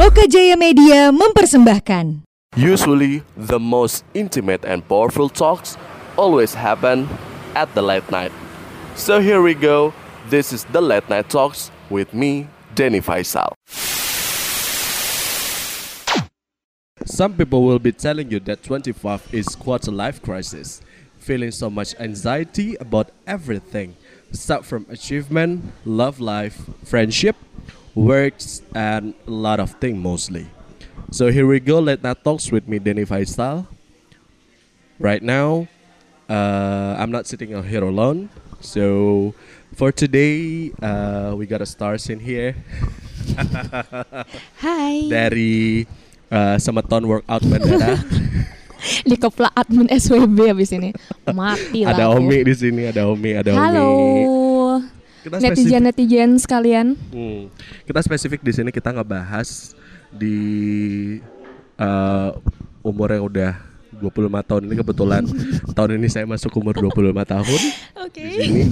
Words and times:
Loka 0.00 0.24
Jaya 0.24 0.56
Media 0.56 1.12
mempersembahkan 1.12 2.24
Usually, 2.56 3.20
the 3.36 3.60
most 3.60 4.00
intimate 4.16 4.64
and 4.64 4.80
powerful 4.88 5.28
talks 5.28 5.76
always 6.16 6.56
happen 6.56 7.04
at 7.52 7.68
the 7.76 7.84
late 7.84 8.08
night. 8.08 8.32
So 8.96 9.20
here 9.20 9.44
we 9.44 9.52
go. 9.52 9.92
This 10.32 10.56
is 10.56 10.64
the 10.72 10.80
late 10.80 11.04
night 11.12 11.28
talks 11.28 11.68
with 11.92 12.16
me, 12.16 12.48
Denny 12.72 13.04
Faisal. 13.04 13.52
Some 17.04 17.36
people 17.36 17.68
will 17.68 17.76
be 17.76 17.92
telling 17.92 18.32
you 18.32 18.40
that 18.48 18.64
25 18.64 19.36
is 19.36 19.52
quarter 19.52 19.92
life 19.92 20.24
crisis, 20.24 20.80
feeling 21.20 21.52
so 21.52 21.68
much 21.68 21.92
anxiety 22.00 22.72
about 22.80 23.12
everything, 23.28 24.00
start 24.32 24.64
from 24.64 24.88
achievement, 24.88 25.60
love 25.84 26.24
life, 26.24 26.56
friendship, 26.88 27.36
works, 27.94 28.62
and 28.74 29.14
a 29.26 29.30
lot 29.30 29.60
of 29.60 29.72
things 29.82 29.98
mostly. 29.98 30.46
So 31.10 31.30
here 31.30 31.46
we 31.46 31.58
go, 31.58 31.80
Let 31.80 32.02
Night 32.02 32.22
Talks 32.22 32.52
with 32.52 32.68
me, 32.68 32.78
Denny 32.78 33.04
Faisal. 33.04 33.66
Right 34.98 35.22
now, 35.22 35.66
uh, 36.28 36.94
I'm 36.98 37.10
not 37.10 37.26
sitting 37.26 37.54
out 37.54 37.64
here 37.64 37.82
alone. 37.82 38.28
So 38.60 39.34
for 39.74 39.90
today, 39.90 40.70
uh, 40.82 41.34
we 41.34 41.46
got 41.46 41.62
a 41.62 41.66
stars 41.66 42.08
in 42.10 42.20
here 42.20 42.54
Hai. 44.62 45.08
dari 45.08 45.86
uh, 46.30 46.56
Semeton 46.60 47.08
Workout 47.08 47.42
Bandara. 47.42 47.96
Dikeplak 49.08 49.52
admin 49.56 49.88
SWB 49.92 50.52
habis 50.52 50.72
ini. 50.72 50.92
Mati 51.28 51.84
lah. 51.84 51.92
ada. 51.96 52.04
Omi 52.16 52.40
di 52.44 52.54
sini, 52.56 52.88
ada 52.88 53.04
Omi, 53.08 53.36
ada 53.36 53.52
Halo. 53.52 53.84
Omi. 53.92 54.24
Kita 55.20 55.36
spesifik, 55.36 55.52
Netizen-netizen 55.52 56.30
sekalian. 56.40 56.86
Hmm, 57.12 57.52
kita 57.84 58.00
spesifik 58.00 58.40
di 58.40 58.52
sini 58.56 58.70
kita 58.72 58.88
ngebahas 58.96 59.76
di 60.10 60.38
uh, 61.76 62.32
umur 62.80 63.12
yang 63.12 63.24
udah 63.28 63.52
25 64.00 64.48
tahun 64.48 64.62
ini 64.70 64.74
kebetulan 64.80 65.22
tahun 65.76 66.00
ini 66.00 66.08
saya 66.08 66.24
masuk 66.24 66.56
umur 66.56 66.72
25 66.78 67.12
tahun 67.26 67.60
Oke. 68.06 68.22
di 68.22 68.30
sini 68.32 68.62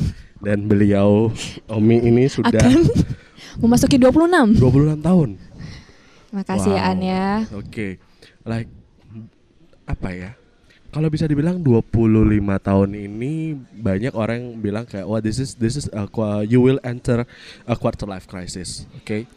dan 0.41 0.65
beliau 0.65 1.29
Omi 1.69 2.01
ini 2.01 2.31
sudah 2.31 2.63
Akan 2.63 2.87
memasuki 3.59 3.99
26. 3.99 4.57
26 4.57 5.03
tahun. 5.03 5.31
Makasih 6.31 6.73
ya 6.73 6.81
Wow. 6.81 6.91
An 6.93 6.99
ya. 7.03 7.29
Oke. 7.59 7.89
Like 8.47 8.71
apa 9.89 10.09
ya? 10.15 10.31
Kalau 10.99 11.15
bisa 11.15 11.31
dibilang 11.31 11.63
25 11.63 11.95
tahun 12.59 12.91
ini 12.91 13.55
banyak 13.71 14.11
orang 14.19 14.35
yang 14.43 14.59
bilang 14.59 14.83
kayak 14.83 15.07
wah 15.07 15.23
this 15.23 15.39
is 15.39 15.55
this 15.55 15.79
is 15.79 15.87
a, 15.95 16.11
you 16.43 16.59
will 16.59 16.83
enter 16.83 17.23
a 17.71 17.79
quarter 17.79 18.03
life 18.03 18.27
crisis. 18.27 18.83
Oke. 18.99 19.31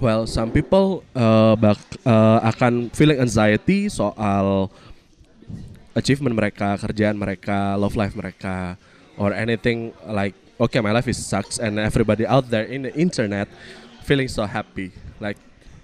Well, 0.00 0.24
some 0.24 0.48
people 0.48 1.04
uh, 1.12 1.52
bak- 1.60 2.00
uh, 2.08 2.40
akan 2.48 2.88
feeling 2.96 3.20
anxiety 3.20 3.92
soal 3.92 4.72
achievement 5.92 6.32
mereka, 6.32 6.80
kerjaan 6.80 7.20
mereka, 7.20 7.76
love 7.76 7.92
life 7.92 8.16
mereka, 8.16 8.80
or 9.20 9.36
anything 9.36 9.92
like 10.08 10.32
okay 10.56 10.80
my 10.80 10.96
life 10.96 11.12
is 11.12 11.20
sucks 11.20 11.60
and 11.60 11.76
everybody 11.76 12.24
out 12.24 12.48
there 12.48 12.64
in 12.64 12.88
the 12.88 12.92
internet 12.96 13.52
feeling 14.00 14.32
so 14.32 14.48
happy 14.48 14.96
like 15.20 15.36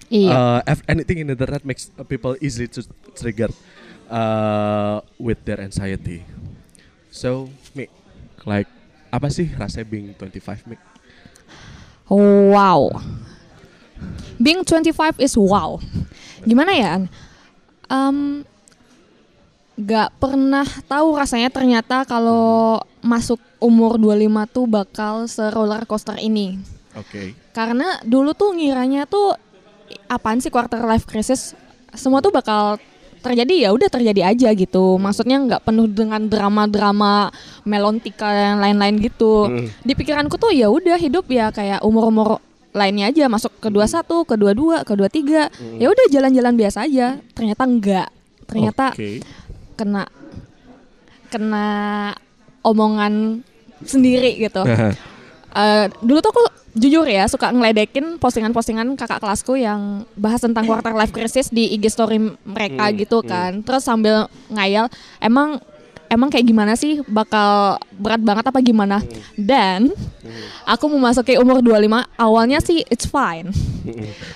Iya. 0.08 0.64
uh, 0.64 0.76
anything 0.88 1.20
in 1.20 1.28
the 1.28 1.36
internet 1.36 1.68
makes 1.68 1.92
people 2.08 2.32
easy 2.40 2.64
to 2.64 2.80
trigger 3.12 3.52
uh, 4.08 5.00
with 5.20 5.38
their 5.44 5.60
anxiety. 5.60 6.24
So, 7.12 7.48
Mik, 7.76 7.92
like 8.44 8.68
apa 9.08 9.28
sih 9.32 9.48
rasanya 9.56 9.86
being 9.88 10.08
25, 10.16 10.68
Mik? 10.68 10.80
Wow. 12.08 12.92
Being 14.40 14.64
25 14.64 15.20
is 15.20 15.36
wow. 15.36 15.80
Gimana 16.44 16.72
ya? 16.72 16.88
An? 16.96 17.04
Um, 17.88 18.18
gak 19.78 20.12
pernah 20.20 20.66
tahu 20.90 21.16
rasanya 21.16 21.48
ternyata 21.48 22.04
kalau 22.04 22.82
masuk 23.00 23.38
umur 23.62 23.96
25 23.96 24.54
tuh 24.54 24.66
bakal 24.66 25.14
se-roller 25.30 25.86
coaster 25.86 26.18
ini. 26.18 26.58
Oke. 26.98 27.34
Karena 27.54 27.98
dulu 28.02 28.34
tuh 28.34 28.54
ngiranya 28.54 29.06
tuh 29.06 29.34
apaan 30.10 30.42
sih 30.42 30.52
quarter 30.52 30.82
life 30.84 31.06
crisis? 31.06 31.54
Semua 31.94 32.20
tuh 32.20 32.34
bakal 32.34 32.76
terjadi 33.18 33.68
ya 33.68 33.70
udah 33.74 33.88
terjadi 33.90 34.32
aja 34.32 34.48
gitu. 34.54 34.96
Maksudnya 34.96 35.36
nggak 35.42 35.62
penuh 35.66 35.86
dengan 35.90 36.24
drama-drama 36.26 37.30
melontika 37.66 38.30
yang 38.30 38.58
lain-lain 38.62 38.96
gitu. 39.02 39.46
Hmm. 39.46 39.66
Di 39.82 39.92
pikiranku 39.92 40.38
tuh 40.40 40.54
ya 40.54 40.70
udah 40.70 40.96
hidup 40.96 41.26
ya 41.28 41.50
kayak 41.50 41.82
umur-umur 41.82 42.40
lainnya 42.76 43.10
aja 43.10 43.26
masuk 43.26 43.52
ke 43.58 43.68
21, 43.72 44.28
ke 44.28 44.34
22, 44.38 44.86
ke 44.86 44.92
23. 44.94 45.82
Ya 45.82 45.86
udah 45.90 46.06
jalan-jalan 46.12 46.54
biasa 46.54 46.78
aja. 46.86 47.06
Ternyata 47.34 47.62
enggak. 47.66 48.08
Ternyata 48.48 48.84
Oke. 48.94 49.20
kena 49.76 50.02
kena 51.28 51.66
omongan 52.64 53.44
sendiri 53.84 54.38
gitu. 54.38 54.62
Eh, 55.48 55.86
dulu 56.04 56.18
tuh 56.20 56.30
aku 56.32 56.44
jujur 56.78 57.02
ya 57.08 57.26
suka 57.26 57.50
ngeledekin 57.50 58.20
postingan-postingan 58.20 58.94
kakak 58.94 59.18
kelasku 59.18 59.58
yang 59.58 60.06
bahas 60.14 60.44
tentang 60.44 60.68
quarter 60.68 60.94
life 60.94 61.10
crisis 61.10 61.50
di 61.50 61.72
IG 61.74 61.90
story 61.90 62.20
mereka 62.44 62.92
Hmm, 62.92 62.94
gitu 63.00 63.18
kan. 63.24 63.64
Terus 63.64 63.82
sambil 63.82 64.28
ngayal, 64.52 64.92
emang 65.18 65.58
emang 66.08 66.28
kayak 66.32 66.46
gimana 66.48 66.72
sih 66.74 67.04
bakal 67.06 67.76
berat 67.94 68.20
banget 68.20 68.44
apa 68.48 68.58
gimana? 68.64 69.00
Hmm. 69.00 69.22
Dan 69.36 69.80
aku 70.64 70.88
memasuki 70.88 71.36
umur 71.40 71.60
25 71.64 72.04
awalnya 72.16 72.58
sih 72.60 72.84
it's 72.88 73.08
fine. 73.08 73.52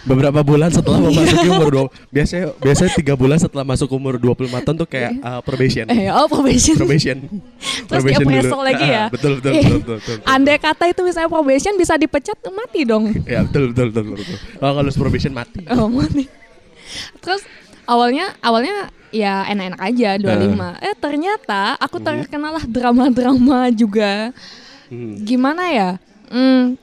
Beberapa 0.09 0.41
bulan 0.41 0.73
setelah 0.73 1.01
memasuki 1.05 1.49
umur 1.49 1.69
dua, 1.69 1.85
biasanya 2.09 2.57
biasanya 2.57 2.91
tiga 2.97 3.15
bulan 3.17 3.37
setelah 3.41 3.65
masuk 3.65 3.89
umur 3.93 4.17
25 4.17 4.65
tahun 4.65 4.77
tuh 4.81 4.89
kayak 4.89 5.13
uh, 5.21 5.41
probation. 5.45 5.85
Eh, 5.89 6.09
oh 6.09 6.29
probation. 6.29 6.77
probation. 6.77 7.17
Terus 7.89 8.03
di 8.05 8.15
appraisal 8.17 8.61
lagi 8.63 8.87
ya. 8.87 9.05
betul, 9.15 9.41
betul, 9.41 9.53
betul, 9.53 9.79
betul, 9.81 9.97
betul, 9.99 10.17
betul. 10.21 10.29
Andai 10.29 10.59
kata 10.61 10.85
itu 10.89 11.01
misalnya 11.05 11.29
probation 11.29 11.75
bisa 11.77 11.95
dipecat 11.97 12.39
mati 12.53 12.81
dong. 12.89 13.13
Ya, 13.29 13.45
betul, 13.45 13.73
betul, 13.73 13.87
betul, 13.93 14.05
betul. 14.17 14.25
betul. 14.25 14.39
Oh, 14.65 14.73
kalau 14.77 14.91
probation 14.97 15.33
mati. 15.33 15.61
Oh, 15.69 15.89
mati. 15.89 16.25
Terus 17.25 17.43
awalnya 17.85 18.33
awalnya 18.39 18.89
ya 19.11 19.45
enak-enak 19.45 19.81
aja 19.83 20.11
25. 20.17 20.81
Eh 20.81 20.95
ternyata 20.97 21.77
aku 21.77 21.99
terkena 21.99 22.49
lah 22.51 22.65
drama-drama 22.65 23.69
juga. 23.71 24.33
Hmm. 24.89 25.21
Gimana 25.21 25.63
ya? 25.69 25.91
Hmm, 26.29 26.81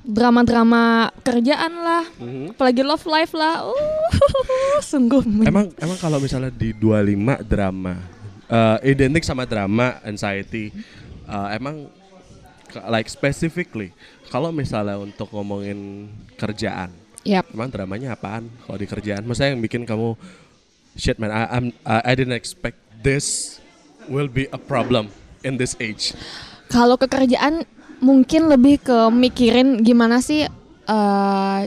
drama-drama 0.00 1.08
kerjaan 1.20 1.72
lah, 1.72 2.04
Mhm. 2.16 2.52
apalagi 2.52 2.82
love 2.82 3.04
life 3.04 3.32
lah. 3.32 3.64
Uh, 3.64 4.08
sungguh. 4.90 5.24
Emang 5.44 5.72
emang 5.76 5.96
kalau 5.96 6.18
misalnya 6.18 6.48
di 6.48 6.72
25 6.72 7.40
drama 7.40 7.96
eh, 8.44 8.90
identik 8.90 9.22
sama 9.22 9.44
drama 9.44 10.02
anxiety 10.02 10.68
eh, 11.24 11.48
emang 11.54 11.86
ke- 12.66 12.84
like 12.88 13.06
specifically 13.06 13.94
kalau 14.28 14.50
misalnya 14.50 14.96
untuk 14.96 15.30
ngomongin 15.30 16.10
kerjaan 16.34 16.90
Yap. 17.28 17.52
emang 17.52 17.68
dramanya 17.68 18.16
apaan 18.16 18.48
kalau 18.64 18.80
di 18.80 18.88
kerjaan 18.88 19.22
maksudnya 19.28 19.52
yang 19.52 19.60
bikin 19.60 19.82
kamu 19.84 20.16
shit 20.96 21.20
man 21.20 21.28
I, 21.28 21.42
I'm, 21.52 21.66
I, 21.84 22.16
didn't 22.16 22.36
expect 22.36 22.80
this 23.04 23.58
will 24.08 24.28
be 24.28 24.48
a 24.50 24.60
problem 24.60 25.12
in 25.44 25.60
this 25.60 25.76
age 25.78 26.16
Kalau 26.70 26.94
kekerjaan 26.96 27.66
mungkin 28.00 28.48
lebih 28.48 28.80
ke 28.80 28.98
mikirin 29.12 29.84
gimana 29.84 30.22
sih 30.24 30.48
eh, 30.88 31.60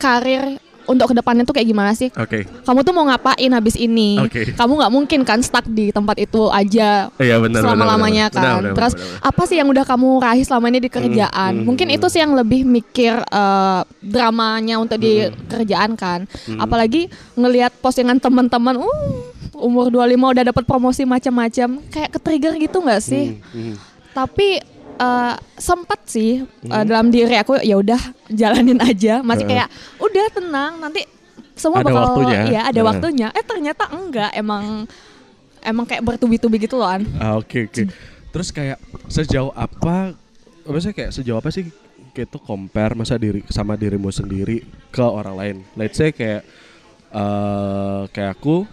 karir 0.00 0.63
untuk 0.84 1.12
ke 1.12 1.14
depannya 1.16 1.44
tuh 1.48 1.54
kayak 1.56 1.68
gimana 1.68 1.92
sih? 1.96 2.12
oke 2.12 2.64
Kamu 2.64 2.80
tuh 2.84 2.92
mau 2.92 3.04
ngapain 3.08 3.50
habis 3.52 3.76
ini? 3.76 4.20
Oke. 4.20 4.52
Kamu 4.52 4.72
nggak 4.80 4.92
mungkin 4.92 5.20
kan 5.24 5.40
stuck 5.40 5.64
di 5.68 5.90
tempat 5.90 6.20
itu 6.20 6.48
aja 6.52 7.08
Iya, 7.16 7.36
benar, 7.40 7.60
selama 7.64 7.84
benar, 7.84 7.92
lamanya 7.96 8.24
benar. 8.28 8.34
kan. 8.34 8.42
Benar, 8.44 8.60
benar, 8.60 8.74
Terus 8.76 8.92
benar, 8.94 9.08
benar. 9.08 9.28
apa 9.30 9.42
sih 9.48 9.56
yang 9.60 9.68
udah 9.72 9.84
kamu 9.84 10.08
raih 10.20 10.44
selama 10.44 10.66
ini 10.72 10.78
di 10.80 10.90
kerjaan? 10.92 11.52
hmm, 11.60 11.64
mungkin 11.64 11.86
hmm. 11.88 11.96
itu 11.96 12.06
sih 12.10 12.20
yang 12.20 12.32
lebih 12.36 12.66
mikir 12.66 13.14
eh, 13.20 13.80
dramanya 14.04 14.76
untuk 14.80 15.00
di 15.00 15.28
kerjaan 15.48 15.96
kan. 15.96 16.28
Hmm. 16.48 16.60
Apalagi 16.60 17.08
ngelihat 17.34 17.72
postingan 17.80 18.20
teman-teman, 18.20 18.76
uh, 18.80 19.58
umur 19.58 19.88
25 19.88 20.34
udah 20.34 20.44
dapat 20.50 20.64
promosi 20.66 21.02
macam-macam, 21.08 21.80
kayak 21.88 22.10
ke-trigger 22.18 22.52
gitu 22.60 22.82
nggak 22.84 23.02
sih? 23.02 23.40
Hmm, 23.54 23.74
Tapi 24.12 24.73
eh, 24.96 25.34
sempat 25.56 26.00
sih 26.04 26.42
Hmm. 26.60 26.70
eh, 26.70 26.84
dalam 26.84 27.08
diri 27.08 27.34
aku 27.34 27.58
ya 27.58 27.74
udah 27.74 27.98
jalanin 28.28 28.78
aja, 28.80 29.20
masih 29.20 29.44
kayak 29.44 29.68
udah 29.96 30.26
tenang 30.30 30.72
nanti 30.78 31.02
semua 31.54 31.80
Ada 31.80 31.86
bakal 31.86 32.02
waktunya. 32.08 32.38
ya 32.48 32.60
ada 32.64 32.74
Heeh. 32.74 32.86
waktunya. 32.86 33.26
Eh 33.30 33.42
ternyata 33.42 33.84
enggak, 33.88 34.30
emang 34.32 34.86
emang 35.60 35.84
kayak 35.84 36.02
bertubi-tubi 36.02 36.58
gitu 36.58 36.76
loh 36.76 36.86
an. 36.86 37.06
Ah, 37.16 37.34
Oke 37.34 37.64
oke. 37.64 37.86
Terus 38.28 38.50
kayak 38.50 38.78
sejauh 39.06 39.50
apa? 39.50 40.12
Maksudnya 40.62 40.96
kayak 40.96 41.12
sejauh 41.12 41.38
apa 41.38 41.48
sih 41.48 41.70
kayak 42.10 42.26
itu 42.26 42.38
compare 42.38 42.92
masa 42.92 43.14
diri 43.14 43.42
sama 43.48 43.74
dirimu 43.74 44.10
sendiri 44.10 44.62
ke 44.88 45.00
orang 45.00 45.34
lain? 45.34 45.56
Let's 45.74 45.94
say 45.94 46.10
kayak 46.10 46.42
eh 47.10 48.02
kayak 48.10 48.34
aku 48.34 48.66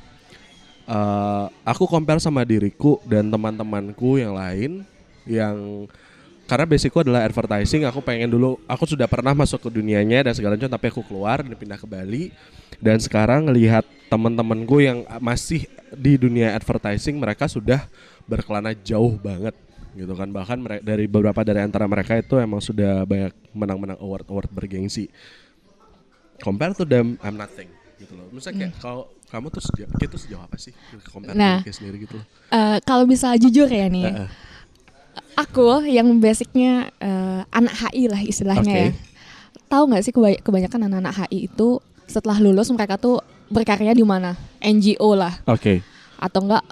eh 0.83 1.45
aku 1.63 1.83
compare 1.85 2.17
sama 2.17 2.41
diriku 2.41 2.97
dan 3.03 3.29
teman-temanku 3.29 4.17
yang 4.17 4.33
lain 4.33 4.81
yang 5.23 5.85
karena 6.51 6.67
basicku 6.67 6.99
adalah 6.99 7.23
advertising 7.23 7.87
aku 7.87 8.03
pengen 8.03 8.27
dulu 8.27 8.59
aku 8.67 8.83
sudah 8.83 9.07
pernah 9.07 9.31
masuk 9.31 9.63
ke 9.63 9.69
dunianya 9.71 10.27
dan 10.27 10.33
segala 10.35 10.59
macam 10.59 10.67
tapi 10.67 10.85
aku 10.91 10.99
keluar 11.07 11.39
dan 11.39 11.55
pindah 11.55 11.79
ke 11.79 11.87
Bali. 11.87 12.27
Dan 12.75 12.99
sekarang 12.99 13.47
lihat 13.55 13.87
teman-temanku 14.11 14.83
yang 14.83 15.07
masih 15.23 15.63
di 15.95 16.19
dunia 16.19 16.51
advertising 16.51 17.15
mereka 17.15 17.47
sudah 17.47 17.87
berkelana 18.27 18.75
jauh 18.75 19.15
banget 19.15 19.55
gitu 19.95 20.11
kan. 20.11 20.27
Bahkan 20.27 20.57
mere- 20.59 20.83
dari 20.83 21.07
beberapa 21.07 21.39
dari 21.47 21.63
antara 21.63 21.87
mereka 21.87 22.19
itu 22.19 22.35
emang 22.35 22.59
sudah 22.59 23.07
banyak 23.07 23.31
menang-menang 23.55 24.01
award-award 24.03 24.51
bergengsi. 24.51 25.07
Compare 26.43 26.75
to 26.75 26.83
them 26.83 27.15
I'm 27.23 27.39
nothing 27.39 27.71
gitu 27.95 28.17
loh. 28.17 28.27
Misalnya 28.33 28.67
kayak 28.67 28.73
kalau 28.81 29.07
kamu 29.29 29.47
tuh 29.53 29.61
sejauh, 29.63 29.93
kita 29.95 30.17
sejauh 30.19 30.41
apa 30.43 30.57
sih? 30.59 30.73
Compare 31.07 31.37
Nah. 31.37 31.61
to 31.63 31.71
sendiri 31.71 32.01
gitu 32.01 32.17
loh. 32.19 32.25
Eh, 32.49 32.77
kalau 32.83 33.05
bisa 33.07 33.31
jujur 33.39 33.69
ya 33.69 33.87
nih, 33.87 34.09
Heeh. 34.09 34.27
Aku 35.35 35.83
yang 35.83 36.07
basicnya 36.17 36.89
eh, 36.97 37.41
anak 37.49 37.73
HI 37.87 38.07
lah 38.07 38.21
istilahnya 38.21 38.73
Oke. 38.73 38.83
ya. 38.83 38.91
Tahu 39.67 39.83
nggak 39.87 40.03
sih 40.03 40.13
kebanyakan 40.37 40.87
anak-anak 40.87 41.15
HI 41.25 41.47
itu 41.47 41.79
setelah 42.05 42.37
lulus 42.37 42.67
mereka 42.69 42.95
tuh 42.95 43.23
berkarya 43.47 43.91
di 43.91 44.03
mana? 44.03 44.35
NGO 44.59 45.15
lah 45.15 45.41
oke 45.43 45.79
atau 46.17 46.39
enggak 46.43 46.63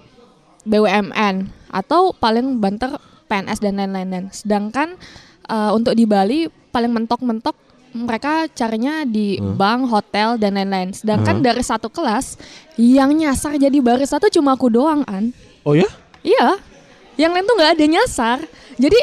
BUMN 0.63 1.35
atau 1.69 2.11
paling 2.11 2.59
banter 2.59 2.91
PNS 3.25 3.59
dan 3.59 3.77
lain-lain. 3.77 4.27
Sedangkan 4.29 4.99
eh, 5.45 5.71
untuk 5.71 5.93
di 5.93 6.03
Bali 6.03 6.45
paling 6.69 6.91
mentok-mentok 6.91 7.55
mereka 7.89 8.45
carinya 8.49 9.01
di 9.01 9.41
Huh? 9.41 9.57
bank, 9.57 9.89
hotel 9.89 10.37
dan 10.37 10.53
lain-lain. 10.53 10.93
Sedangkan 10.93 11.41
Huh? 11.41 11.43
dari 11.43 11.63
satu 11.63 11.89
kelas 11.89 12.37
yang 12.75 13.09
nyasar 13.11 13.57
jadi 13.57 13.73
barista 13.81 14.21
tuh 14.21 14.29
cuma 14.29 14.53
aku 14.53 14.69
doang 14.69 15.01
an. 15.05 15.33
oh 15.63 15.73
ya 15.73 15.87
Iya, 16.19 16.59
yang 17.19 17.35
lain 17.35 17.43
tuh 17.43 17.55
nggak 17.59 17.75
ada 17.75 17.85
nyasar. 17.85 18.39
Jadi 18.79 18.99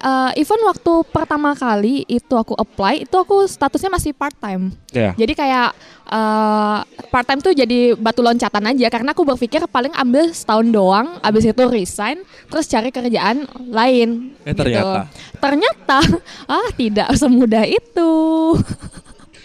eh, 0.00 0.40
even 0.40 0.60
waktu 0.64 0.92
pertama 1.12 1.52
kali 1.52 2.08
itu 2.08 2.32
aku 2.32 2.56
apply, 2.56 3.04
itu 3.04 3.16
aku 3.20 3.44
statusnya 3.44 3.92
masih 3.92 4.16
part 4.16 4.32
time. 4.40 4.72
ya 4.88 5.12
Jadi 5.12 5.36
kayak 5.36 5.76
eh, 6.08 6.78
part 7.12 7.26
time 7.28 7.44
tuh 7.44 7.52
jadi 7.52 7.92
batu 8.00 8.24
loncatan 8.24 8.72
aja 8.72 8.88
karena 8.88 9.12
aku 9.12 9.28
berpikir 9.28 9.60
paling 9.68 9.92
ambil 9.92 10.32
setahun 10.32 10.66
doang, 10.72 11.20
abis 11.20 11.52
itu 11.52 11.62
resign, 11.68 12.24
terus 12.48 12.64
cari 12.64 12.88
kerjaan 12.88 13.44
lain. 13.68 14.32
Eh, 14.48 14.56
ternyata. 14.56 15.12
ternyata 15.36 16.00
ah 16.48 16.68
tidak 16.72 17.12
semudah 17.20 17.68
itu. 17.68 18.12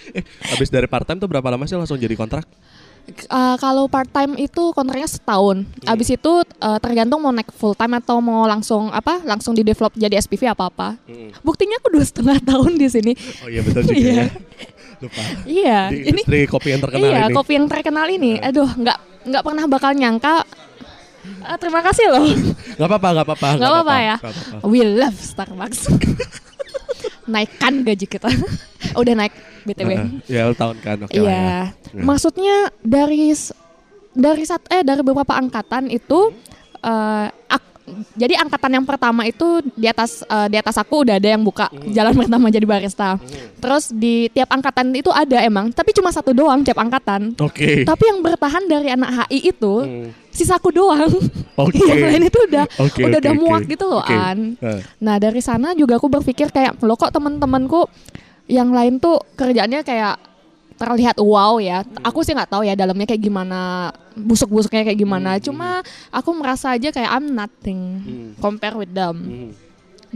eh 0.10 0.26
habis 0.50 0.74
dari 0.74 0.90
part 0.90 1.06
time 1.06 1.22
tuh 1.22 1.30
berapa 1.30 1.46
lama 1.46 1.70
sih 1.70 1.78
langsung 1.78 2.00
jadi 2.00 2.18
kontrak 2.18 2.42
Eh, 3.12 3.56
kalau 3.58 3.86
part 3.86 4.08
time 4.08 4.38
itu 4.38 4.72
kontraknya 4.72 5.06
setahun. 5.06 5.62
Hmm. 5.62 5.90
Abis 5.90 6.10
itu 6.12 6.32
eh, 6.42 6.78
tergantung 6.80 7.20
mau 7.20 7.30
naik 7.30 7.50
full 7.52 7.74
time 7.74 7.96
atau 7.96 8.20
mau 8.20 8.44
langsung 8.44 8.90
apa 8.90 9.22
langsung 9.24 9.52
di 9.52 9.62
develop 9.62 9.94
jadi 9.94 10.18
SPV 10.18 10.50
apa 10.50 10.68
apa. 10.68 10.90
Buktinya 11.40 11.76
aku 11.76 11.92
dua 11.92 12.04
setengah 12.04 12.38
tahun 12.50 12.76
di 12.76 12.88
sini. 12.88 13.14
oh 13.40 13.48
iya 13.48 13.62
betul 13.62 13.82
juga 13.84 13.96
Iya. 13.96 14.14
ya 14.16 14.28
lupa 15.00 15.22
Iya, 15.46 15.80
di 15.90 16.12
ini 16.12 16.22
kopi 16.46 16.68
yang 16.70 16.82
terkenal 16.82 17.08
iya 17.08 17.20
ini 17.24 17.34
kopi 17.34 17.52
yang 17.54 17.68
terkenal 17.68 18.06
ini. 18.06 18.32
Aduh, 18.38 18.68
nggak 18.70 18.98
nggak 19.26 19.44
pernah 19.44 19.64
bakal 19.66 19.92
nyangka. 19.94 20.44
Eh, 21.20 21.58
terima 21.58 21.80
kasih 21.80 22.06
loh. 22.10 22.28
nggak 22.76 22.84
apa-apa 22.86 23.08
nggak 23.14 23.26
apa-apa 23.26 23.50
Nggak 23.56 23.72
apa-apa 23.72 23.96
ya. 23.98 24.16
nggak 24.18 24.34
apa-apa. 24.34 24.66
We 24.66 24.80
love 24.84 25.16
Starbucks. 25.16 25.82
Naikkan 27.30 27.86
gaji 27.86 28.06
kita. 28.06 28.28
Udah 29.00 29.14
naik 29.14 29.34
btw. 29.64 29.90
Heeh, 29.94 30.10
ya 30.26 30.44
tahun 30.52 30.78
kan 30.82 30.98
oke 31.06 31.14
ya. 31.14 31.22
Iya. 31.22 31.38
Ya. 31.94 32.02
Maksudnya 32.02 32.56
dari 32.82 33.30
dari 34.12 34.44
sat 34.44 34.66
eh 34.68 34.82
dari 34.82 35.06
beberapa 35.06 35.38
angkatan 35.38 35.88
itu 35.88 36.34
eh, 36.82 37.28
ak- 37.30 37.69
jadi 38.14 38.34
angkatan 38.38 38.72
yang 38.72 38.86
pertama 38.86 39.24
itu 39.24 39.46
di 39.74 39.86
atas 39.86 40.22
eh, 40.22 40.48
di 40.48 40.56
atas 40.56 40.76
aku 40.76 41.02
udah 41.02 41.16
ada 41.16 41.30
yang 41.30 41.42
buka 41.42 41.68
Hmm. 41.70 41.92
jalan 41.92 42.14
pertama 42.16 42.46
jadi 42.48 42.64
barista. 42.64 43.16
Terus 43.58 43.90
di 43.90 44.28
tiap 44.30 44.50
angkatan 44.50 44.90
itu 44.92 45.10
ada 45.10 45.40
emang, 45.40 45.70
tapi 45.70 45.92
cuma 45.92 46.10
satu 46.10 46.32
doang 46.32 46.62
tiap 46.62 46.78
angkatan. 46.78 47.34
oke 47.36 47.84
Tapi 47.84 48.04
yang 48.06 48.20
bertahan 48.20 48.64
dari 48.66 48.90
anak 48.90 49.10
HI 49.26 49.50
itu 49.50 49.74
Hmm. 49.80 50.10
sisaku 50.30 50.70
doang. 50.70 51.10
Oke. 51.56 51.78
yang 51.90 52.00
lain 52.06 52.24
itu 52.26 52.40
udah 52.46 52.66
Oke, 52.80 53.02
udah 53.02 53.12
oke, 53.12 53.22
udah 53.22 53.32
oke. 53.32 53.40
muak 53.40 53.64
gitu 53.66 53.86
loh 53.86 54.02
Oke. 54.02 54.14
an. 54.14 54.40
Nah 54.98 55.16
dari 55.18 55.40
sana 55.40 55.74
juga 55.74 55.96
aku 55.96 56.08
berpikir 56.08 56.50
kayak 56.50 56.80
lo 56.80 56.96
kok 56.96 57.12
teman-temanku 57.12 57.86
yang 58.46 58.70
lain 58.70 58.98
tuh 58.98 59.22
kerjaannya 59.36 59.84
kayak 59.84 60.16
terlihat 60.80 61.20
wow 61.20 61.60
ya. 61.60 61.84
Aku 62.02 62.24
sih 62.24 62.32
nggak 62.32 62.56
tahu 62.56 62.64
ya 62.64 62.74
dalamnya 62.74 63.04
kayak 63.06 63.20
gimana, 63.20 63.92
busuk-busuknya 64.16 64.88
kayak 64.88 65.00
gimana. 65.00 65.36
Cuma 65.44 65.84
aku 66.10 66.32
merasa 66.32 66.72
aja 66.74 66.90
kayak 66.90 67.12
I'm 67.12 67.36
nothing 67.36 67.80
Hmm. 68.00 68.30
compare 68.40 68.80
with 68.80 68.96
them. 68.96 69.16
hmm. 69.20 69.52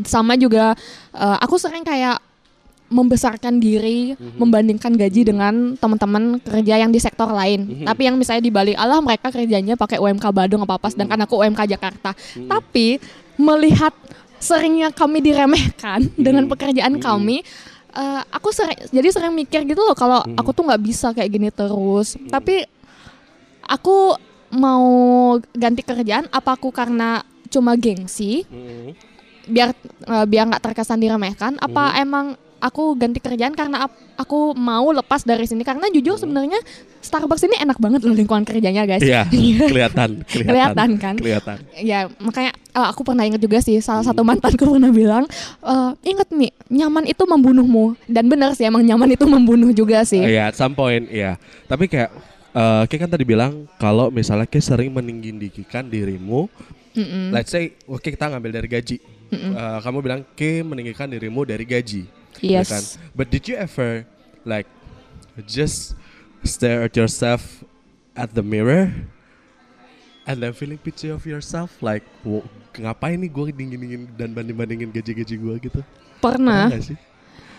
Sama 0.07 0.39
juga 0.39 0.73
eh, 1.13 1.37
aku 1.43 1.59
sering 1.59 1.83
kayak 1.83 2.17
membesarkan 2.93 3.57
diri, 3.57 4.13
membandingkan 4.37 4.93
gaji 4.93 5.25
dengan 5.25 5.73
teman-teman 5.81 6.37
kerja 6.37 6.77
yang 6.77 6.93
di 6.93 7.01
sektor 7.01 7.25
lain. 7.25 7.81
Tapi 7.81 8.05
yang 8.05 8.21
misalnya 8.21 8.45
di 8.45 8.53
Bali, 8.53 8.77
Allah 8.77 9.01
mereka 9.01 9.33
kerjanya 9.33 9.73
pakai 9.73 9.97
UMK 9.97 10.21
Badung 10.29 10.61
apa 10.61 10.77
apa, 10.77 10.93
sedangkan 10.93 11.25
aku 11.25 11.41
UMK 11.41 11.73
Jakarta. 11.73 12.13
Tapi 12.37 13.01
melihat 13.33 13.97
seringnya 14.37 14.93
kami 14.93 15.25
diremehkan 15.25 16.05
dengan 16.13 16.45
pekerjaan 16.45 17.01
kami, 17.01 17.41
eh, 17.93 18.21
aku 18.33 18.49
sering 18.49 18.77
jadi 18.89 19.07
sering 19.13 19.33
mikir 19.33 19.63
gitu 19.63 19.81
loh 19.81 19.95
kalau 19.95 20.21
aku 20.35 20.49
tuh 20.51 20.65
nggak 20.65 20.83
bisa 20.83 21.13
kayak 21.13 21.29
gini 21.29 21.49
terus. 21.53 22.17
Tapi 22.29 22.65
aku 23.65 24.17
mau 24.53 24.85
ganti 25.53 25.81
kerjaan, 25.81 26.29
apa 26.29 26.53
aku 26.53 26.69
karena 26.69 27.25
cuma 27.49 27.77
gengsi? 27.77 28.45
Hmm. 28.49 28.93
biar 29.43 29.75
eh, 30.07 30.25
biar 30.25 30.47
nggak 30.47 30.63
terkesan 30.71 31.03
diremehkan 31.03 31.59
apa 31.59 31.99
emang 31.99 32.39
aku 32.63 32.95
ganti 32.95 33.19
kerjaan 33.19 33.51
karena 33.51 33.91
aku 34.15 34.55
mau 34.55 34.87
lepas 34.89 35.21
dari 35.21 35.43
sini 35.43 35.61
karena 35.61 35.91
jujur 35.91 36.15
sebenarnya 36.15 36.55
Starbucks 37.03 37.43
ini 37.43 37.59
enak 37.59 37.75
banget 37.75 38.07
loh 38.07 38.15
lingkungan 38.15 38.47
kerjanya 38.47 38.87
guys 38.87 39.03
Iya, 39.03 39.27
kelihatan, 39.71 40.23
kelihatan, 40.23 40.47
Kelihatan 40.47 40.89
kan? 40.95 41.15
Kelihatan. 41.19 41.57
ya 41.75 42.07
makanya 42.23 42.55
eh, 42.55 42.87
aku 42.87 43.03
pernah 43.03 43.27
inget 43.27 43.43
juga 43.43 43.59
sih 43.59 43.83
salah 43.83 44.07
satu 44.07 44.23
mantanku 44.23 44.63
pernah 44.79 44.87
bilang 44.89 45.27
eh, 45.59 45.91
inget 46.07 46.31
nih 46.31 46.55
nyaman 46.71 47.03
itu 47.03 47.27
membunuhmu 47.27 47.99
dan 48.07 48.31
benar 48.31 48.55
sih 48.55 48.63
emang 48.63 48.81
nyaman 48.81 49.11
itu 49.11 49.27
membunuh 49.27 49.75
juga 49.75 50.07
sih 50.07 50.23
Iya, 50.23 50.47
at 50.47 50.55
some 50.55 50.71
point, 50.71 51.03
iya. 51.11 51.35
Tapi 51.67 51.91
kayak 51.91 52.09
eh 52.53 52.83
kayak 52.87 53.01
kan 53.03 53.11
tadi 53.11 53.25
bilang 53.25 53.65
kalau 53.75 54.07
misalnya 54.07 54.47
kayak 54.47 54.63
sering 54.63 54.93
meninggikan 54.93 55.83
dirimu, 55.83 56.47
Mm-mm. 56.93 57.33
let's 57.33 57.49
say, 57.49 57.73
oke 57.83 57.99
kita 57.99 58.29
ngambil 58.29 58.53
dari 58.53 58.69
gaji. 58.71 58.97
Eh, 59.33 59.77
kamu 59.81 59.97
bilang 59.99 60.21
ke 60.37 60.61
meninggikan 60.61 61.09
dirimu 61.09 61.41
dari 61.41 61.65
gaji, 61.65 62.05
Yes. 62.41 62.69
kan? 62.69 62.83
But 63.13 63.27
did 63.29 63.45
you 63.45 63.55
ever 63.55 64.07
like 64.43 64.65
just 65.45 65.93
stare 66.41 66.83
at 66.83 66.93
yourself 66.95 67.61
at 68.13 68.33
the 68.33 68.41
mirror 68.41 68.93
and 70.23 70.39
then 70.39 70.53
feeling 70.53 70.79
pity 70.79 71.11
of 71.11 71.23
yourself, 71.27 71.75
like, 71.83 72.03
"Wo, 72.23 72.43
ngapain 72.73 73.19
nih 73.19 73.27
gue 73.27 73.45
dingin-dingin 73.51 74.07
dan 74.15 74.31
banding-bandingin 74.31 74.89
gaji-gaji 74.89 75.35
gue 75.35 75.55
gitu? 75.61 75.81
pernah 76.17 76.71
Pernah 76.71 76.79
sih? 76.79 76.95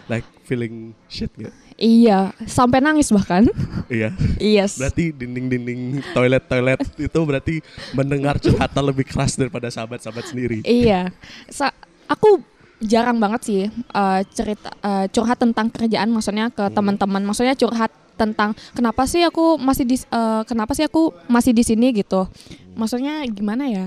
Like 0.04 0.24
feeling 0.44 0.92
shit 1.08 1.32
gak? 1.32 1.52
iya 1.74 2.30
sampai 2.44 2.78
nangis 2.78 3.08
bahkan 3.08 3.48
Iya. 3.88 4.12
yes 4.36 4.76
Berarti 4.76 5.10
dinding-dinding 5.10 6.00
toilet-toilet 6.12 6.80
itu 7.00 7.20
berarti 7.24 7.54
mendengar 7.92 8.36
curhatan 8.38 8.84
lebih 8.84 9.04
keras 9.04 9.34
daripada 9.34 9.66
sahabat-sahabat 9.68 10.24
sendiri. 10.28 10.60
Iya, 10.62 11.08
Sa- 11.48 11.72
aku 12.06 12.40
jarang 12.82 13.18
banget 13.22 13.40
sih 13.46 13.62
eh, 13.70 14.20
cerita 14.34 14.70
eh, 14.82 15.06
curhat 15.10 15.38
tentang 15.38 15.70
kerjaan, 15.70 16.10
maksudnya 16.10 16.50
ke 16.50 16.70
teman-teman, 16.74 17.22
maksudnya 17.22 17.54
curhat 17.54 17.92
tentang 18.14 18.54
kenapa 18.74 19.06
sih 19.10 19.26
aku 19.26 19.58
masih 19.58 19.84
di 19.86 19.96
eh, 19.98 20.42
kenapa 20.46 20.72
sih 20.74 20.86
aku 20.86 21.14
masih 21.30 21.54
di 21.54 21.62
sini 21.62 21.94
gitu. 21.94 22.26
Maksudnya 22.74 23.22
gimana 23.30 23.70
ya? 23.70 23.86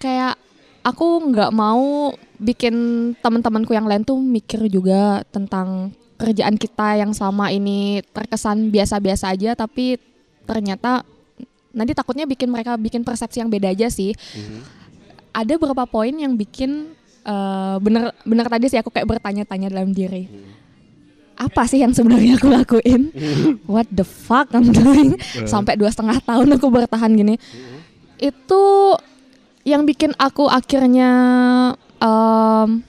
Kayak 0.00 0.36
aku 0.84 1.32
nggak 1.32 1.50
mau 1.52 2.12
bikin 2.36 2.74
teman-temanku 3.24 3.72
yang 3.72 3.88
lain 3.88 4.04
tuh 4.04 4.20
mikir 4.20 4.68
juga 4.68 5.24
tentang 5.32 5.96
kerjaan 6.20 6.60
kita 6.60 7.00
yang 7.00 7.10
selama 7.16 7.48
ini 7.50 8.04
terkesan 8.12 8.68
biasa-biasa 8.68 9.32
aja, 9.32 9.56
tapi 9.56 9.96
ternyata 10.44 11.02
nanti 11.74 11.90
takutnya 11.90 12.22
bikin 12.28 12.52
mereka 12.52 12.78
bikin 12.78 13.02
persepsi 13.02 13.42
yang 13.42 13.50
beda 13.50 13.74
aja 13.74 13.90
sih 13.90 14.14
ada 15.34 15.58
beberapa 15.58 15.82
poin 15.90 16.14
yang 16.14 16.38
bikin 16.38 16.94
eh, 17.24 17.76
bener 17.80 18.12
bener 18.22 18.46
tadi 18.46 18.68
sih 18.68 18.78
aku 18.78 18.92
kayak 18.92 19.08
bertanya-tanya 19.08 19.72
dalam 19.72 19.90
diri. 19.90 20.28
Apa 21.34 21.66
sih 21.66 21.82
yang 21.82 21.90
sebenarnya 21.90 22.38
aku 22.38 22.46
lakuin? 22.46 23.10
What 23.72 23.90
the 23.90 24.06
fuck 24.06 24.54
I'm 24.54 24.70
doing? 24.70 25.18
Sampai 25.50 25.74
dua 25.74 25.90
setengah 25.90 26.22
tahun 26.22 26.60
aku 26.60 26.70
bertahan 26.70 27.10
gini. 27.10 27.34
Itu 28.22 28.94
yang 29.66 29.82
bikin 29.82 30.14
aku 30.14 30.46
akhirnya 30.46 31.10
em, 31.98 32.86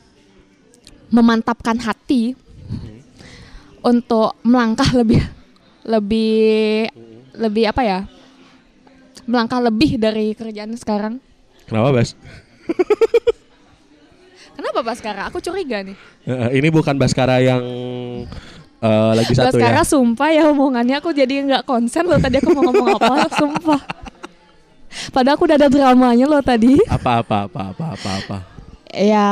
memantapkan 1.09 1.81
hati 1.81 2.37
untuk 3.81 4.37
melangkah 4.45 4.93
lebih 4.93 5.25
lebih 5.81 6.85
lebih 7.33 7.63
apa 7.65 7.81
ya? 7.81 7.99
Melangkah 9.25 9.57
lebih 9.57 9.97
dari 9.97 10.37
kerjaan 10.37 10.77
sekarang. 10.77 11.17
Kenapa, 11.65 11.97
Bas? 11.97 12.13
Kenapa 14.55 14.79
Baskara? 14.81 15.27
Aku 15.27 15.37
curiga 15.39 15.83
nih. 15.83 15.95
Eh, 16.25 16.49
ini 16.57 16.67
bukan 16.71 16.95
Baskara 16.95 17.39
yang 17.39 17.61
eh, 18.79 19.11
lagi 19.13 19.35
satu 19.35 19.55
Baskara 19.55 19.81
ya. 19.81 19.85
sumpah 19.85 20.29
ya 20.31 20.43
omongannya 20.49 20.95
aku 20.97 21.11
jadi 21.11 21.43
nggak 21.43 21.63
konsen 21.63 22.07
loh 22.07 22.17
tadi 22.17 22.39
aku 22.39 22.55
mau 22.55 22.63
ngomong 22.71 22.95
apa, 22.95 23.27
sumpah. 23.39 23.81
Padahal 25.11 25.35
aku 25.35 25.43
udah 25.43 25.57
ada 25.59 25.67
dramanya 25.67 26.25
loh 26.25 26.39
tadi. 26.39 26.79
Apa 26.87 27.19
apa 27.19 27.51
apa 27.51 27.61
apa 27.75 27.85
apa 27.99 28.09
apa. 28.23 28.37
Ya 28.95 29.27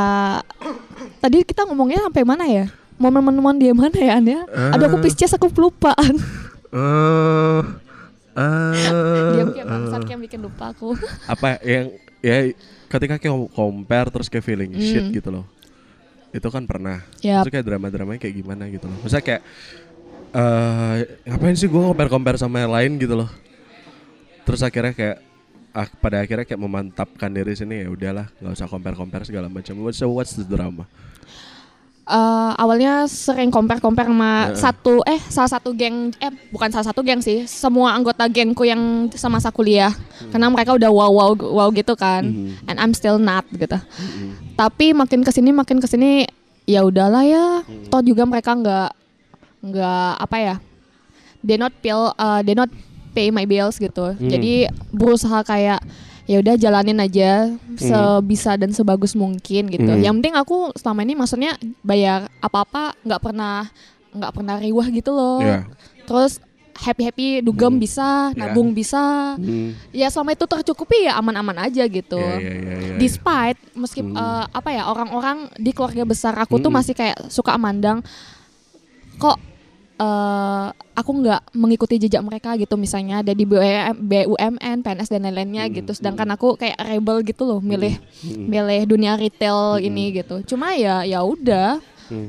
tadi 1.24 1.48
kita 1.48 1.64
ngomongnya 1.64 2.04
sampai 2.04 2.24
mana 2.28 2.44
ya? 2.44 2.68
Momen-momen 3.00 3.56
dia 3.58 3.72
mana 3.72 3.96
ya 3.96 4.12
An 4.20 4.26
ya? 4.28 4.42
Aduh 4.76 4.92
aku 4.92 5.00
pisces 5.00 5.32
aku 5.32 5.48
pelupaan. 5.48 6.20
Eh 6.74 7.62
eh, 8.36 9.32
Diam 9.38 9.50
kayak 9.54 9.68
bangsat 9.70 10.02
kayak 10.04 10.20
bikin 10.26 10.40
lupa 10.42 10.74
aku. 10.74 10.98
apa 11.30 11.62
yang 11.64 11.94
ya 12.24 12.56
ketika 12.88 13.20
kayak 13.20 13.36
compare 13.52 14.08
terus 14.08 14.32
kayak 14.32 14.46
feeling 14.48 14.72
Hmm. 14.72 14.82
shit 14.82 15.06
gitu 15.12 15.30
loh. 15.30 15.46
Itu 16.32 16.48
kan 16.50 16.64
pernah. 16.66 17.04
Yap. 17.22 17.46
Terus 17.46 17.54
kayak 17.60 17.68
drama-dramanya 17.68 18.20
kayak 18.24 18.36
gimana 18.40 18.66
gitu 18.72 18.88
loh. 18.88 18.98
Maksudnya 19.04 19.22
kayak 19.22 19.42
eh 20.34 20.96
ngapain 21.30 21.54
sih 21.54 21.70
gue 21.70 21.78
compare-compare 21.78 22.42
sama 22.42 22.64
yang 22.64 22.74
lain 22.74 22.92
gitu 22.98 23.14
loh. 23.14 23.30
Terus 24.48 24.66
akhirnya 24.66 24.96
kayak 24.98 25.18
ah, 25.74 25.86
pada 26.00 26.26
akhirnya 26.26 26.46
kayak 26.46 26.58
memantapkan 26.58 27.30
diri 27.30 27.54
sini 27.54 27.86
ya 27.86 27.88
udahlah 27.90 28.32
nggak 28.42 28.54
usah 28.56 28.66
compare-compare 28.66 29.28
segala 29.28 29.46
macam. 29.46 29.78
What's 29.84 30.02
the, 30.02 30.08
what's 30.10 30.34
the 30.34 30.48
drama? 30.48 30.90
Eh, 32.04 32.52
awalnya 32.60 33.08
sering 33.08 33.48
compare-compare 33.48 34.12
sama 34.12 34.52
Heeh. 34.52 34.60
satu 34.60 35.00
eh 35.08 35.24
salah 35.32 35.48
satu 35.56 35.72
geng 35.72 36.12
eh 36.20 36.28
bukan 36.52 36.68
salah 36.68 36.92
satu 36.92 37.00
geng 37.00 37.24
sih 37.24 37.48
semua 37.48 37.96
anggota 37.96 38.28
gengku 38.28 38.68
yang 38.68 39.08
semasa 39.16 39.56
kuliah. 39.56 39.96
Karena 40.28 40.52
mereka 40.52 40.76
udah 40.76 40.92
wow 40.92 41.08
wow 41.08 41.32
wow 41.32 41.68
gitu 41.72 41.96
kan. 41.96 42.28
Mhm. 42.28 42.68
and 42.68 42.76
I'm 42.76 42.92
still 42.92 43.16
not 43.16 43.48
gitu. 43.56 43.80
Tapi 44.60 44.92
makin 44.92 45.24
ke 45.24 45.32
sini 45.32 45.56
makin 45.56 45.80
ke 45.80 45.88
sini 45.88 46.28
ya 46.68 46.84
udahlah 46.84 47.24
ya. 47.24 47.64
Toh 47.88 48.04
juga 48.04 48.28
mereka 48.28 48.52
nggak 48.52 48.90
nggak 49.64 50.12
apa 50.20 50.38
ya 50.44 50.56
they 51.40 51.56
not 51.56 51.72
bill 51.80 52.12
uh, 52.20 52.44
they 52.44 52.52
not 52.52 52.68
pay 53.16 53.32
my 53.32 53.48
bills 53.48 53.80
gitu. 53.80 54.12
Jadi 54.20 54.68
berusaha 54.92 55.40
kayak 55.48 55.80
ya 56.24 56.40
udah 56.40 56.56
jalanin 56.56 56.98
aja 56.98 57.52
sebisa 57.76 58.56
dan 58.56 58.72
sebagus 58.72 59.12
mungkin 59.14 59.68
gitu 59.68 59.84
Hmm. 59.86 60.00
yang 60.00 60.16
penting 60.18 60.34
aku 60.34 60.72
selama 60.74 61.02
ini 61.02 61.14
maksudnya 61.14 61.54
bayar 61.80 62.32
apa 62.40 62.64
apa 62.64 62.84
nggak 63.02 63.22
pernah 63.22 63.68
nggak 64.10 64.32
pernah 64.32 64.56
riwah 64.56 64.88
gitu 64.88 65.10
loh 65.10 65.42
Iya. 65.42 65.68
terus 66.04 66.40
happy 66.74 67.04
happy 67.04 67.26
dugem 67.40 67.76
bisa 67.76 68.32
Iya. 68.32 68.40
nabung 68.40 68.72
bisa 68.72 69.36
Hmm. 69.36 69.76
ya 69.92 70.08
selama 70.08 70.32
itu 70.32 70.46
tercukupi 70.46 71.06
ya 71.06 71.16
aman-aman 71.16 71.60
aja 71.62 71.84
gitu 71.84 72.18
Iya, 72.18 72.40
iya, 72.40 72.52
iya, 72.52 72.72
iya, 72.72 72.76
iya. 72.88 72.98
despite 72.98 73.60
meski 73.74 74.00
Hmm. 74.00 74.16
eh, 74.16 74.46
apa 74.50 74.70
ya 74.70 74.88
orang-orang 74.88 75.52
di 75.56 75.70
keluarga 75.70 76.04
besar 76.04 76.34
aku 76.36 76.56
tuh 76.58 76.68
Hmm. 76.68 76.80
masih 76.80 76.94
kayak 76.94 77.20
suka 77.28 77.54
mandang 77.58 78.00
kok 79.16 79.38
eh, 79.94 80.68
aku 80.94 81.12
nggak 81.22 81.54
mengikuti 81.54 81.98
jejak 81.98 82.22
mereka 82.22 82.54
gitu 82.56 82.74
misalnya 82.76 83.22
ada 83.22 83.32
di 83.32 83.44
BUM, 83.44 83.94
BUMN, 84.00 84.78
PNS 84.82 85.10
dan 85.10 85.22
lain-lainnya 85.24 85.66
Hmm. 85.66 85.74
gitu 85.74 85.92
sedangkan 85.92 86.28
aku 86.32 86.56
kayak 86.56 86.78
rebel 86.80 87.22
gitu 87.22 87.44
loh 87.44 87.60
milih 87.60 87.98
milih 88.24 88.82
dunia 88.86 89.14
retail 89.16 89.78
ini 89.78 90.14
gitu 90.16 90.42
cuma 90.46 90.74
ya 90.74 91.02
ya 91.04 91.22
udah 91.22 91.78
Hmm. 92.10 92.28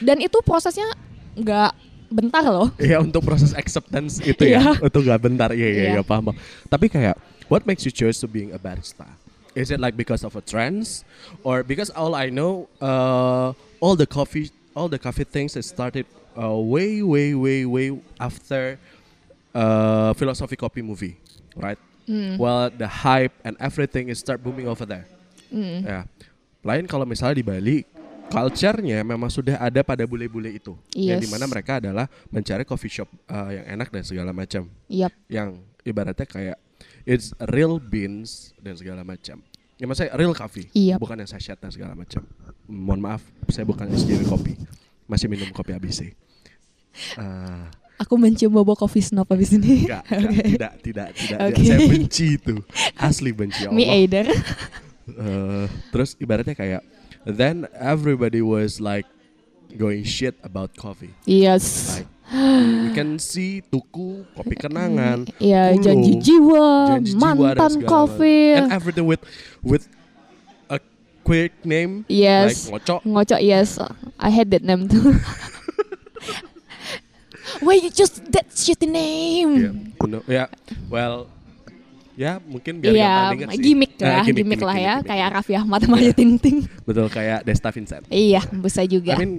dan 0.00 0.20
itu 0.20 0.38
prosesnya 0.40 0.86
nggak 1.34 1.72
bentar 2.06 2.46
loh 2.46 2.70
Iya 2.80 3.02
untuk 3.02 3.20
proses 3.20 3.50
acceptance 3.52 4.22
itu 4.22 4.46
ya, 4.46 4.62
Iya. 4.62 4.86
itu 4.86 4.98
gak 5.02 5.20
bentar, 5.20 5.50
iya 5.50 5.66
iya 5.66 5.82
Iya. 5.82 5.90
iya 5.98 6.02
paham. 6.06 6.30
Tapi 6.70 6.86
kayak, 6.86 7.18
what 7.50 7.66
makes 7.66 7.82
you 7.82 7.90
choose 7.90 8.22
to 8.22 8.30
being 8.30 8.54
a 8.54 8.60
barista? 8.62 9.10
Is 9.58 9.74
it 9.74 9.82
like 9.82 9.98
because 9.98 10.22
of 10.22 10.38
a 10.38 10.44
trends, 10.44 11.02
or 11.42 11.66
because 11.66 11.90
all 11.90 12.14
I 12.14 12.30
know, 12.30 12.70
uh, 12.78 13.50
all 13.82 13.98
the 13.98 14.06
coffee, 14.06 14.54
all 14.78 14.86
the 14.86 15.02
coffee 15.02 15.26
things 15.26 15.58
is 15.58 15.66
started 15.66 16.06
uh, 16.36 16.54
way 16.54 17.00
way 17.02 17.32
way 17.34 17.64
way 17.64 17.88
after 18.20 18.76
uh, 19.52 20.12
philosophy 20.14 20.54
coffee 20.54 20.84
movie, 20.84 21.16
right? 21.56 21.80
Hmm. 22.06 22.38
Well, 22.38 22.70
the 22.70 22.86
hype 22.86 23.34
and 23.42 23.58
everything 23.58 24.12
is 24.12 24.22
start 24.22 24.38
booming 24.38 24.70
over 24.70 24.86
there. 24.86 25.08
Hmm. 25.50 25.82
Ya, 25.82 26.00
lain 26.62 26.86
kalau 26.86 27.02
misalnya 27.02 27.42
di 27.42 27.46
Bali, 27.46 27.76
culture-nya 28.30 29.02
memang 29.02 29.30
sudah 29.30 29.58
ada 29.58 29.82
pada 29.82 30.06
bule-bule 30.06 30.54
itu, 30.54 30.74
yang 30.94 31.18
Yes. 31.18 31.26
di 31.26 31.28
mana 31.30 31.46
mereka 31.50 31.78
adalah 31.82 32.06
mencari 32.30 32.62
coffee 32.62 32.90
shop 32.90 33.08
uh, 33.26 33.50
yang 33.50 33.66
enak 33.78 33.88
dan 33.90 34.02
segala 34.06 34.30
macam, 34.30 34.70
Yap. 34.86 35.10
yang 35.26 35.58
ibaratnya 35.82 36.26
kayak 36.26 36.56
it's 37.06 37.30
real 37.50 37.78
beans 37.78 38.54
dan 38.58 38.74
segala 38.78 39.02
macam. 39.02 39.42
Ya 39.78 39.84
maksudnya 39.84 40.14
real 40.14 40.34
coffee, 40.34 40.66
Yap. 40.74 40.98
bukan 40.98 41.22
yang 41.22 41.30
sachet 41.30 41.58
dan 41.58 41.70
segala 41.70 41.94
macam. 41.94 42.22
Mohon 42.66 43.00
maaf, 43.02 43.22
saya 43.50 43.62
bukan 43.62 43.86
SJW 43.90 44.26
kopi, 44.26 44.54
masih 45.06 45.26
minum 45.30 45.50
kopi 45.54 45.74
ABC. 45.74 46.14
Uh, 47.16 47.68
Aku 47.96 48.20
mencoba 48.20 48.60
bawa 48.60 48.76
coffee 48.76 49.00
snob 49.00 49.24
abis 49.26 49.56
ini. 49.56 49.88
enggak, 49.88 50.04
enggak, 50.12 50.44
tidak, 50.52 50.72
tidak, 50.84 51.08
tidak. 51.16 51.38
Oke. 51.48 51.62
Saya 51.64 51.78
benci 51.80 52.26
itu, 52.36 52.54
asli 52.94 53.30
benci. 53.32 53.64
ya 53.64 53.72
Me 53.72 53.88
Allah. 53.88 53.96
either. 54.04 54.26
Uh, 55.08 55.64
terus 55.96 56.12
ibaratnya 56.16 56.52
kayak 56.52 56.82
then 57.24 57.64
everybody 57.72 58.44
was 58.44 58.84
like 58.84 59.08
going 59.72 60.04
shit 60.04 60.36
about 60.44 60.76
coffee. 60.76 61.16
Yes. 61.24 61.96
Like 61.96 62.10
you 62.84 62.92
can 62.92 63.16
see 63.16 63.64
tuku 63.64 64.28
kopi 64.34 64.60
kenangan, 64.60 65.30
Ya 65.40 65.72
Ulo, 65.72 65.80
janji 65.80 66.12
jiwa, 66.20 66.66
Janji 67.00 67.16
mantan 67.16 67.74
coffee. 67.86 68.60
macam. 68.60 68.64
and 68.66 68.72
everything 68.76 69.06
with 69.08 69.22
with 69.64 69.88
a 70.68 70.76
quick 71.24 71.54
name 71.64 72.04
Yes. 72.12 72.68
like 72.68 72.84
ngocok. 72.84 73.00
Ngocok 73.08 73.40
yes. 73.40 73.80
I 74.20 74.28
had 74.28 74.52
that 74.52 74.60
name 74.60 74.84
too. 74.84 75.16
Why 77.60 77.78
you 77.78 77.90
just 77.90 78.20
that 78.30 78.50
shitty 78.50 78.84
Ya, 78.84 78.92
name? 78.92 79.52
bener. 79.96 80.20
ya, 80.26 80.44
well, 80.86 81.30
ya 82.14 82.40
mungkin 82.42 82.80
biar 82.80 82.92
Iya, 82.92 83.12
gampang 83.32 83.54
sih. 83.54 83.62
gimmick 83.62 83.92
lah, 83.96 84.22
gimmick, 84.22 84.36
gimmick, 84.36 84.60
lah 84.60 84.74
gimmick, 84.74 84.86
ya, 84.88 84.94
gimmick. 84.96 85.08
kayak 85.08 85.28
Raffi 85.32 85.54
Ahmad 85.54 85.80
sama 85.82 85.96
Ayu 85.98 86.12
Ting 86.12 86.32
Ting. 86.36 86.58
betul 86.82 87.06
kayak 87.08 87.40
Desta 87.42 87.70
Vincent. 87.70 88.04
Iya, 88.08 88.40
bisa 88.52 88.82
juga. 88.84 89.14
I 89.14 89.20
mean, 89.20 89.32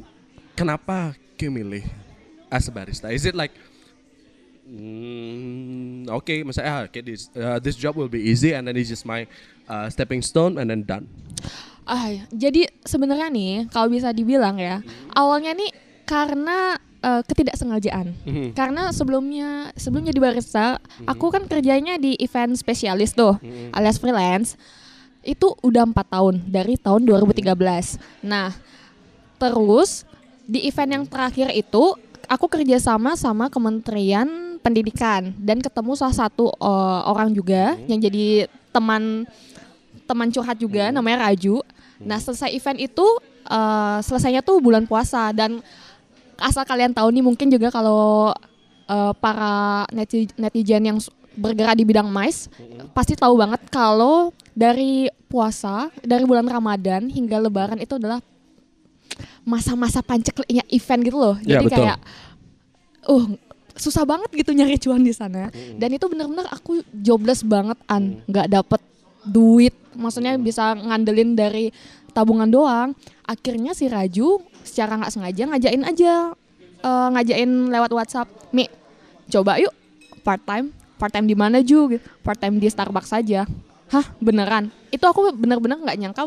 kenapa 0.53 1.11
Kim 1.35 1.53
milih 1.53 1.83
as 2.47 2.65
a 2.65 2.71
barista? 2.71 3.09
Is 3.09 3.23
it 3.23 3.33
like, 3.33 3.51
mm, 4.67 6.07
okay, 6.13 6.41
misalnya, 6.41 6.71
ah, 6.71 6.81
okay, 6.85 7.01
this 7.01 7.29
uh, 7.33 7.57
this 7.57 7.75
job 7.75 7.95
will 7.95 8.09
be 8.09 8.21
easy 8.23 8.53
and 8.53 8.65
then 8.65 8.75
it's 8.75 8.87
just 8.87 9.03
my 9.03 9.25
uh, 9.65 9.87
stepping 9.89 10.21
stone 10.21 10.57
and 10.57 10.69
then 10.69 10.83
done. 10.83 11.05
Ah, 11.83 12.11
jadi 12.29 12.67
sebenarnya 12.83 13.31
nih 13.31 13.53
kalau 13.71 13.87
bisa 13.87 14.11
dibilang 14.11 14.59
ya, 14.59 14.83
awalnya 15.13 15.55
nih 15.55 15.71
karena 16.03 16.75
eh, 17.01 17.21
ketidaksengajaan. 17.25 18.07
Mhm. 18.25 18.47
Karena 18.57 18.89
sebelumnya 18.93 19.71
sebelum 19.77 20.07
jadi 20.07 20.19
barista, 20.19 20.81
aku 21.05 21.33
kan 21.33 21.45
kerjanya 21.45 21.97
di 22.01 22.17
event 22.21 22.53
spesialis 22.57 23.13
tuh, 23.13 23.37
alias 23.73 23.97
freelance. 24.01 24.57
Itu 25.27 25.59
udah 25.59 25.83
empat 25.83 26.07
tahun 26.07 26.47
dari 26.47 26.79
tahun 26.79 27.03
2013. 27.03 27.99
Nah, 28.23 28.55
terus 29.35 30.07
di 30.47 30.63
event 30.63 31.01
yang 31.01 31.03
terakhir 31.03 31.51
itu 31.51 31.99
aku 32.27 32.45
kerjasama 32.47 33.15
sama 33.19 33.51
Kementerian 33.51 34.59
Pendidikan 34.63 35.31
dan 35.39 35.63
ketemu 35.63 35.95
salah 35.95 36.27
satu 36.27 36.51
eh, 36.51 37.01
orang 37.07 37.31
juga 37.31 37.79
yang 37.87 38.03
jadi 38.03 38.51
teman 38.75 39.23
teman 40.07 40.27
curhat 40.31 40.59
juga 40.59 40.91
namanya 40.91 41.27
Raju. 41.29 41.63
Nah 42.03 42.19
selesai 42.19 42.51
event 42.51 42.79
itu 42.79 43.05
eh, 43.47 43.99
selesainya 44.03 44.43
tuh 44.43 44.59
bulan 44.59 44.83
puasa 44.83 45.31
dan 45.31 45.63
asal 46.39 46.63
kalian 46.63 46.93
tahu 46.93 47.09
nih 47.13 47.23
mungkin 47.25 47.47
juga 47.49 47.73
kalau 47.73 48.33
eh, 48.87 49.13
para 49.17 49.85
neti- 49.93 50.33
netizen 50.37 50.83
yang 50.85 50.97
bergerak 51.37 51.77
di 51.77 51.85
bidang 51.85 52.09
mais 52.09 52.49
pasti 52.97 53.13
tahu 53.13 53.37
banget 53.37 53.61
kalau 53.69 54.33
dari 54.57 55.05
puasa 55.29 55.93
dari 56.01 56.25
bulan 56.25 56.49
Ramadan 56.49 57.13
hingga 57.13 57.37
Lebaran 57.37 57.77
itu 57.77 57.93
adalah 57.93 58.17
masa-masa 59.47 60.03
pancekliknya 60.03 60.65
event 60.67 61.01
gitu 61.05 61.17
loh. 61.17 61.35
Ya, 61.45 61.57
Jadi 61.57 61.65
betul. 61.71 61.77
kayak 61.79 61.97
uh 63.07 63.25
susah 63.77 64.03
banget 64.09 64.29
gitu 64.33 64.51
nyari 64.57 64.75
cuan 64.81 65.05
di 65.05 65.13
sana. 65.13 65.53
Dan 65.53 65.93
itu 65.93 66.05
benar-benar 66.09 66.49
aku 66.49 66.81
jobless 66.91 67.45
banget 67.45 67.77
an, 67.85 68.19
nggak 68.25 68.49
dapet 68.49 68.81
duit. 69.23 69.71
Maksudnya 69.93 70.35
bisa 70.41 70.73
ngandelin 70.73 71.37
dari 71.37 71.69
tabungan 72.17 72.49
doang. 72.49 72.97
Akhirnya 73.29 73.77
si 73.77 73.85
Raju 73.85 74.41
secara 74.65 74.97
nggak 74.97 75.13
sengaja 75.13 75.43
ngajain 75.53 75.83
aja 75.85 76.13
eh, 76.81 77.07
ngajain 77.13 77.51
lewat 77.69 77.91
WhatsApp, 77.93 78.27
Mi, 78.49 78.65
coba 79.29 79.61
yuk 79.61 79.73
part 80.25 80.41
time. 80.41 80.73
Part 80.97 81.13
time 81.13 81.29
di 81.29 81.37
mana 81.37 81.61
Ju? 81.61 82.01
Part 82.25 82.41
time 82.41 82.57
di 82.57 82.65
Starbucks 82.65 83.13
saja. 83.13 83.45
Hah, 83.93 84.05
beneran? 84.17 84.73
Itu 84.89 85.05
aku 85.05 85.29
bener-bener 85.37 85.77
nggak 85.77 85.97
nyangka 86.01 86.25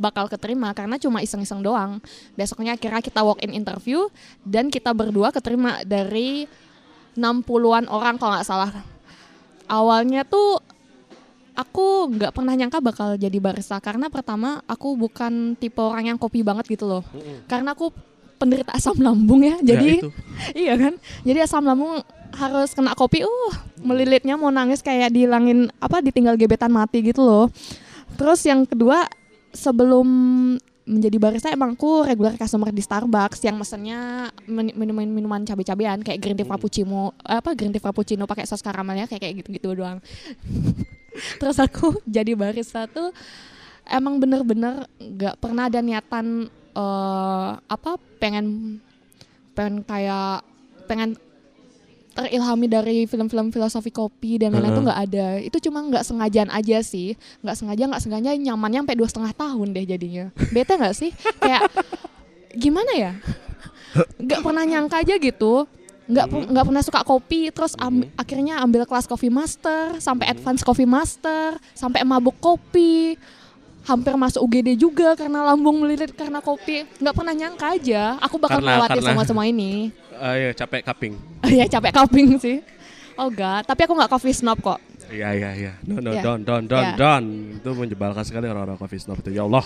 bakal 0.00 0.30
keterima 0.30 0.70
karena 0.72 0.96
cuma 0.96 1.20
iseng-iseng 1.20 1.60
doang. 1.60 1.98
Besoknya 2.38 2.78
akhirnya 2.78 3.02
kita 3.02 3.20
walk 3.20 3.42
in 3.42 3.52
interview 3.52 4.06
dan 4.46 4.70
kita 4.70 4.94
berdua 4.94 5.34
keterima 5.34 5.82
dari 5.82 6.46
60-an 7.18 7.90
orang 7.90 8.16
kalau 8.16 8.38
nggak 8.38 8.48
salah. 8.48 8.70
Awalnya 9.68 10.22
tuh 10.24 10.62
aku 11.52 12.08
nggak 12.16 12.32
pernah 12.32 12.54
nyangka 12.56 12.80
bakal 12.80 13.14
jadi 13.20 13.36
barista 13.36 13.76
karena 13.78 14.08
pertama 14.08 14.64
aku 14.64 14.96
bukan 14.96 15.54
tipe 15.56 15.80
orang 15.80 16.14
yang 16.14 16.18
kopi 16.18 16.40
banget 16.40 16.68
gitu 16.68 16.88
loh. 16.88 17.04
Karena 17.48 17.76
aku 17.76 17.92
penderita 18.40 18.74
asam 18.74 18.98
lambung 18.98 19.44
ya. 19.44 19.56
Jadi 19.60 20.02
itu. 20.02 20.10
iya 20.66 20.74
kan? 20.74 20.96
Jadi 21.22 21.38
asam 21.44 21.62
lambung 21.62 22.00
harus 22.32 22.72
kena 22.72 22.96
kopi 22.96 23.22
uh 23.22 23.54
melilitnya 23.84 24.40
mau 24.40 24.48
nangis 24.48 24.80
kayak 24.80 25.12
dihilangin 25.12 25.68
apa 25.76 26.00
ditinggal 26.00 26.34
gebetan 26.40 26.72
mati 26.72 27.04
gitu 27.04 27.20
loh. 27.20 27.46
Terus 28.16 28.40
yang 28.48 28.64
kedua 28.64 29.04
sebelum 29.52 30.08
menjadi 30.82 31.16
barista 31.22 31.48
emang 31.54 31.78
aku 31.78 32.02
regular 32.02 32.34
customer 32.34 32.74
di 32.74 32.82
Starbucks 32.82 33.38
yang 33.46 33.54
mesennya 33.54 34.32
min- 34.50 34.74
minuman 34.74 35.06
minuman 35.06 35.40
cabai-cabean 35.46 36.02
kayak 36.02 36.18
green 36.18 36.34
tea 36.34 36.42
frappuccino 36.42 37.14
apa 37.22 37.54
green 37.54 37.70
tea 37.70 37.78
frappuccino 37.78 38.26
pakai 38.26 38.50
saus 38.50 38.66
karamelnya 38.66 39.06
kayak 39.06 39.22
kayak 39.22 39.34
gitu-gitu 39.44 39.78
doang. 39.78 40.02
Terus 41.40 41.56
aku 41.60 42.00
jadi 42.16 42.32
barista 42.36 42.88
tuh 42.88 43.12
emang 43.88 44.22
bener-bener 44.22 44.86
nggak 44.96 45.36
pernah 45.42 45.66
ada 45.66 45.82
niatan 45.82 46.48
eh 46.72 47.50
apa 47.60 48.00
pengen 48.16 48.78
pengen 49.52 49.84
kayak 49.84 50.40
pengen 50.88 51.20
terilhami 52.12 52.68
dari 52.68 53.08
film-film 53.08 53.48
filosofi 53.48 53.88
kopi 53.88 54.36
dan 54.36 54.52
lain-lain 54.52 54.72
itu 54.72 54.82
nggak 54.84 55.00
ada. 55.08 55.26
Itu 55.40 55.56
cuma 55.68 55.80
nggak 55.80 56.04
sengajaan 56.04 56.50
aja 56.52 56.84
sih. 56.84 57.16
Nggak 57.40 57.56
sengaja 57.56 57.82
nggak 57.88 58.02
sengaja 58.04 58.30
nyamannya 58.36 58.84
sampai 58.84 58.96
dua 59.00 59.08
setengah 59.08 59.32
tahun 59.32 59.68
deh 59.72 59.84
jadinya. 59.88 60.24
Bete 60.52 60.76
nggak 60.76 60.96
sih? 60.96 61.10
Kayak 61.40 61.72
gimana 62.52 62.92
ya? 62.92 63.12
Nggak 64.20 64.40
pernah 64.44 64.64
nyangka 64.64 65.00
aja 65.04 65.16
gitu 65.16 65.64
nggak 66.04 66.26
pu- 66.26 66.46
nggak 66.46 66.64
pernah 66.64 66.82
suka 66.82 67.00
kopi 67.00 67.48
terus 67.48 67.72
am- 67.76 68.08
akhirnya 68.14 68.58
ambil 68.58 68.82
kelas 68.82 69.04
coffee 69.04 69.30
master 69.30 69.96
sampai 69.96 70.28
advance 70.28 70.60
coffee 70.60 70.84
master 70.84 71.54
sampai 71.72 72.02
mabuk 72.02 72.34
kopi 72.36 73.14
hampir 73.82 74.14
masuk 74.14 74.42
UGD 74.42 74.74
juga 74.76 75.14
karena 75.14 75.42
lambung 75.44 75.78
melilit 75.78 76.10
karena 76.12 76.38
kopi 76.38 76.86
nggak 76.96 77.12
pernah 77.12 77.30
nyangka 77.32 77.66
aja 77.72 78.14
aku 78.18 78.36
bakal 78.36 78.58
Karena- 78.58 78.78
melewati 78.78 78.90
karena- 78.96 79.08
semua 79.08 79.24
semua 79.24 79.44
ini 79.44 79.90
Ah, 80.14 80.34
ya 80.34 80.50
capek 80.52 80.82
kaping. 80.84 81.14
ya 81.58 81.66
capek 81.68 81.92
kaping 81.92 82.28
sih 82.36 82.62
oh 83.12 83.26
enggak 83.26 83.62
tapi 83.64 83.80
aku 83.82 83.92
nggak 83.92 84.10
coffee 84.10 84.32
snob 84.32 84.58
kok 84.58 84.78
Iya 85.04 85.28
iya 85.34 85.50
iya. 85.52 85.72
No 85.84 86.00
no 86.00 86.08
Iya. 86.10 86.24
don 86.24 86.40
don 86.40 86.64
don 86.64 86.80
Iya. 86.80 86.96
don. 86.96 87.24
Itu 87.52 87.76
menjebalkan 87.76 88.24
sekali 88.24 88.48
orang-orang 88.48 88.80
coffee 88.80 88.96
snob 88.96 89.20
itu. 89.20 89.28
Ya 89.30 89.44
Allah. 89.44 89.60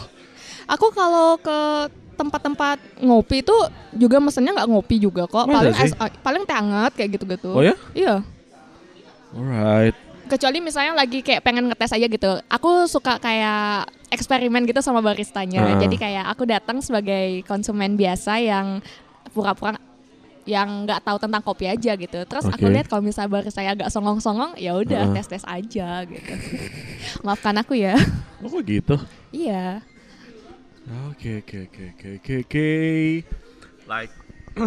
aku 0.66 0.90
kalau 0.90 1.38
ke 1.38 1.87
tempat-tempat 2.16 2.80
ngopi 2.99 3.40
itu 3.40 3.56
juga 3.92 4.16
mesennya 4.18 4.56
nggak 4.56 4.68
ngopi 4.68 4.96
juga 4.99 5.25
kok 5.25 5.44
Masa 5.44 5.54
paling 5.61 5.75
sih? 5.76 5.87
es, 5.87 5.92
paling 6.20 6.42
teh 6.42 6.58
kayak 6.96 7.11
gitu-gitu 7.14 7.50
Oh 7.52 7.61
ya? 7.61 7.76
iya 7.92 8.25
Alright. 9.30 9.94
kecuali 10.26 10.58
misalnya 10.58 10.96
lagi 10.96 11.20
kayak 11.20 11.38
pengen 11.40 11.68
ngetes 11.68 11.92
aja 11.92 12.02
gitu 12.02 12.30
aku 12.42 12.88
suka 12.88 13.20
kayak 13.20 13.85
eksperimen 14.08 14.64
gitu 14.64 14.80
sama 14.80 14.99
baristanya 14.99 15.62
Ah. 15.62 15.78
jadi 15.78 15.94
kayak 15.94 16.25
aku 16.28 16.42
datang 16.44 16.80
sebagai 16.80 17.44
konsumen 17.44 17.94
biasa 17.94 18.40
yang 18.40 18.82
pura-pura 19.30 19.78
yang 20.42 20.82
nggak 20.82 21.02
tahu 21.02 21.18
tentang 21.18 21.42
kopi 21.42 21.66
aja 21.66 21.94
gitu 21.94 22.23
terus 22.23 22.46
aku 22.46 22.64
Oke. 22.64 22.73
lihat 22.73 22.87
kalau 22.87 23.02
misalnya 23.02 23.30
barista 23.32 23.62
agak 23.62 23.87
songong-songong 23.87 24.54
ya 24.56 24.75
udah 24.75 25.11
Ah. 25.11 25.14
tes 25.14 25.26
tes 25.26 25.42
aja 25.42 25.88
gitu 26.02 26.32
maafkan 27.26 27.54
aku 27.58 27.75
ya 27.75 27.94
Oh 28.40 28.49
kok 28.49 28.62
gitu? 28.62 28.94
iya 29.30 29.82
Oke 30.87 31.43
oke 31.43 31.66
oke 31.66 31.83
oke 31.99 32.09
oke 32.23 32.35
oke. 32.47 32.69
Like 33.90 34.12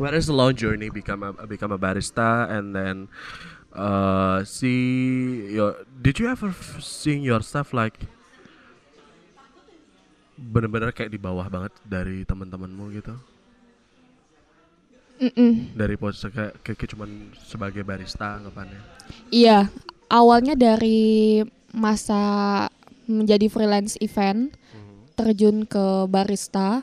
What 0.00 0.12
is 0.12 0.26
the 0.26 0.34
long 0.34 0.52
journey 0.58 0.90
become 0.90 1.22
a 1.22 1.32
become 1.46 1.70
a 1.70 1.78
barista 1.78 2.50
and 2.50 2.74
then 2.74 3.08
uh 3.74 4.42
see 4.44 5.54
your 5.54 5.86
did 6.02 6.18
you 6.18 6.26
ever 6.28 6.50
seeing 6.78 7.22
yourself 7.22 7.72
like 7.72 7.94
bener-bener 10.34 10.90
kayak 10.90 11.14
di 11.14 11.18
bawah 11.18 11.46
banget 11.46 11.72
dari 11.86 12.26
teman-temanmu 12.26 12.90
gitu 12.90 13.14
Mm-mm. 15.22 15.70
dari 15.78 15.94
posisi 15.94 16.26
kayak, 16.26 16.58
kayak, 16.66 16.74
kayak 16.74 16.90
cuman 16.90 17.10
sebagai 17.38 17.86
barista 17.86 18.42
anggapannya 18.42 18.82
Iya, 19.30 19.70
awalnya 20.10 20.58
dari 20.58 21.38
masa 21.70 22.18
menjadi 23.06 23.46
freelance 23.48 23.96
event, 24.00 24.52
terjun 25.14 25.64
ke 25.64 26.08
barista. 26.10 26.82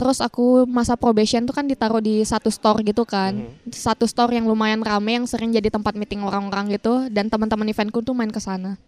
Terus 0.00 0.24
aku 0.24 0.64
masa 0.64 0.96
probation 0.96 1.44
tuh 1.44 1.52
kan 1.52 1.68
ditaruh 1.68 2.00
di 2.00 2.24
satu 2.24 2.48
store 2.48 2.80
gitu 2.80 3.04
kan. 3.04 3.36
Satu 3.68 4.08
store 4.08 4.40
yang 4.40 4.48
lumayan 4.48 4.80
rame 4.80 5.20
yang 5.20 5.28
sering 5.28 5.52
jadi 5.52 5.68
tempat 5.68 5.92
meeting 5.92 6.24
orang-orang 6.24 6.72
gitu 6.72 7.12
dan 7.12 7.28
teman-teman 7.28 7.68
eventku 7.68 8.00
tuh 8.00 8.16
main 8.16 8.32
ke 8.32 8.40
sana. 8.40 8.80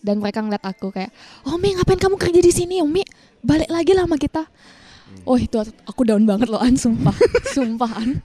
Dan 0.00 0.16
mereka 0.16 0.40
ngeliat 0.40 0.64
aku 0.64 0.88
kayak, 0.96 1.12
"Oh, 1.44 1.60
Mi, 1.60 1.76
ngapain 1.76 2.00
kamu 2.00 2.16
kerja 2.16 2.40
di 2.40 2.48
sini, 2.48 2.80
Umi? 2.80 3.04
Balik 3.44 3.68
lagi 3.68 3.92
lah 3.92 4.08
sama 4.08 4.16
kita." 4.16 4.48
Oh 5.26 5.36
itu 5.36 5.58
aku 5.84 6.06
down 6.06 6.24
banget 6.24 6.48
loh 6.48 6.62
An, 6.62 6.78
sumpah, 6.78 7.12
sumpah 7.54 7.92
An. 8.00 8.22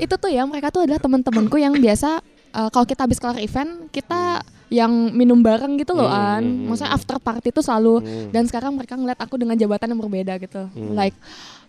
Itu 0.00 0.16
tuh 0.18 0.32
ya 0.32 0.42
mereka 0.48 0.72
tuh 0.72 0.88
adalah 0.88 0.98
teman-temanku 0.98 1.60
yang 1.60 1.76
biasa 1.76 2.24
uh, 2.54 2.68
kalau 2.72 2.86
kita 2.88 3.04
habis 3.06 3.20
kelar 3.20 3.38
event 3.38 3.92
kita 3.92 4.42
yang 4.68 4.90
minum 5.10 5.38
bareng 5.38 5.76
gitu 5.76 5.92
loh 5.92 6.04
Hmm, 6.04 6.20
An. 6.34 6.44
hmm, 6.44 6.64
Maksudnya 6.68 6.92
after 6.92 7.16
party 7.16 7.48
tuh 7.50 7.60
selalu 7.60 7.94
Hmm. 7.98 8.28
dan 8.30 8.44
sekarang 8.44 8.72
mereka 8.72 8.94
ngeliat 8.94 9.16
aku 9.16 9.36
dengan 9.36 9.54
jabatan 9.54 9.90
yang 9.90 10.00
berbeda 10.00 10.36
gitu. 10.38 10.68
Hmm. 10.68 10.92
Like 10.92 11.16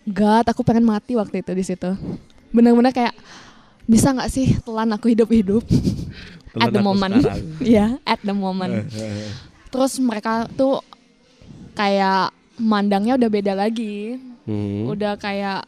God, 0.02 0.44
aku 0.46 0.60
pengen 0.60 0.84
mati 0.84 1.12
waktu 1.12 1.40
itu 1.40 1.50
di 1.50 1.62
situ. 1.62 1.90
Bener-bener 2.50 2.90
kayak 2.90 3.16
bisa 3.84 4.10
nggak 4.10 4.28
sih 4.28 4.54
telan 4.60 4.90
aku 4.90 5.08
hidup-hidup 5.08 5.64
at 6.54 6.68
Telan 6.68 6.72
the 6.72 6.82
moment. 6.82 7.14
Iya, 7.62 7.96
at 8.02 8.20
the 8.20 8.32
moment. 8.32 8.84
Terus 9.72 9.96
mereka 9.96 10.44
tuh 10.50 10.82
kayak 11.72 12.30
mandangnya 12.56 13.16
udah 13.16 13.28
beda 13.28 13.52
lagi. 13.54 14.20
Hmm. 14.44 14.84
Udah 14.86 15.14
kayak 15.14 15.64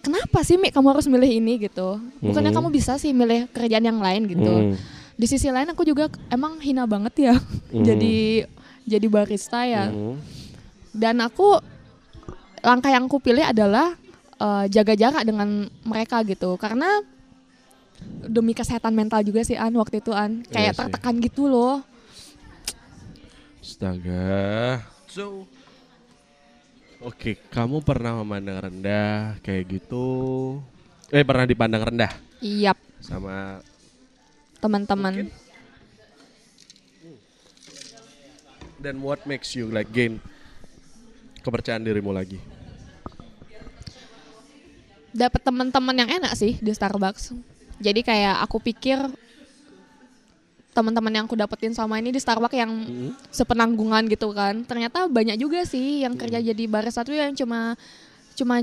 kenapa 0.00 0.40
sih 0.40 0.56
Mi 0.56 0.68
kamu 0.68 0.88
harus 0.90 1.06
milih 1.06 1.30
ini 1.30 1.60
gitu? 1.60 2.00
Bukannya 2.18 2.50
Mhm. 2.50 2.56
kamu 2.56 2.68
bisa 2.70 2.96
sih 2.96 3.10
milih 3.10 3.46
kerjaan 3.50 3.84
yang 3.84 3.98
lain 3.98 4.26
gitu. 4.26 4.52
Hmm. 4.72 4.74
Di 5.14 5.26
sisi 5.30 5.46
lain 5.46 5.70
aku 5.70 5.86
juga 5.86 6.10
emang 6.28 6.58
hina 6.58 6.84
banget 6.84 7.32
ya. 7.32 7.34
Mhm. 7.70 7.84
jadi 7.84 8.14
jadi 8.84 9.06
barista 9.08 9.64
ya. 9.64 9.88
Hmm. 9.88 10.18
Dan 10.94 11.22
aku 11.22 11.58
langkah 12.60 12.90
yang 12.90 13.06
aku 13.06 13.18
pilih 13.18 13.42
adalah 13.42 13.94
eh, 14.34 14.64
jaga 14.70 14.94
jarak 14.98 15.22
dengan 15.22 15.70
mereka 15.86 16.20
gitu. 16.26 16.58
Karena 16.58 17.00
demi 18.26 18.52
kesehatan 18.52 18.92
mental 18.92 19.22
juga 19.22 19.46
sih 19.46 19.54
An 19.56 19.72
waktu 19.78 20.02
itu 20.02 20.10
An. 20.10 20.42
Iya 20.44 20.50
Kayak 20.50 20.72
sih. 20.74 20.78
tertekan 20.82 21.14
gitu 21.22 21.42
loh. 21.46 21.80
Astaga. 23.62 24.82
So 25.08 25.46
Oke, 27.04 27.36
kamu 27.52 27.84
pernah 27.84 28.16
memandang 28.24 28.64
rendah 28.64 29.36
kayak 29.44 29.76
gitu? 29.76 30.06
Eh, 31.12 31.20
pernah 31.20 31.44
dipandang 31.44 31.84
rendah 31.84 32.08
Iya, 32.40 32.72
sama 32.96 33.60
teman-teman. 34.64 35.28
dan 38.84 39.00
what 39.00 39.24
makes 39.24 39.56
you 39.56 39.68
like 39.72 39.88
gain 39.96 40.20
kepercayaan 41.40 41.84
dirimu 41.88 42.12
lagi? 42.12 42.36
dapat 45.14 45.40
teman-teman 45.46 45.94
yang 45.94 46.10
enak 46.10 46.34
sih 46.34 46.58
di 46.58 46.74
Starbucks. 46.74 47.30
Jadi 47.78 48.02
kayak 48.02 48.42
aku 48.42 48.58
pikir 48.58 48.98
teman-teman 50.74 51.14
yang 51.14 51.24
aku 51.30 51.38
dapetin 51.38 51.70
sama 51.70 52.02
ini 52.02 52.10
di 52.10 52.18
Starbucks 52.18 52.58
yang 52.58 52.70
sepenanggungan 53.30 54.10
gitu 54.10 54.34
kan. 54.34 54.66
Ternyata 54.66 55.06
banyak 55.06 55.38
juga 55.38 55.62
sih 55.62 56.02
yang 56.02 56.18
kerja 56.18 56.42
jadi 56.42 56.66
barista 56.66 57.06
tuh 57.06 57.14
yang 57.14 57.30
cuma 57.38 57.78
cuma 58.34 58.58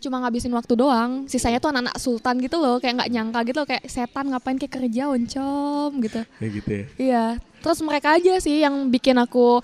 cuma 0.00 0.20
ngabisin 0.22 0.52
waktu 0.52 0.74
doang. 0.76 1.26
Sisanya 1.30 1.58
tuh 1.62 1.72
anak-anak 1.72 1.96
sultan 1.98 2.38
gitu 2.42 2.60
loh, 2.60 2.78
kayak 2.78 3.02
nggak 3.02 3.10
nyangka 3.12 3.40
gitu 3.48 3.58
loh, 3.62 3.68
kayak 3.68 3.84
setan 3.88 4.30
ngapain 4.30 4.58
kayak 4.58 4.74
kerja 4.74 5.08
oncom 5.10 5.90
gitu. 6.02 6.20
Kayak 6.38 6.50
gitu 6.52 6.70
ya. 6.70 6.84
Iya, 6.96 7.24
terus 7.62 7.78
mereka 7.82 8.16
aja 8.18 8.34
sih 8.42 8.62
yang 8.62 8.90
bikin 8.92 9.16
aku 9.16 9.60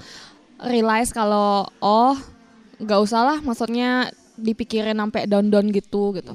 realize 0.63 1.11
kalau 1.11 1.67
oh 1.83 2.17
nggak 2.83 3.01
usah 3.03 3.23
lah, 3.23 3.39
maksudnya 3.43 4.11
dipikirin 4.39 4.99
sampai 4.99 5.29
down-down 5.29 5.69
gitu 5.71 6.17
gitu. 6.17 6.35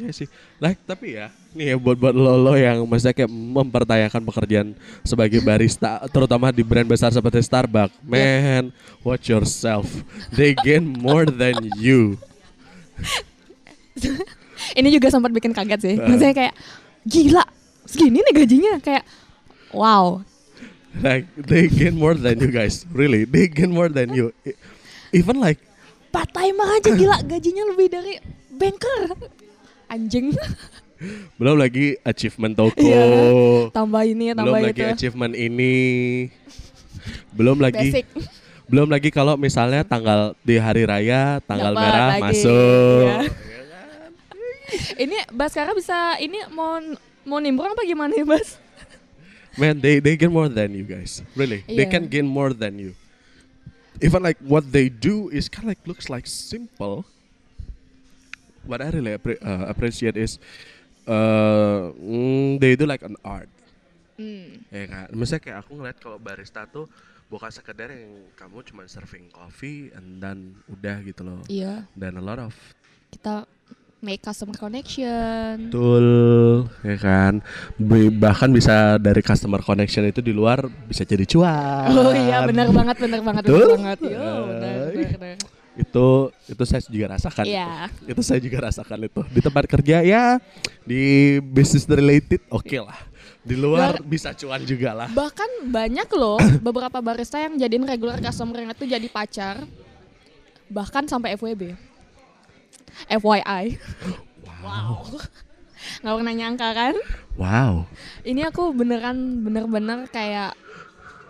Iya 0.00 0.12
sih. 0.16 0.28
Like 0.56 0.80
tapi 0.88 1.20
ya, 1.20 1.28
nih 1.52 1.72
ya 1.72 1.76
buat 1.76 2.00
buat 2.00 2.16
lo 2.16 2.40
lo 2.40 2.56
yang 2.56 2.80
maksudnya 2.88 3.12
kayak 3.12 3.28
mempertanyakan 3.28 4.22
pekerjaan 4.24 4.68
sebagai 5.04 5.44
barista, 5.44 6.00
terutama 6.08 6.48
di 6.48 6.64
brand 6.64 6.88
besar 6.88 7.12
seperti 7.12 7.44
Starbucks. 7.44 7.92
Man, 8.00 8.72
watch 9.04 9.28
yourself. 9.28 9.84
They 10.32 10.56
gain 10.56 10.88
more 10.88 11.28
than 11.28 11.68
you. 11.76 12.16
Ini 14.78 14.88
juga 14.88 15.12
sempat 15.12 15.32
bikin 15.32 15.52
kaget 15.52 15.80
sih. 15.80 15.94
Maksudnya 16.00 16.34
kayak 16.36 16.54
gila, 17.04 17.44
segini 17.84 18.24
nih 18.24 18.34
gajinya 18.44 18.72
kayak 18.80 19.04
wow. 19.76 20.24
Like 21.04 21.28
they 21.36 21.68
gain 21.70 21.94
more 21.94 22.16
than 22.16 22.40
you 22.40 22.50
guys. 22.50 22.82
Really, 22.90 23.28
they 23.28 23.46
gain 23.46 23.70
more 23.70 23.86
than 23.92 24.10
you. 24.10 24.32
E- 24.42 24.56
Even 25.10 25.38
like 25.38 25.58
Part 26.10 26.34
timer 26.34 26.66
aja 26.74 26.90
gila 26.90 27.22
gajinya 27.22 27.70
lebih 27.70 27.86
dari 27.86 28.18
banker. 28.50 29.14
Anjing. 29.90 30.30
belum 31.40 31.56
lagi 31.56 31.96
achievement 32.02 32.52
toko 32.52 32.76
Iya. 32.76 33.72
tambah 33.72 34.04
ini 34.04 34.30
belum 34.30 34.52
tambah 34.52 34.60
lagi 34.62 34.76
itu 34.76 34.92
achievement 34.92 35.32
ini 35.32 35.74
belum 37.32 37.56
lagi 37.56 37.88
basic 37.88 38.04
belum 38.68 38.86
lagi 38.86 39.08
kalau 39.08 39.34
misalnya 39.34 39.80
tanggal 39.80 40.36
di 40.40 40.60
hari 40.60 40.84
raya 40.84 41.40
tanggal 41.42 41.72
Dapat 41.72 41.82
merah 41.82 42.08
lagi. 42.12 42.22
masuk 42.22 43.00
Iya. 43.00 43.18
ini 45.02 45.16
Baskara 45.32 45.72
bisa 45.72 46.20
ini 46.20 46.36
mau 46.52 46.76
mau 47.24 47.40
nimbrung 47.40 47.72
apa 47.72 47.80
gimana 47.82 48.12
ya 48.12 48.28
Bas 48.28 48.60
man 49.56 49.74
they 49.74 49.98
they 49.98 50.14
get 50.14 50.28
more 50.28 50.46
than 50.46 50.70
you 50.70 50.84
guys 50.84 51.24
really 51.32 51.64
they 51.64 51.88
Iya. 51.88 51.90
can 51.90 52.04
gain 52.06 52.28
more 52.28 52.52
than 52.52 52.76
you 52.76 52.92
even 53.98 54.20
like 54.20 54.36
what 54.44 54.68
they 54.68 54.92
do 54.92 55.32
is 55.32 55.48
kind 55.48 55.64
of 55.64 55.72
like 55.72 55.82
looks 55.82 56.12
like 56.12 56.28
simple 56.28 57.08
what 58.64 58.78
I 58.78 58.90
really 58.90 59.12
appre- 59.12 59.40
uh, 59.40 59.66
appreciate 59.66 60.14
is 60.14 60.36
uh, 61.04 61.90
mm, 61.92 62.58
they 62.58 62.74
do 62.74 62.84
like 62.84 63.02
an 63.02 63.16
art 63.22 63.48
Hmm. 64.14 64.60
ya 64.68 64.84
kan 64.84 65.08
misalnya 65.16 65.40
kayak 65.40 65.58
aku 65.64 65.80
ngeliat 65.80 65.96
kalau 65.96 66.20
barista 66.20 66.68
tuh 66.68 66.84
bukan 67.26 67.48
sekedar 67.48 67.88
yang 67.88 68.04
kamu 68.36 68.60
cuma 68.62 68.84
serving 68.84 69.32
coffee 69.32 69.88
and 69.96 70.20
then 70.20 70.60
udah 70.68 71.00
gitu 71.00 71.24
loh 71.24 71.40
iya 71.48 71.88
dan 71.96 72.12
a 72.14 72.24
lot 72.24 72.36
of 72.36 72.52
kita 73.08 73.48
make 74.00 74.20
customer 74.20 74.52
connection 74.52 75.68
Betul, 75.68 76.06
ya 76.80 76.96
kan. 76.96 77.44
Bahkan 78.16 78.48
bisa 78.48 78.96
dari 78.96 79.20
customer 79.20 79.60
connection 79.60 80.04
itu 80.04 80.20
di 80.20 80.32
luar 80.32 80.68
bisa 80.84 81.04
jadi 81.04 81.24
cuan. 81.24 81.88
oh 81.90 82.12
iya 82.12 82.44
benar 82.44 82.72
banget 82.72 82.96
benar 82.96 83.20
banget 83.20 83.42
benar 83.44 83.68
banget 83.72 83.98
yo 84.04 84.28
benar, 84.52 84.76
benar. 85.16 85.36
Itu 85.80 86.08
itu 86.44 86.62
saya 86.62 86.80
juga 86.84 87.16
rasakan. 87.16 87.44
Iya. 87.44 87.88
Itu 88.04 88.20
saya 88.20 88.38
juga 88.38 88.68
rasakan 88.68 88.98
itu 89.02 89.20
di 89.28 89.40
tempat 89.40 89.64
kerja 89.66 89.96
ya 90.00 90.36
di 90.84 91.02
business 91.40 91.84
related 91.84 92.44
oke 92.48 92.76
lah. 92.78 93.00
Di 93.40 93.56
luar 93.56 93.96
Bar- 93.96 94.04
bisa 94.04 94.36
cuan 94.36 94.60
juga 94.62 94.92
lah. 94.92 95.08
bahkan 95.10 95.48
banyak 95.64 96.04
loh 96.12 96.36
beberapa 96.60 97.00
barista 97.00 97.40
yang 97.40 97.56
jadiin 97.56 97.88
regular 97.88 98.20
customer 98.20 98.60
itu 98.68 98.84
jadi 98.84 99.08
pacar 99.08 99.64
bahkan 100.68 101.02
sampai 101.02 101.34
FWB 101.34 101.72
FYI 103.08 103.80
wow 104.60 105.02
nggak 106.04 106.14
pernah 106.14 106.34
nyangka 106.36 106.68
kan 106.70 106.94
Wow. 107.40 107.88
ini 108.22 108.44
aku 108.44 108.76
beneran 108.76 109.16
bener-bener 109.40 110.04
kayak 110.06 110.52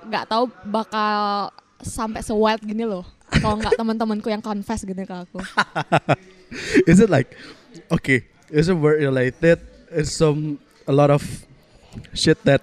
nggak 0.03 0.27
tahu 0.27 0.51
bakal 0.67 1.49
sampai 1.79 2.21
se-wild 2.21 2.59
gini 2.61 2.83
loh 2.83 3.07
kalau 3.39 3.63
nggak 3.63 3.79
teman-temanku 3.79 4.27
yang 4.27 4.43
confess 4.43 4.83
gini 4.83 5.07
ke 5.07 5.15
aku 5.15 5.39
Is 6.91 6.99
it 6.99 7.07
like 7.07 7.39
okay? 7.95 8.27
Is 8.51 8.67
it 8.67 8.75
work 8.75 8.99
related? 8.99 9.63
Is 9.95 10.11
some 10.11 10.59
a 10.87 10.95
lot 10.95 11.15
of 11.15 11.23
shit 12.11 12.43
that 12.43 12.63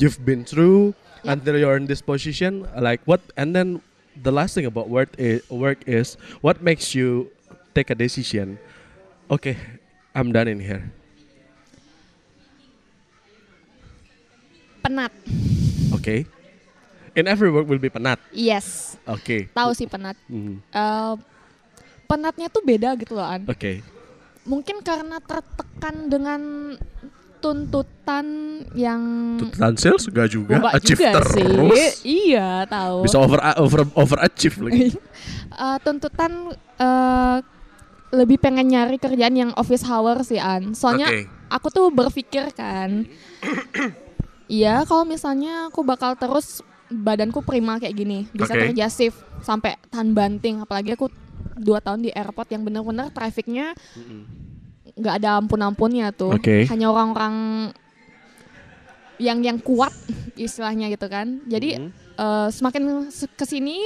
you've 0.00 0.20
been 0.24 0.44
through 0.44 0.96
Yep. 1.26 1.42
until 1.42 1.58
you're 1.58 1.76
in 1.76 1.90
this 1.90 2.00
position? 2.00 2.70
Like 2.78 3.02
what? 3.02 3.20
And 3.36 3.50
then 3.50 3.82
the 4.14 4.30
last 4.30 4.54
thing 4.54 4.64
about 4.64 4.88
work 4.88 5.10
is, 5.18 5.42
work 5.50 5.82
is 5.82 6.14
what 6.40 6.62
makes 6.62 6.94
you 6.94 7.34
take 7.74 7.90
a 7.90 7.98
decision. 7.98 8.58
Okay, 9.28 9.58
I'm 10.14 10.30
done 10.30 10.46
in 10.46 10.60
here. 10.60 10.92
penat 14.86 15.10
Okay. 15.98 16.30
In 17.16 17.24
every 17.24 17.48
work 17.48 17.64
will 17.64 17.80
be 17.80 17.88
penat. 17.88 18.20
yes 18.28 18.94
Okay. 19.04 19.48
tahu 19.50 19.72
sih 19.72 19.84
penat 19.84 20.14
Mhm. 20.26 20.60
Eh, 20.62 21.14
penatnya 22.04 22.46
tuh 22.46 22.60
beda 22.60 22.92
gitu 22.94 23.16
loh 23.16 23.24
an 23.24 23.42
Okay. 23.46 23.80
mungkin 24.42 24.78
karena 24.78 25.16
tertekan 25.18 26.06
dengan 26.06 26.40
tuntutan 27.36 28.26
yang 28.72 29.00
Tuntutan 29.38 29.74
sales 29.74 30.04
enggak 30.04 30.28
juga. 30.28 30.54
Enggak 30.56 30.74
Achieve 30.76 30.98
juga 30.98 31.12
terus. 31.14 31.34
sih 31.34 31.90
iya 32.26 32.48
tahu 32.64 33.04
Bisa 33.04 33.16
over 33.18 33.38
over 33.58 33.80
over 33.94 34.18
achieve 34.20 34.56
lagi. 34.60 34.92
Eh, 35.48 35.78
tuntutan 35.80 36.52
eh, 36.76 37.36
lebih 38.12 38.36
pengen 38.36 38.68
nyari 38.68 38.96
kerjaan 38.96 39.32
yang 39.32 39.50
office 39.52 39.82
hour 39.82 40.20
sih 40.20 40.36
an 40.36 40.72
soalnya 40.72 41.08
Oke. 41.08 41.26
aku 41.48 41.66
tuh 41.70 41.86
berpikir 41.88 42.52
kan 42.52 43.08
iya 44.48 44.84
kalau 44.84 45.02
misalnya 45.02 45.66
aku 45.66 45.80
bakal 45.80 46.12
terus 46.14 46.60
badanku 46.88 47.40
prima 47.40 47.76
kayak 47.76 47.94
gini 47.94 48.18
bisa 48.30 48.52
Oke. 48.52 48.70
kerja 48.70 48.86
shift 48.86 49.18
sampai 49.40 49.74
tahan 49.88 50.10
banting 50.10 50.60
apalagi 50.60 50.92
aku 50.92 51.10
dua 51.56 51.78
tahun 51.78 52.00
di 52.00 52.10
airport 52.10 52.46
yang 52.48 52.62
bener-bener 52.62 53.10
trafficnya 53.10 53.74
nggak 54.92 55.14
ada 55.18 55.36
ampun-ampunnya 55.36 56.10
tuh 56.10 56.32
Oke. 56.32 56.64
hanya 56.64 56.88
orang-orang 56.88 57.34
yang 59.16 59.40
yang 59.40 59.58
kuat 59.58 59.92
istilahnya 60.36 60.88
gitu 60.88 61.06
kan 61.06 61.40
jadi 61.44 61.80
Mhm. 61.80 61.90
eh, 62.16 62.48
semakin 62.50 62.82
se- 63.08 63.28
ke 63.28 63.44
sini 63.44 63.80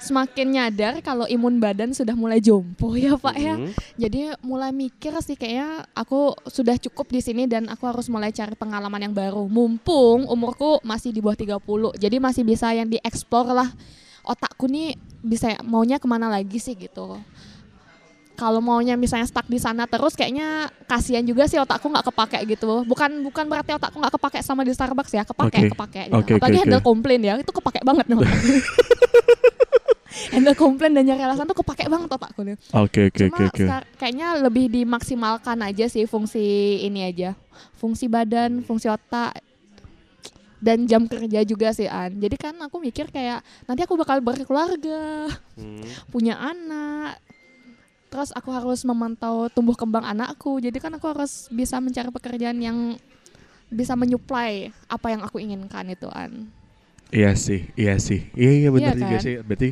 semakin 0.00 0.46
nyadar 0.50 0.94
kalau 1.00 1.24
imun 1.24 1.56
badan 1.56 1.92
sudah 1.92 2.12
mulai 2.12 2.40
jompo 2.40 2.96
ya 2.96 3.14
pak 3.14 3.36
ya 3.36 3.54
Mhm. 3.54 3.70
jadi 3.94 4.20
mulai 4.40 4.72
mikir 4.72 5.12
sih 5.20 5.34
kayaknya 5.34 5.84
aku 5.92 6.32
sudah 6.46 6.74
cukup 6.78 7.06
di 7.06 7.20
sini 7.20 7.44
dan 7.44 7.68
aku 7.68 7.84
harus 7.84 8.08
mulai 8.08 8.30
cari 8.30 8.52
pengalaman 8.54 8.96
yang 9.02 9.12
baru. 9.12 9.44
Mumpung 9.44 10.24
umurku 10.24 10.80
masih 10.82 11.10
di 11.10 11.20
bawah 11.20 11.36
30. 11.36 11.60
Jadi 11.94 12.16
masih 12.16 12.42
bisa 12.42 12.70
yang 12.70 12.88
dieksplor 12.88 13.46
lah. 13.46 13.68
Otakku 14.22 14.64
nih 14.66 14.92
bisa 15.18 15.52
maunya 15.60 15.96
ke 15.96 16.04
mana 16.04 16.26
lagi 16.26 16.56
sih 16.56 16.72
gitu. 16.72 17.20
Kalau 18.34 18.58
maunya 18.58 18.96
misalnya 18.96 19.28
stuck 19.28 19.44
di 19.44 19.56
sana 19.56 19.84
terus 19.84 20.12
kayaknya 20.12 20.68
kasihan 20.86 21.20
juga 21.20 21.44
sih 21.44 21.56
otakku 21.56 21.86
nggak 21.86 22.08
kepake 22.08 22.38
gitu. 22.48 22.84
Bukan 22.84 23.20
bukan 23.22 23.44
berarti 23.46 23.76
otakku 23.76 24.00
nggak 24.00 24.16
kepake 24.16 24.40
sama 24.40 24.64
di 24.64 24.72
Starbucks 24.72 25.12
ya, 25.12 25.22
kepake 25.22 25.56
Oke. 25.58 25.70
kepake. 25.70 26.02
Oke, 26.08 26.16
oke, 26.16 26.32
Apalagi 26.34 26.52
oke. 26.54 26.62
handle 26.64 26.80
komplain 26.82 27.20
ya, 27.20 27.36
itu 27.36 27.52
kepake 27.52 27.84
banget. 27.84 28.08
handle 30.34 30.54
komplain 30.54 30.92
dan 30.92 31.06
nyari 31.06 31.22
alasan 31.22 31.46
tuh 31.46 31.58
kepake 31.58 31.86
banget 31.86 32.10
otakku 32.10 32.42
nih. 32.42 32.56
Oke 32.72 33.08
oke 33.08 33.24
Cuma 33.26 33.36
oke 33.46 33.62
oke. 33.62 33.64
kayaknya 33.96 34.28
lebih 34.38 34.66
dimaksimalkan 34.68 35.58
aja 35.62 35.86
sih 35.86 36.04
fungsi 36.04 36.42
ini 36.82 37.06
aja. 37.06 37.34
Fungsi 37.76 38.06
badan, 38.06 38.60
fungsi 38.60 38.86
otak 38.86 39.38
dan 40.60 40.84
jam 40.84 41.08
kerja 41.08 41.40
juga 41.42 41.72
sih 41.72 41.88
An. 41.88 42.20
Jadi 42.20 42.36
kan 42.36 42.52
aku 42.60 42.78
mikir 42.78 43.08
kayak 43.08 43.40
nanti 43.64 43.80
aku 43.80 43.96
bakal 43.96 44.20
berkeluarga, 44.20 45.28
Hmm. 45.56 45.84
punya 46.08 46.36
anak. 46.36 47.16
Terus 48.10 48.34
aku 48.34 48.50
harus 48.50 48.82
memantau 48.82 49.46
tumbuh 49.48 49.72
kembang 49.72 50.02
anakku. 50.02 50.58
Jadi 50.58 50.76
kan 50.76 50.92
aku 50.92 51.06
harus 51.08 51.46
bisa 51.48 51.78
mencari 51.78 52.10
pekerjaan 52.10 52.58
yang 52.58 52.98
bisa 53.70 53.94
menyuplai 53.94 54.74
apa 54.84 55.06
yang 55.08 55.22
aku 55.22 55.38
inginkan 55.38 55.86
itu 55.88 56.10
An. 56.10 56.50
Iya 57.10 57.34
sih, 57.34 57.66
iya 57.74 57.98
sih, 57.98 58.22
iya 58.34 58.50
iya 58.56 58.68
benar 58.70 58.94
Iya 58.94 59.00
juga 59.00 59.16
kan? 59.18 59.24
sih. 59.24 59.34
Berarti 59.42 59.68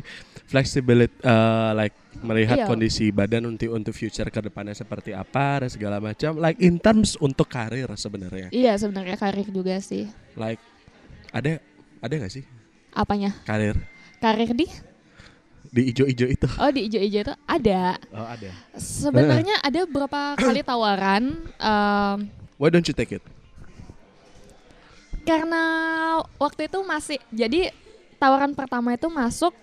flexibility, 0.49 1.13
uh, 1.21 1.77
like 1.77 1.93
melihat 2.19 2.57
Iya. 2.59 2.65
kondisi 2.65 3.13
badan 3.13 3.45
untuk 3.47 3.69
untuk 3.69 3.93
future 3.93 4.27
ke 4.27 4.41
depannya 4.41 4.73
seperti 4.73 5.13
apa 5.13 5.61
dan 5.61 5.69
segala 5.69 6.01
macam. 6.01 6.35
Like 6.35 6.57
in 6.57 6.81
terms 6.81 7.13
untuk 7.15 7.45
karir 7.45 7.85
sebenarnya. 7.93 8.49
Iya 8.49 8.73
sebenarnya 8.75 9.13
karir 9.15 9.45
juga 9.47 9.77
sih. 9.77 10.09
Like 10.33 10.57
ada 11.29 11.61
ada 12.01 12.13
nggak 12.15 12.33
sih 12.33 12.41
Apanya? 12.89 13.37
karir 13.45 13.77
Karir 14.17 14.49
di? 14.51 14.65
di 15.69 15.93
ijo-ijo 15.93 16.25
itu? 16.25 16.47
Oh 16.57 16.73
di 16.73 16.89
ijo-ijo 16.89 17.21
itu 17.21 17.33
ada. 17.45 17.93
Oh 18.09 18.25
ada. 18.25 18.49
Sebenarnya 18.73 19.61
ada 19.61 19.85
beberapa 19.85 20.33
kali 20.33 20.65
tawaran 20.65 21.29
em, 21.55 22.17
Why 22.57 22.67
don't 22.67 22.83
you 22.83 22.91
take 22.91 23.13
it? 23.13 23.21
karena 25.21 25.61
waktu 26.35 26.65
itu 26.65 26.79
masih 26.81 27.17
jadi 27.29 27.69
tawaran 28.17 28.57
pertama 28.57 28.97
itu 28.97 29.05
masuk 29.07 29.53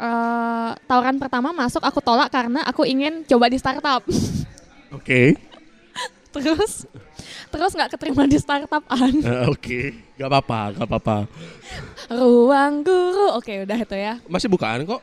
eh, 0.00 0.70
tawaran 0.88 1.20
pertama 1.20 1.52
masuk 1.52 1.84
aku 1.84 2.00
tolak 2.00 2.32
karena 2.32 2.64
aku 2.64 2.88
ingin 2.88 3.22
coba 3.28 3.52
di 3.52 3.60
startup. 3.60 4.00
Oke, 4.96 5.38
terus 6.34 6.88
terus 7.52 7.72
nggak 7.76 7.94
keterima 7.94 8.26
di 8.26 8.38
startup 8.42 8.82
an. 8.90 9.14
Uh, 9.22 9.54
oke, 9.54 9.94
nggak 10.18 10.28
apa-apa, 10.30 10.60
nggak 10.74 10.88
apa-apa. 10.90 11.16
Ruang 12.10 12.82
guru. 12.82 13.38
Oke, 13.38 13.62
udah 13.62 13.78
itu 13.78 13.94
ya. 13.94 14.18
Masih 14.26 14.50
bukaan 14.50 14.82
kok. 14.82 14.98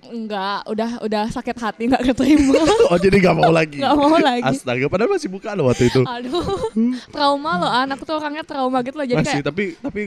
Enggak, 0.00 0.64
udah 0.64 0.90
udah 1.04 1.24
sakit 1.28 1.56
hati 1.60 1.82
nggak 1.92 2.02
keterima. 2.12 2.56
Oh 2.90 2.98
jadi 2.98 3.16
nggak 3.20 3.36
mau 3.36 3.52
lagi? 3.52 3.78
Nggak 3.78 3.96
mau 4.00 4.16
lagi. 4.16 4.42
Astaga, 4.56 4.88
padahal 4.88 5.12
masih 5.12 5.28
bukaan 5.28 5.54
loh 5.60 5.68
waktu 5.68 5.92
itu. 5.92 6.02
Aduh, 6.02 6.42
trauma 7.12 7.52
loh 7.60 7.70
an. 7.70 7.92
Aku 7.94 8.02
tuh 8.08 8.16
orangnya 8.16 8.42
trauma 8.42 8.80
gitu 8.80 8.96
loh. 8.96 9.06
Jadi 9.06 9.20
masih, 9.20 9.38
kayak 9.38 9.46
tapi 9.46 9.64
tapi 9.78 10.00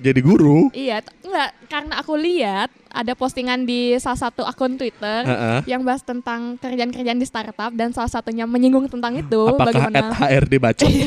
jadi 0.00 0.20
guru. 0.24 0.72
Iya, 0.72 1.04
enggak 1.22 1.50
karena 1.68 1.94
aku 2.00 2.12
lihat 2.16 2.68
ada 2.88 3.12
postingan 3.12 3.68
di 3.68 3.94
salah 4.00 4.16
satu 4.16 4.42
akun 4.42 4.80
Twitter 4.80 5.28
Heeh. 5.28 5.58
yang 5.68 5.84
bahas 5.84 6.00
tentang 6.00 6.56
kerjaan-kerjaan 6.56 7.20
di 7.20 7.28
startup 7.28 7.72
dan 7.76 7.92
salah 7.92 8.08
satunya 8.08 8.48
menyinggung 8.48 8.88
tentang 8.88 9.20
itu 9.20 9.52
Apakah 9.52 9.92
bagaimana 9.92 10.16
HRD 10.16 10.54
bacot? 10.56 10.88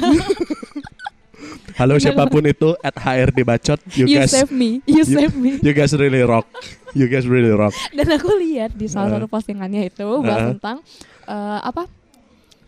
Halo 1.80 1.96
Benar. 1.96 2.04
siapa 2.12 2.24
pun 2.28 2.44
itu 2.44 2.76
at 2.84 2.92
HRD 2.92 3.40
bacot, 3.48 3.80
you, 3.96 4.04
you 4.04 4.20
guys, 4.20 4.36
save 4.36 4.52
me, 4.52 4.84
you 4.84 5.08
save 5.08 5.32
me. 5.32 5.64
you 5.64 5.72
guys 5.72 5.96
really 5.96 6.20
rock, 6.20 6.44
you 6.94 7.06
guys 7.06 7.26
really 7.26 7.50
rock. 7.50 7.74
Dan 7.98 8.08
aku 8.10 8.30
lihat 8.38 8.74
di 8.74 8.86
salah 8.86 9.12
satu 9.12 9.26
postingannya 9.26 9.88
itu 9.88 10.08
bahas 10.20 10.42
Heeh. 10.42 10.52
tentang 10.58 10.78
eh, 11.26 11.60
apa 11.62 11.86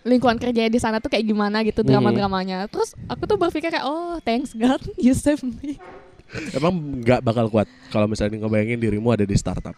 lingkungan 0.01 0.37
kerja 0.37 0.65
di 0.65 0.79
sana 0.81 0.97
tuh 0.97 1.07
kayak 1.07 1.25
gimana 1.25 1.61
gitu 1.61 1.81
Mhm. 1.81 1.89
drama-dramanya. 1.89 2.65
Terus 2.67 2.97
aku 3.05 3.25
tuh 3.25 3.37
berpikir 3.37 3.69
kayak 3.69 3.85
oh 3.85 4.17
thanks 4.21 4.51
God 4.51 4.81
you 4.99 5.13
save 5.13 5.41
me. 5.41 5.77
Emang 6.51 7.03
nggak 7.03 7.21
bakal 7.21 7.51
kuat 7.51 7.67
kalau 7.91 8.07
misalnya 8.07 8.39
ngebayangin 8.39 8.79
dirimu 8.79 9.11
ada 9.11 9.25
di 9.25 9.35
startup. 9.35 9.75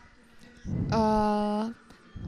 Eh, 0.89 1.63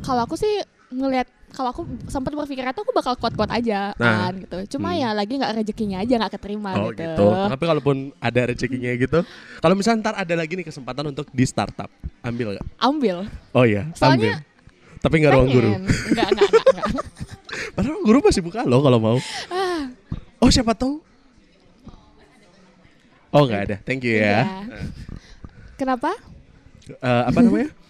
kalau 0.02 0.22
aku 0.24 0.36
sih 0.36 0.60
ngelihat 0.92 1.28
kalau 1.56 1.72
aku 1.72 1.82
sempat 2.06 2.30
berpikir 2.30 2.62
itu 2.62 2.82
aku 2.84 2.92
bakal 2.92 3.16
kuat-kuat 3.16 3.48
aja 3.50 3.96
Nah. 3.96 4.28
kan 4.28 4.34
gitu. 4.38 4.78
Cuma 4.78 4.92
Hmm. 4.92 5.00
ya 5.00 5.10
lagi 5.12 5.34
nggak 5.34 5.54
rezekinya 5.56 5.98
aja 6.00 6.14
nggak 6.20 6.34
keterima 6.36 6.72
Oh 6.76 6.92
gitu. 6.92 7.02
gitu. 7.02 7.26
Tapi 7.32 7.64
kalaupun 7.64 7.96
ada 8.20 8.42
rezekinya 8.46 8.92
gitu, 8.94 9.20
kalau 9.58 9.74
misalnya 9.74 10.00
ntar 10.04 10.16
ada 10.20 10.34
lagi 10.36 10.54
nih 10.54 10.68
kesempatan 10.68 11.10
untuk 11.10 11.32
di 11.32 11.46
startup, 11.48 11.88
ambil 12.22 12.60
nggak? 12.60 12.66
Ambil. 12.78 13.18
Oh 13.52 13.64
iya, 13.64 13.88
Soalnya 13.96 14.38
ambil. 14.38 14.54
Tapi 15.00 15.16
nggak 15.18 15.34
ruang 15.34 15.50
guru. 15.50 15.70
Enggak, 15.72 16.28
enggak, 16.28 16.50
enggak, 16.50 16.66
enggak. 16.66 17.06
Padahal 17.76 17.98
guru 18.02 18.18
masih 18.20 18.42
buka 18.42 18.62
loh 18.66 18.82
kalau 18.82 19.00
mau. 19.00 19.18
Ah. 19.48 19.88
Oh 20.38 20.50
siapa 20.50 20.76
tahu? 20.76 21.00
Oh 23.30 23.44
nggak 23.44 23.62
ada. 23.66 23.76
Thank 23.84 24.04
you 24.04 24.16
ya. 24.16 24.44
Iya. 24.44 24.44
Kenapa? 25.76 26.12
Eh, 26.88 27.24
apa 27.28 27.40
namanya? 27.40 27.70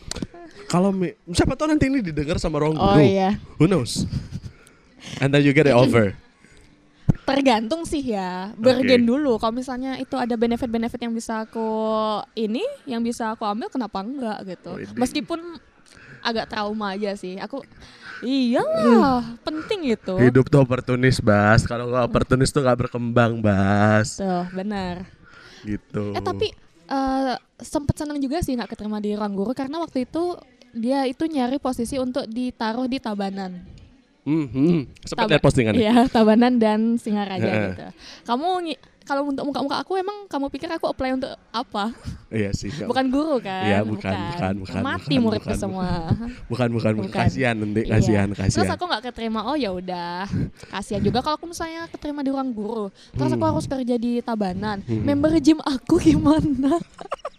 Kalau 0.65 0.89
siapa 1.31 1.53
tahu 1.53 1.71
nanti 1.71 1.87
ini 1.87 2.01
didengar 2.01 2.41
sama 2.41 2.61
ruang 2.61 2.75
Oh 2.75 2.97
iya. 2.97 3.37
Who 3.61 3.69
knows? 3.69 4.05
And 5.21 5.29
then 5.29 5.45
you 5.45 5.53
get 5.53 5.69
it 5.69 5.77
over. 5.77 6.17
Tergantung 7.25 7.85
sih 7.85 8.01
ya. 8.01 8.53
Bergen 8.57 9.05
dulu. 9.05 9.37
Kalau 9.41 9.53
misalnya 9.53 9.97
itu 9.97 10.17
ada 10.17 10.33
benefit-benefit 10.37 11.01
yang 11.01 11.13
bisa 11.13 11.45
aku 11.45 11.69
ini, 12.37 12.61
yang 12.85 13.01
bisa 13.01 13.33
aku 13.33 13.45
ambil, 13.45 13.69
kenapa 13.69 14.01
enggak 14.01 14.39
gitu. 14.45 14.77
Oh. 14.77 14.97
Meskipun 14.97 15.39
agak 16.25 16.49
trauma 16.49 16.97
aja 16.97 17.13
sih. 17.13 17.37
Aku 17.37 17.61
iyalah, 18.25 19.37
penting 19.45 19.93
itu. 19.93 20.17
Hidup 20.17 20.49
tuh 20.49 20.65
oportunis, 20.65 21.21
Bas. 21.21 21.65
Kalau 21.65 21.89
nggak 21.89 22.05
oportunis 22.09 22.49
tuh 22.49 22.65
nggak 22.65 22.89
berkembang, 22.89 23.41
Bas. 23.41 24.17
Tuh, 24.17 24.49
benar. 24.53 25.05
Gitu. 25.65 26.13
Eh 26.13 26.21
tapi 26.21 26.53
sempet 27.59 27.95
seneng 27.97 28.21
juga 28.21 28.41
sih 28.45 28.53
nggak 28.53 28.75
keterima 28.75 29.01
di 29.01 29.15
ruang 29.17 29.33
guru 29.33 29.51
karena 29.57 29.81
waktu 29.81 30.05
itu 30.05 30.37
dia 30.75 31.07
itu 31.07 31.23
nyari 31.25 31.57
posisi 31.57 31.95
untuk 31.95 32.27
ditaruh 32.27 32.85
di 32.85 32.99
Tabanan. 32.99 33.63
Hmm, 34.25 34.47
hmm. 34.49 34.79
Sempat 35.05 35.29
Taba- 35.29 35.31
lihat 35.37 35.43
postingannya. 35.45 35.79
Iya, 35.79 35.95
Tabanan 36.09 36.57
dan 36.57 36.97
Singaraja 36.97 37.51
gitu. 37.71 37.83
Kamu 38.25 38.49
kalau 39.05 39.29
untuk 39.29 39.45
muka-muka 39.45 39.77
aku 39.77 39.95
emang 39.95 40.25
kamu 40.25 40.49
pikir 40.49 40.67
aku 40.67 40.89
apply 40.89 41.13
untuk 41.13 41.31
apa? 41.49 41.93
Iya 42.27 42.49
sih. 42.51 42.73
Bukan 42.83 43.07
guru 43.07 43.37
kan? 43.37 43.63
Iya, 43.63 43.79
bukan, 43.81 44.11
bukan, 44.11 44.53
bukan, 44.65 44.81
Mati 44.81 45.13
bukan, 45.13 45.21
muridku 45.23 45.47
bukan, 45.47 45.57
semua. 45.57 45.87
Bukan, 46.49 46.67
bukan, 46.73 46.91
bukan. 46.97 47.07
Bukan. 47.07 47.21
Kasihan 47.23 47.55
nanti, 47.55 47.81
Iya. 47.81 47.91
kasihan, 47.95 48.27
Terus 48.27 48.41
kasihan. 48.51 48.73
aku 48.73 48.83
nggak 48.83 49.03
keterima. 49.05 49.39
Oh 49.45 49.53
ya 49.53 49.69
udah. 49.69 50.25
Kasihan 50.67 50.99
juga 50.99 51.21
kalau 51.21 51.37
aku 51.37 51.47
misalnya 51.47 51.85
keterima 51.87 52.19
di 52.19 52.29
ruang 52.29 52.49
guru. 52.49 52.89
Terus 53.13 53.31
aku 53.31 53.39
Hmm. 53.39 53.51
harus 53.53 53.65
kerja 53.65 53.95
di 53.95 54.19
Tabanan. 54.19 54.81
Member 54.83 55.37
gym 55.37 55.61
aku 55.61 55.95
gimana? 56.01 56.81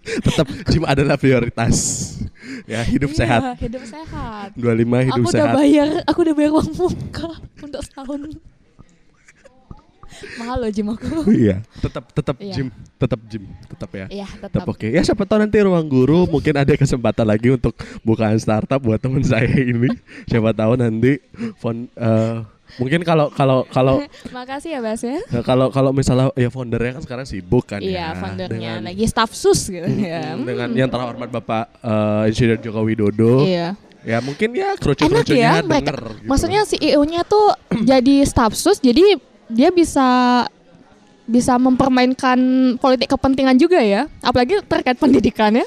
Tetap 0.07 0.47
gym 0.65 0.87
adalah 0.87 1.19
prioritas. 1.19 1.77
Ya, 2.65 2.81
hidup 2.81 3.11
Iya, 3.11 3.19
sehat. 3.21 3.41
Hidup 3.59 3.83
sehat. 3.85 4.55
25 4.55 5.03
hidup 5.03 5.19
aku 5.19 5.29
udah 5.29 5.45
sehat. 5.45 5.57
bayar, 5.57 5.89
aku 6.07 6.19
udah 6.23 6.35
bayar 6.35 6.51
uang 6.55 6.71
muka 6.73 7.29
untuk 7.59 7.81
setahun. 7.83 8.21
Mahal 10.37 10.57
loh 10.59 10.71
gym 10.71 10.89
aku. 10.89 11.07
Iya, 11.37 11.57
tetap 11.79 12.05
tetap 12.11 12.37
Iya. 12.37 12.55
gym, 12.55 12.69
tetap 12.97 13.21
gym, 13.23 13.45
tetap 13.67 13.91
ya. 13.91 14.07
Iya, 14.09 14.27
Tetap 14.29 14.51
tetap. 14.53 14.67
oke. 14.69 14.87
Ya 14.87 15.03
siapa 15.03 15.23
tahu 15.23 15.39
nanti 15.39 15.57
ruang 15.59 15.85
guru 15.85 16.25
mungkin 16.27 16.55
ada 16.55 16.73
kesempatan 16.73 17.25
lagi 17.25 17.49
untuk 17.51 17.73
bukaan 18.01 18.37
startup 18.37 18.79
buat 18.79 18.97
teman 18.97 19.21
saya 19.23 19.47
ini. 19.47 19.89
Siapa 20.25 20.51
tahu 20.51 20.75
nanti 20.75 21.19
fond 21.57 21.87
eh, 21.91 22.37
mungkin 22.77 23.01
kalau 23.01 23.31
kalau 23.31 23.65
kalau 23.67 24.03
Makasih 24.35 24.71
ya, 24.73 24.81
Bas 24.81 25.01
ya. 25.01 25.21
Nah, 25.27 25.41
kalau 25.41 25.69
kalau 25.69 25.91
misalnya 25.91 26.29
ya 26.33 26.49
foundernya 26.49 26.97
kan 26.97 27.03
sekarang 27.03 27.25
sibuk 27.25 27.65
kan 27.65 27.79
Iya, 27.79 28.13
ya. 28.13 28.17
foundernya 28.17 28.73
dengan, 28.77 28.87
lagi 28.87 29.05
staff 29.05 29.31
sus 29.33 29.67
gitu 29.67 29.87
ya. 29.97 30.35
Hmm, 30.35 30.43
dengan 30.43 30.69
yang 30.73 30.89
terhormat 30.89 31.29
Bapak 31.31 31.65
eh, 31.79 32.29
Insinyur 32.29 32.59
Joko 32.59 32.81
Widodo. 32.83 33.43
Iya. 33.43 33.77
Ya 34.03 34.23
mungkin 34.23 34.55
ya 34.55 34.71
Enak 34.71 34.79
kerucut-kerucutnya 34.79 35.35
ya 35.35 35.53
mereka. 35.61 35.91
denger 35.91 35.99
gitu. 36.15 36.29
Maksudnya 36.31 36.63
CEO-nya 36.65 37.21
tuh 37.23 37.51
jadi 37.91 38.23
staff 38.23 38.55
sus, 38.55 38.79
jadi 38.79 39.19
dia 39.51 39.71
bisa 39.71 40.07
bisa 41.27 41.59
mempermainkan 41.59 42.39
politik 42.79 43.11
kepentingan 43.19 43.59
juga 43.59 43.83
ya, 43.83 44.07
apalagi 44.23 44.63
terkait 44.63 44.99
pendidikan 44.99 45.51
ya. 45.55 45.67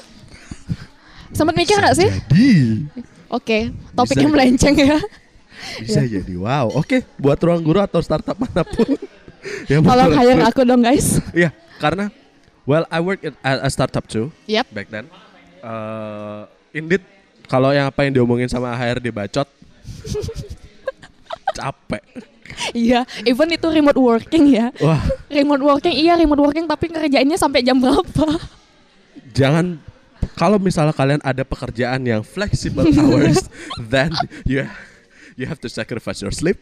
Sempat 1.30 1.54
mikir 1.54 1.78
nggak 1.78 1.96
sih? 1.96 2.08
Jadi 2.10 2.50
Oke, 3.30 3.70
topiknya 3.94 4.26
Bisa. 4.26 4.34
melenceng 4.34 4.74
ya. 4.74 4.98
bisa 5.78 6.02
jadi 6.02 6.34
wow. 6.34 6.66
Oke, 6.74 7.06
buat 7.14 7.38
ruang 7.38 7.62
guru 7.62 7.78
atau 7.78 8.02
startup 8.02 8.34
mana 8.34 8.66
pun. 8.66 8.98
mau 9.86 9.86
Tolong 9.94 10.12
hire 10.18 10.42
aku 10.42 10.66
dong 10.66 10.82
guys. 10.82 11.22
Iya, 11.30 11.54
karena 11.78 12.10
well 12.66 12.82
I 12.90 12.98
work 12.98 13.22
at 13.22 13.38
a, 13.62 13.70
startup 13.70 14.10
too 14.10 14.34
Yap. 14.50 14.66
back 14.74 14.90
then. 14.90 15.06
Uh, 15.62 16.50
indeed 16.74 17.06
kalau 17.46 17.70
yang 17.70 17.86
apa 17.86 18.02
yang 18.02 18.18
diomongin 18.18 18.50
sama 18.50 18.74
HRD 18.74 19.14
bacot 19.14 19.46
capek. 21.60 22.02
Iya, 22.70 23.02
even 23.24 23.48
itu 23.48 23.66
remote 23.66 23.96
working 23.96 24.52
ya. 24.52 24.68
Wah, 24.78 25.00
Remote 25.26 25.62
working 25.62 25.94
iya 25.94 26.14
remote 26.14 26.42
working 26.42 26.64
tapi 26.64 26.88
ngerjainnya 26.88 27.36
sampai 27.36 27.64
jam 27.64 27.78
berapa? 27.78 28.36
jangan 29.30 29.78
kalau 30.34 30.58
misalnya 30.58 30.90
kalian 30.90 31.22
ada 31.22 31.46
pekerjaan 31.46 32.02
yang 32.02 32.20
flexible 32.20 32.82
hours 33.00 33.46
then 33.78 34.10
you 34.42 34.66
you 35.38 35.46
have 35.46 35.56
to 35.56 35.70
sacrifice 35.70 36.20
your 36.20 36.34
sleep. 36.34 36.58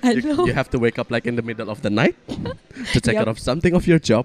You, 0.00 0.48
you 0.48 0.54
have 0.54 0.70
to 0.70 0.78
wake 0.78 0.96
up 0.96 1.10
like 1.10 1.26
in 1.26 1.34
the 1.34 1.42
middle 1.42 1.68
of 1.68 1.82
the 1.82 1.90
night 1.90 2.14
to 2.94 2.98
take 3.00 3.18
care 3.18 3.26
Yep. 3.26 3.34
of 3.34 3.38
something 3.40 3.74
of 3.74 3.84
your 3.84 3.98
job. 3.98 4.24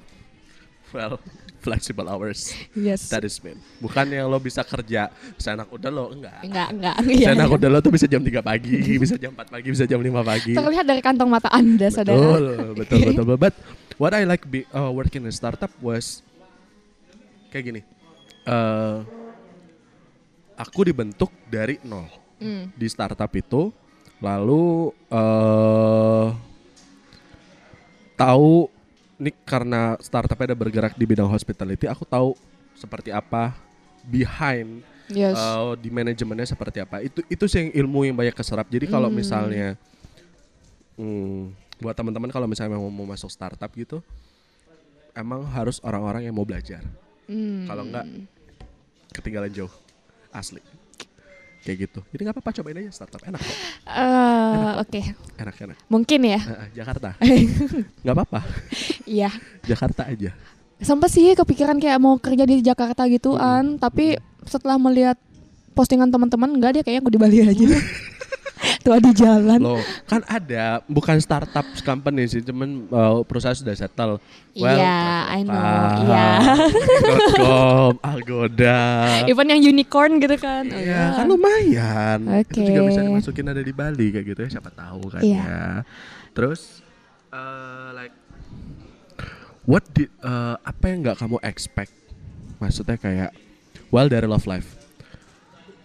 Well, 0.94 1.18
flexible 1.60 2.08
hours. 2.08 2.56
Yes. 2.74 3.08
That 3.08 3.24
is 3.24 3.38
mean. 3.40 3.60
Bukan 3.78 4.08
yang 4.08 4.28
lo 4.28 4.40
bisa 4.40 4.64
kerja 4.64 5.12
seenak 5.36 5.68
udah 5.68 5.92
lo 5.92 6.12
enggak. 6.12 6.40
Enggak, 6.42 6.70
enggak. 6.72 6.96
Iya. 7.20 7.28
Seenak 7.32 7.50
udah 7.52 7.70
lo 7.70 7.80
tuh 7.80 7.92
bisa 7.94 8.08
jam 8.08 8.24
3 8.24 8.40
pagi, 8.40 8.76
bisa 8.98 9.16
jam 9.16 9.32
4 9.36 9.48
pagi, 9.52 9.68
bisa 9.70 9.84
jam 9.84 10.00
5 10.00 10.10
pagi. 10.24 10.54
Terlihat 10.56 10.86
dari 10.88 11.02
kantong 11.04 11.30
mata 11.30 11.50
Anda, 11.52 11.88
Saudara. 11.92 12.18
Betul, 12.18 12.74
betul, 12.76 13.00
betul. 13.20 13.38
But 13.38 13.54
what 14.00 14.16
I 14.16 14.24
like 14.24 14.48
be, 14.48 14.64
uh, 14.72 14.90
working 14.90 15.28
in 15.28 15.32
startup 15.32 15.72
was 15.80 16.24
kayak 17.50 17.64
gini. 17.68 17.82
Eh, 18.44 18.98
aku 20.56 20.80
dibentuk 20.84 21.30
dari 21.46 21.78
nol 21.84 22.08
Hmm. 22.40 22.72
di 22.72 22.88
startup 22.88 23.28
itu, 23.36 23.68
lalu 24.24 24.96
eh 25.12 26.28
tahu 28.16 28.72
nih 29.20 29.36
karena 29.44 30.00
startupnya 30.00 30.52
ada 30.52 30.58
bergerak 30.58 30.96
di 30.96 31.04
bidang 31.04 31.28
hospitality, 31.28 31.86
aku 31.86 32.08
tahu 32.08 32.34
seperti 32.74 33.12
apa 33.12 33.52
behind 34.02 34.82
Yes. 35.10 35.36
eh, 35.36 35.74
di 35.82 35.90
manajemennya 35.90 36.46
seperti 36.48 36.80
apa. 36.80 37.02
Itu 37.02 37.26
itu 37.26 37.44
sih 37.46 37.58
yang 37.60 37.70
ilmu 37.84 38.06
yang 38.06 38.16
banyak 38.16 38.32
keserap. 38.32 38.70
Jadi 38.70 38.86
kalau 38.86 39.10
Hmm. 39.10 39.18
misalnya 39.18 39.74
hmm, 40.96 41.50
buat 41.80 41.96
teman-teman 41.96 42.30
kalau 42.30 42.46
misalnya 42.46 42.78
mau, 42.78 42.88
mau 42.88 43.10
masuk 43.10 43.28
startup 43.28 43.72
gitu, 43.74 44.06
emang 45.12 45.44
harus 45.50 45.82
orang-orang 45.82 46.30
yang 46.30 46.36
mau 46.36 46.46
belajar. 46.46 46.86
Hmm. 47.26 47.66
Kalau 47.66 47.84
enggak 47.86 48.06
ketinggalan 49.12 49.50
jauh. 49.50 49.72
Asli. 50.30 50.62
Kayak 51.60 51.90
gitu. 51.90 52.00
Jadi 52.14 52.22
nggak 52.24 52.36
apa-apa 52.38 52.52
cobain 52.56 52.80
aja 52.80 52.92
startup. 52.94 53.20
Enak 53.26 53.42
kok. 53.42 53.58
Eh, 53.90 54.69
oke. 54.80 55.02
Enak 55.40 55.56
enak. 55.60 55.78
Mungkin 55.92 56.20
ya. 56.24 56.40
Eh, 56.40 56.70
Jakarta. 56.80 57.16
nggak 58.04 58.16
apa-apa. 58.16 58.40
Iya. 59.04 59.30
Jakarta 59.68 60.08
aja. 60.08 60.32
Sampai 60.80 61.12
sih 61.12 61.36
kepikiran 61.36 61.76
kayak 61.76 62.00
mau 62.00 62.16
kerja 62.16 62.48
di 62.48 62.64
Jakarta 62.64 63.04
gituan, 63.12 63.76
tapi 63.76 64.16
setelah 64.48 64.80
melihat 64.80 65.20
postingan 65.76 66.08
teman-teman 66.08 66.56
enggak 66.56 66.80
dia 66.80 66.84
kayaknya 66.84 67.02
aku 67.04 67.12
di 67.12 67.20
Bali 67.20 67.38
aja. 67.44 67.68
Tuh 68.80 68.96
di 68.96 69.12
jalan. 69.12 69.60
Loh, 69.60 69.84
kan 70.08 70.24
ada 70.24 70.80
bukan 70.88 71.20
startup 71.20 71.68
company 71.84 72.24
sih, 72.26 72.40
cuman 72.40 72.88
uh, 72.88 73.20
perusahaan 73.28 73.52
sudah 73.52 73.76
settle. 73.76 74.24
Iya, 74.56 74.96
I 75.28 75.44
know. 75.44 75.60
Iya. 76.08 76.28
.com, 77.36 77.94
Agoda. 78.00 78.80
Even 79.28 79.52
yang 79.52 79.60
unicorn 79.60 80.24
gitu 80.24 80.40
kan. 80.40 80.64
Oh, 80.72 80.80
Iya, 80.80 81.12
kan 81.12 81.26
lumayan. 81.28 82.20
Itu 82.40 82.64
Oke. 82.64 82.68
juga 82.72 82.82
bisa 82.88 83.00
dimasukin 83.04 83.52
ada 83.52 83.60
di 83.60 83.74
Bali 83.76 84.08
kayak 84.16 84.26
gitu 84.32 84.40
ya, 84.48 84.50
siapa 84.56 84.72
tahu 84.72 85.12
kan 85.12 85.22
Iya. 85.28 85.44
ya. 85.44 85.64
Terus 86.32 86.80
uh, 87.36 87.92
like 87.92 88.16
what 89.68 89.84
did 89.92 90.08
uh, 90.24 90.56
apa 90.64 90.84
yang 90.88 91.04
nggak 91.04 91.20
kamu 91.20 91.36
expect? 91.44 91.92
Maksudnya 92.64 92.96
kayak 92.96 93.36
well 93.92 94.08
dari 94.08 94.24
love 94.24 94.48
life. 94.48 94.79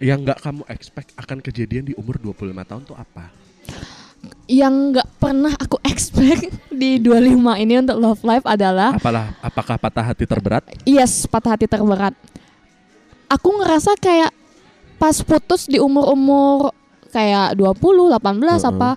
Yang 0.05 0.19
nggak 0.21 0.39
kamu 0.39 0.61
expect 0.69 1.09
akan 1.17 1.37
kejadian 1.41 1.89
di 1.89 1.93
umur 1.97 2.21
25 2.21 2.37
tahun 2.61 2.81
tuh 2.85 2.93
apa? 2.93 3.33
Yang 4.45 4.73
nggak 4.93 5.07
pernah 5.17 5.53
aku 5.57 5.81
expect 5.81 6.53
di 6.69 7.01
25 7.01 7.41
ini 7.57 7.73
untuk 7.81 7.97
love 7.97 8.21
life 8.21 8.45
adalah 8.45 8.93
Apalah 8.93 9.33
apakah 9.41 9.81
patah 9.81 10.05
hati 10.05 10.29
terberat? 10.29 10.61
yes, 10.85 11.25
patah 11.25 11.57
hati 11.57 11.65
terberat. 11.65 12.13
Aku 13.25 13.49
ngerasa 13.57 13.97
kayak 13.97 14.29
pas 15.01 15.17
putus 15.25 15.65
di 15.65 15.81
umur-umur 15.81 16.69
kayak 17.09 17.57
20, 17.57 18.13
18 18.13 18.21
Heeh. 18.21 18.61
apa 18.61 18.89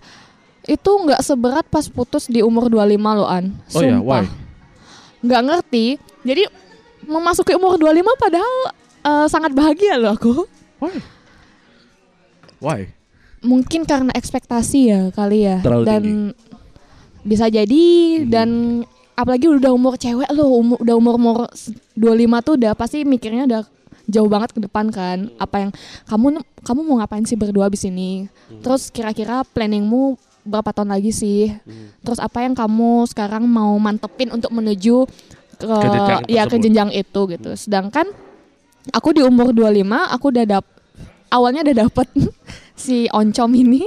itu 0.68 0.90
nggak 0.92 1.25
seberat 1.25 1.64
pas 1.64 1.88
putus 1.88 2.29
di 2.29 2.44
umur 2.44 2.68
25 2.68 2.85
loh 3.16 3.25
An. 3.25 3.57
Oh 3.73 3.81
ya, 3.81 3.97
Sumpah. 3.97 4.05
why? 4.05 4.25
Nggak 5.25 5.42
ngerti. 5.49 5.87
Jadi 6.21 6.44
memasuki 7.09 7.57
umur 7.57 7.81
25 7.81 8.05
padahal 8.21 8.55
eh, 9.09 9.27
sangat 9.33 9.57
bahagia 9.57 9.97
loh 9.97 10.12
aku. 10.12 10.44
Why? 10.79 10.97
Why? 12.59 12.81
Mungkin 13.38 13.87
karena 13.87 14.11
ekspektasi 14.14 14.81
ya 14.91 15.01
kali 15.14 15.47
ya. 15.47 15.62
Terlalu 15.62 15.85
dan 15.87 16.03
tinggi. 16.03 16.31
bisa 17.23 17.47
jadi 17.47 17.85
Hmm. 18.23 18.31
dan 18.31 18.49
apalagi 19.14 19.51
udah 19.51 19.75
umur 19.75 19.99
cewek 19.99 20.31
loh, 20.33 20.49
umur, 20.55 20.79
udah 20.81 20.95
umur 20.95 21.14
umur 21.19 21.37
25 21.95 22.41
tuh 22.43 22.55
udah 22.57 22.73
pasti 22.79 23.03
mikirnya 23.03 23.45
udah 23.47 23.62
jauh 24.09 24.31
banget 24.31 24.55
ke 24.55 24.61
depan 24.62 24.88
kan. 24.91 25.31
Apa 25.37 25.67
yang 25.67 25.71
kamu 26.09 26.27
kamu 26.64 26.81
mau 26.83 26.97
ngapain 27.03 27.27
sih 27.27 27.38
berdua 27.38 27.69
di 27.69 27.79
sini? 27.79 28.11
Hmm. 28.27 28.62
Terus 28.62 28.91
kira-kira 28.91 29.43
planningmu 29.45 30.17
berapa 30.43 30.71
tahun 30.73 30.95
lagi 30.95 31.12
sih? 31.12 31.53
Hmm. 31.53 31.93
Terus 32.03 32.19
apa 32.19 32.43
yang 32.43 32.57
kamu 32.57 33.07
sekarang 33.07 33.45
mau 33.45 33.77
mantepin 33.79 34.33
untuk 34.33 34.51
menuju 34.51 35.05
ke, 35.59 35.67
jenjang 35.67 36.23
ya 36.31 36.43
ke 36.47 36.57
jenjang 36.57 36.91
itu 36.91 37.21
gitu. 37.29 37.51
Sedangkan 37.55 38.09
aku 38.90 39.09
di 39.11 39.20
umur 39.20 39.51
25 39.51 39.85
aku 40.09 40.24
udah 40.29 40.44
dap 40.48 40.64
awalnya 41.29 41.61
udah 41.62 41.77
dapet 41.83 42.09
si 42.74 43.07
oncom 43.09 43.53
ini 43.53 43.85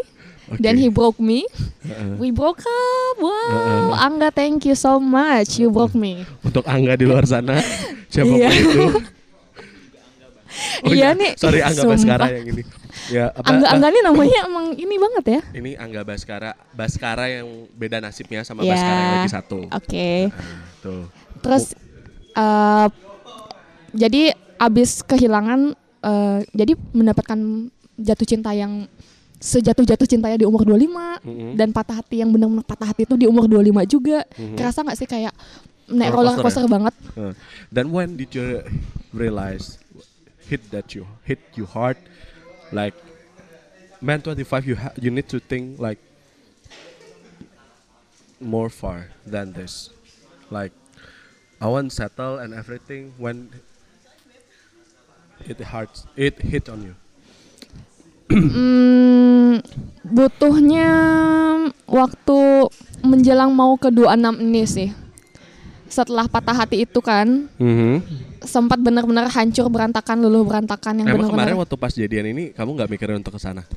Oke. 0.48 0.60
dan 0.60 0.76
he 0.76 0.88
broke 0.88 1.16
me. 1.18 1.48
Heeh. 1.80 2.20
We 2.20 2.28
broke 2.30 2.60
up. 2.60 3.16
Wow, 3.18 3.32
Heeh. 3.32 3.88
Angga 3.98 4.30
thank 4.30 4.64
you 4.64 4.76
so 4.76 5.00
much. 5.00 5.56
You 5.56 5.72
broke 5.72 5.96
me. 5.96 6.28
Untuk 6.42 6.66
Angga 6.66 6.94
di 6.94 7.08
luar 7.08 7.24
sana, 7.24 7.56
siapa 8.12 8.28
pun 8.28 8.36
Iya. 8.38 8.50
itu. 8.52 8.84
Oh 10.84 10.92
Iya 10.92 11.16
ya, 11.16 11.18
nih, 11.18 11.32
Sorry 11.40 11.64
Angga 11.64 11.80
sumpah. 11.80 11.96
Baskara 11.96 12.26
yang 12.30 12.46
ini. 12.50 12.64
Ya, 13.08 13.32
apa, 13.32 13.48
Angga 13.48 13.68
Angga 13.72 13.88
ini 13.88 14.02
namanya 14.04 14.40
emang 14.44 14.66
ini 14.76 14.96
banget 15.00 15.26
ya. 15.26 15.42
ini 15.56 15.72
Angga 15.74 16.02
Baskara, 16.04 16.52
Baskara 16.70 17.26
yang 17.32 17.48
beda 17.72 17.98
nasibnya 17.98 18.44
sama 18.44 18.62
Ya. 18.62 18.76
Baskara 18.76 19.00
yang 19.00 19.14
lagi 19.16 19.32
satu. 19.32 19.60
Oke. 19.70 20.28
Nah, 20.28 20.60
tuh. 20.78 21.04
Terus 21.40 21.64
eh 22.30 22.88
jadi 23.94 24.36
abis 24.62 25.02
kehilangan 25.02 25.74
eh, 26.06 26.40
jadi 26.54 26.78
mendapatkan 26.94 27.40
jatuh 27.98 28.28
cinta 28.30 28.54
yang 28.54 28.86
sejatuh-jatuh 29.42 30.06
cintanya 30.06 30.38
di 30.38 30.46
umur 30.46 30.62
25 30.62 31.26
Mm-mm. 31.26 31.58
dan 31.58 31.74
patah 31.74 31.98
hati 31.98 32.22
yang 32.22 32.30
benar-benar 32.30 32.62
patah 32.62 32.94
hati 32.94 33.10
itu 33.10 33.18
di 33.18 33.26
umur 33.26 33.50
25 33.50 33.90
juga. 33.90 34.22
Kerasa 34.54 34.86
nggak 34.86 34.98
sih 35.02 35.10
kayak 35.10 35.34
naik 35.90 36.14
roller 36.14 36.38
Roller 36.38 36.46
coaster 36.46 36.62
coaster 36.62 36.70
banget? 36.70 36.94
Uh, 37.18 37.34
then 37.74 37.90
when 37.90 38.14
did 38.14 38.30
you 38.38 38.62
realize 39.10 39.82
hit 40.46 40.62
that 40.70 40.94
you 40.94 41.10
hit 41.26 41.42
you 41.58 41.66
hard 41.66 41.98
like 42.70 42.94
man 43.98 44.22
25 44.22 44.46
you 44.70 44.78
ha- 44.78 44.94
you 45.02 45.10
need 45.10 45.26
to 45.26 45.42
think 45.42 45.82
like 45.82 45.98
more 48.42 48.70
far 48.70 49.10
than 49.26 49.54
this 49.54 49.90
like 50.54 50.72
I 51.62 51.70
want 51.70 51.94
settle 51.94 52.38
and 52.42 52.54
everything 52.54 53.14
when 53.18 53.50
it 55.48 55.60
hurts 55.62 56.06
it 56.14 56.36
hit 56.42 56.68
on 56.68 56.82
you 56.84 56.96
Hmm, 58.32 59.60
butuhnya 60.08 60.90
waktu 61.84 62.40
menjelang 63.04 63.52
mau 63.52 63.76
ke 63.76 63.92
26 63.92 64.40
ini 64.40 64.64
sih. 64.64 64.90
Setelah 65.92 66.32
patah 66.32 66.56
hati 66.56 66.88
itu 66.88 67.04
kan, 67.04 67.52
sempat 68.40 68.80
benar-benar 68.80 69.28
hancur 69.28 69.68
berantakan, 69.68 70.24
luluh 70.24 70.48
berantakan 70.48 71.04
yang 71.04 71.12
Emang 71.12 71.28
kemarin 71.28 71.36
benar-benar 71.36 71.60
waktu 71.68 71.76
pas 71.76 71.92
jadian 71.92 72.32
ini 72.32 72.56
kamu 72.56 72.70
nggak 72.80 72.90
mikirin 72.90 73.20
untuk 73.20 73.36
ke 73.36 73.42
sana? 73.44 73.68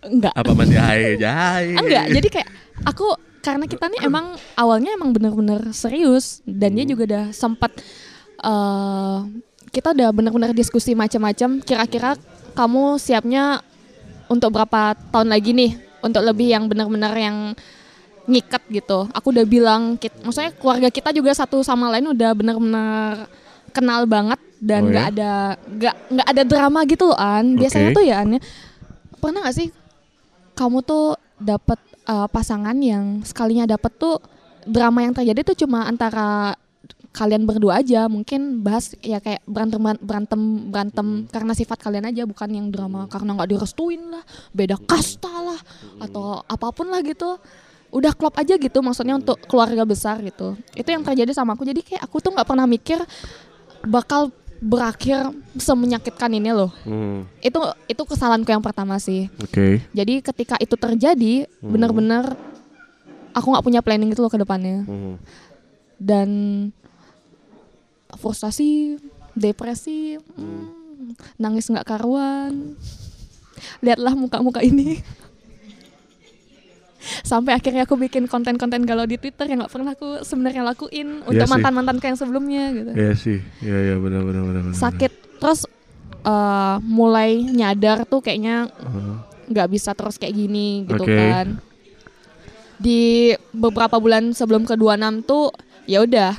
enggak. 0.00 0.32
Apa 0.32 0.56
masih 0.56 0.80
hai 0.80 1.12
jahai? 1.22 1.76
Enggak, 1.76 2.04
jadi 2.16 2.28
kayak 2.32 2.48
aku 2.88 3.12
karena 3.44 3.68
kita 3.68 3.92
nih 3.92 4.08
emang 4.08 4.40
awalnya 4.56 4.96
emang 4.96 5.12
benar-benar 5.12 5.68
serius 5.76 6.40
dan 6.48 6.72
dia 6.72 6.88
juga 6.88 7.04
udah 7.04 7.24
sempat 7.36 7.76
eh 8.40 9.18
kita 9.70 9.94
udah 9.94 10.10
benar-benar 10.10 10.50
diskusi 10.54 10.94
macam-macam. 10.94 11.62
Kira-kira 11.62 12.18
kamu 12.54 12.98
siapnya 12.98 13.62
untuk 14.26 14.54
berapa 14.54 14.98
tahun 15.14 15.30
lagi 15.30 15.50
nih 15.54 15.72
untuk 16.02 16.22
lebih 16.22 16.50
yang 16.50 16.64
benar-benar 16.66 17.14
yang 17.14 17.54
ngikat 18.30 18.62
gitu. 18.70 19.10
Aku 19.10 19.34
udah 19.34 19.46
bilang, 19.46 19.98
kit, 19.98 20.14
maksudnya 20.22 20.54
keluarga 20.54 20.88
kita 20.90 21.10
juga 21.10 21.34
satu 21.34 21.62
sama 21.66 21.90
lain 21.90 22.10
udah 22.14 22.30
benar-benar 22.34 23.26
kenal 23.70 24.06
banget 24.06 24.38
dan 24.60 24.86
Oh 24.86 24.90
nggak 24.90 25.06
ya? 25.06 25.12
ada 25.14 25.32
nggak 25.66 25.94
nggak 26.14 26.28
ada 26.28 26.42
drama 26.46 26.80
gitu 26.86 27.04
loh 27.10 27.18
an. 27.18 27.58
Biasanya 27.58 27.90
Oke. 27.90 27.96
tuh 27.96 28.04
ya 28.06 28.16
an 28.22 28.28
ya, 28.36 28.40
pernah 29.18 29.40
nggak 29.46 29.56
sih 29.56 29.68
kamu 30.54 30.84
tuh 30.84 31.16
dapat 31.40 31.80
uh, 32.04 32.28
pasangan 32.28 32.76
yang 32.76 33.24
sekalinya 33.24 33.64
dapat 33.64 33.92
tuh 33.96 34.20
drama 34.68 35.00
yang 35.00 35.16
terjadi 35.16 35.40
tuh 35.52 35.56
cuma 35.64 35.88
antara 35.88 36.54
kalian 37.10 37.42
berdua 37.42 37.82
aja 37.82 38.06
mungkin 38.06 38.62
bahas 38.62 38.94
ya 39.02 39.18
kayak 39.18 39.42
berantem 39.42 39.82
berantem 39.98 40.40
berantem 40.70 41.06
karena 41.26 41.52
sifat 41.58 41.82
kalian 41.82 42.06
aja 42.06 42.22
bukan 42.22 42.48
yang 42.54 42.66
drama 42.70 43.10
karena 43.10 43.34
nggak 43.34 43.50
direstuin 43.50 43.98
lah 44.14 44.22
beda 44.54 44.78
kasta 44.86 45.30
lah 45.30 45.60
atau 45.98 46.42
apa 46.46 46.70
pun 46.70 46.86
lah 46.90 47.02
gitu. 47.02 47.38
Udah 47.90 48.14
klop 48.14 48.38
aja 48.38 48.54
gitu 48.54 48.78
maksudnya 48.86 49.18
untuk 49.18 49.42
keluarga 49.50 49.82
besar 49.82 50.22
gitu. 50.22 50.54
Itu 50.78 50.86
yang 50.94 51.02
terjadi 51.02 51.34
sama 51.34 51.58
aku. 51.58 51.66
Jadi 51.66 51.82
kayak 51.82 52.06
aku 52.06 52.22
tuh 52.22 52.30
nggak 52.30 52.46
pernah 52.46 52.62
mikir 52.62 53.02
bakal 53.82 54.30
berakhir 54.62 55.34
semenyakitkan 55.58 56.30
ini 56.30 56.54
loh. 56.54 56.70
Hmm, 56.86 57.26
itu 57.42 57.58
itu 57.90 58.02
kesalahanku 58.06 58.46
yang 58.46 58.62
pertama 58.62 59.00
sih. 59.02 59.26
Oke. 59.42 59.82
jadi 59.90 60.22
ketika 60.22 60.54
itu 60.62 60.78
terjadi 60.78 61.48
benar-benar 61.58 62.38
aku 63.34 63.46
nggak 63.50 63.64
punya 63.66 63.80
planning 63.82 64.14
gitu 64.14 64.22
loh 64.22 64.30
ke 64.30 64.38
depannya. 64.38 64.86
Hmm. 64.86 65.16
dan 66.00 66.28
frustasi 68.20 69.00
depresi 69.32 70.20
hmm, 70.20 71.16
nangis 71.36 71.66
nggak 71.66 71.88
karuan. 71.88 72.76
Lihatlah 73.80 74.14
muka-muka 74.14 74.60
ini. 74.60 75.00
Sampai 77.24 77.56
akhirnya 77.56 77.88
aku 77.88 77.96
bikin 77.96 78.28
konten-konten 78.28 78.84
galau 78.84 79.08
di 79.08 79.16
Twitter 79.16 79.48
yang 79.48 79.64
nggak 79.64 79.72
pernah 79.72 79.96
aku 79.96 80.20
sebenarnya 80.20 80.60
lakuin 80.60 81.24
untuk 81.24 81.32
Iya 81.32 81.48
sih. 81.48 81.52
mantan-mantanku 81.56 82.04
yang 82.04 82.18
sebelumnya 82.18 82.64
gitu. 82.76 82.90
Iya 82.92 83.12
sih, 83.16 83.38
iya 83.64 83.78
iya 83.88 83.96
benar 83.96 84.20
benar 84.20 84.42
benar. 84.44 84.76
sakit. 84.76 85.40
Terus 85.40 85.64
eh, 86.20 86.76
mulai 86.84 87.40
nyadar 87.40 88.04
tuh 88.04 88.20
kayaknya 88.20 88.68
Uh, 88.76 89.16
nggak 89.48 89.68
bisa 89.72 89.96
terus 89.96 90.20
kayak 90.20 90.36
gini 90.36 90.84
gitu 90.84 91.00
Oke. 91.00 91.16
kan. 91.16 91.46
Di 92.76 93.32
beberapa 93.50 93.96
bulan 93.96 94.36
sebelum 94.36 94.68
ke 94.68 94.76
26 94.76 95.24
tuh 95.24 95.56
ya 95.88 96.04
udah 96.04 96.36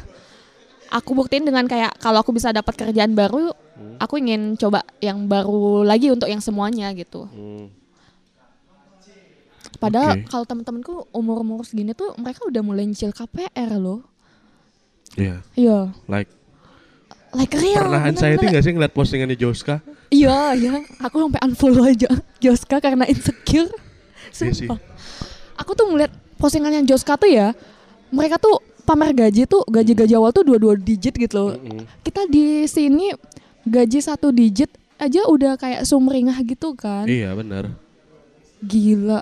aku 0.92 1.16
buktiin 1.16 1.48
dengan 1.48 1.66
kayak 1.66 1.96
kalau 2.04 2.20
aku 2.20 2.36
bisa 2.36 2.52
dapat 2.52 2.76
kerjaan 2.76 3.16
baru 3.16 3.56
aku 3.98 4.20
ingin 4.20 4.60
coba 4.60 4.84
yang 5.00 5.26
baru 5.26 5.88
lagi 5.88 6.12
untuk 6.12 6.28
yang 6.28 6.44
semuanya 6.44 6.92
gitu 6.92 7.26
hmm. 7.32 7.72
padahal 9.80 10.20
Oke. 10.20 10.28
kalau 10.28 10.46
temen-temenku 10.46 10.94
umur-umur 11.16 11.64
segini 11.64 11.96
tuh 11.96 12.14
mereka 12.20 12.44
udah 12.46 12.62
mulai 12.62 12.86
nyicil 12.86 13.16
KPR 13.16 13.80
loh 13.80 14.12
Iya, 15.20 15.44
iya 15.60 15.92
like 16.08 16.32
like 17.36 17.52
real 17.60 17.84
pernah 17.84 18.04
anxiety 18.08 18.46
nggak 18.48 18.64
sih 18.64 18.72
ngeliat 18.76 18.94
postingannya 18.96 19.36
Joska? 19.36 19.84
Iya, 20.12 20.56
iya. 20.60 20.84
Aku 21.00 21.24
sampai 21.24 21.42
unfollow 21.48 21.88
aja 21.88 22.12
Joska 22.44 22.84
karena 22.84 23.08
insecure. 23.08 23.72
Iya 23.72 24.52
sih. 24.52 24.68
Sumpah. 24.68 24.80
Aku 25.56 25.72
tuh 25.72 25.88
ngeliat 25.88 26.12
postingannya 26.36 26.84
Joska 26.84 27.16
tuh 27.16 27.32
ya, 27.32 27.56
mereka 28.12 28.36
tuh 28.36 28.60
pamer 28.82 29.12
gaji 29.12 29.46
tuh 29.46 29.62
gaji-gaji 29.64 30.14
awal 30.14 30.30
tuh 30.30 30.44
dua-dua 30.44 30.76
digit 30.76 31.14
gitu 31.14 31.34
loh. 31.34 31.50
Mm-mm. 31.54 31.86
Kita 32.02 32.26
di 32.26 32.66
sini 32.66 33.14
gaji 33.64 34.00
satu 34.00 34.30
digit 34.30 34.70
aja 34.98 35.26
udah 35.26 35.56
kayak 35.56 35.82
sumringah 35.82 36.38
gitu 36.42 36.74
kan. 36.74 37.06
Iya 37.06 37.32
benar. 37.32 37.70
Gila. 38.60 39.22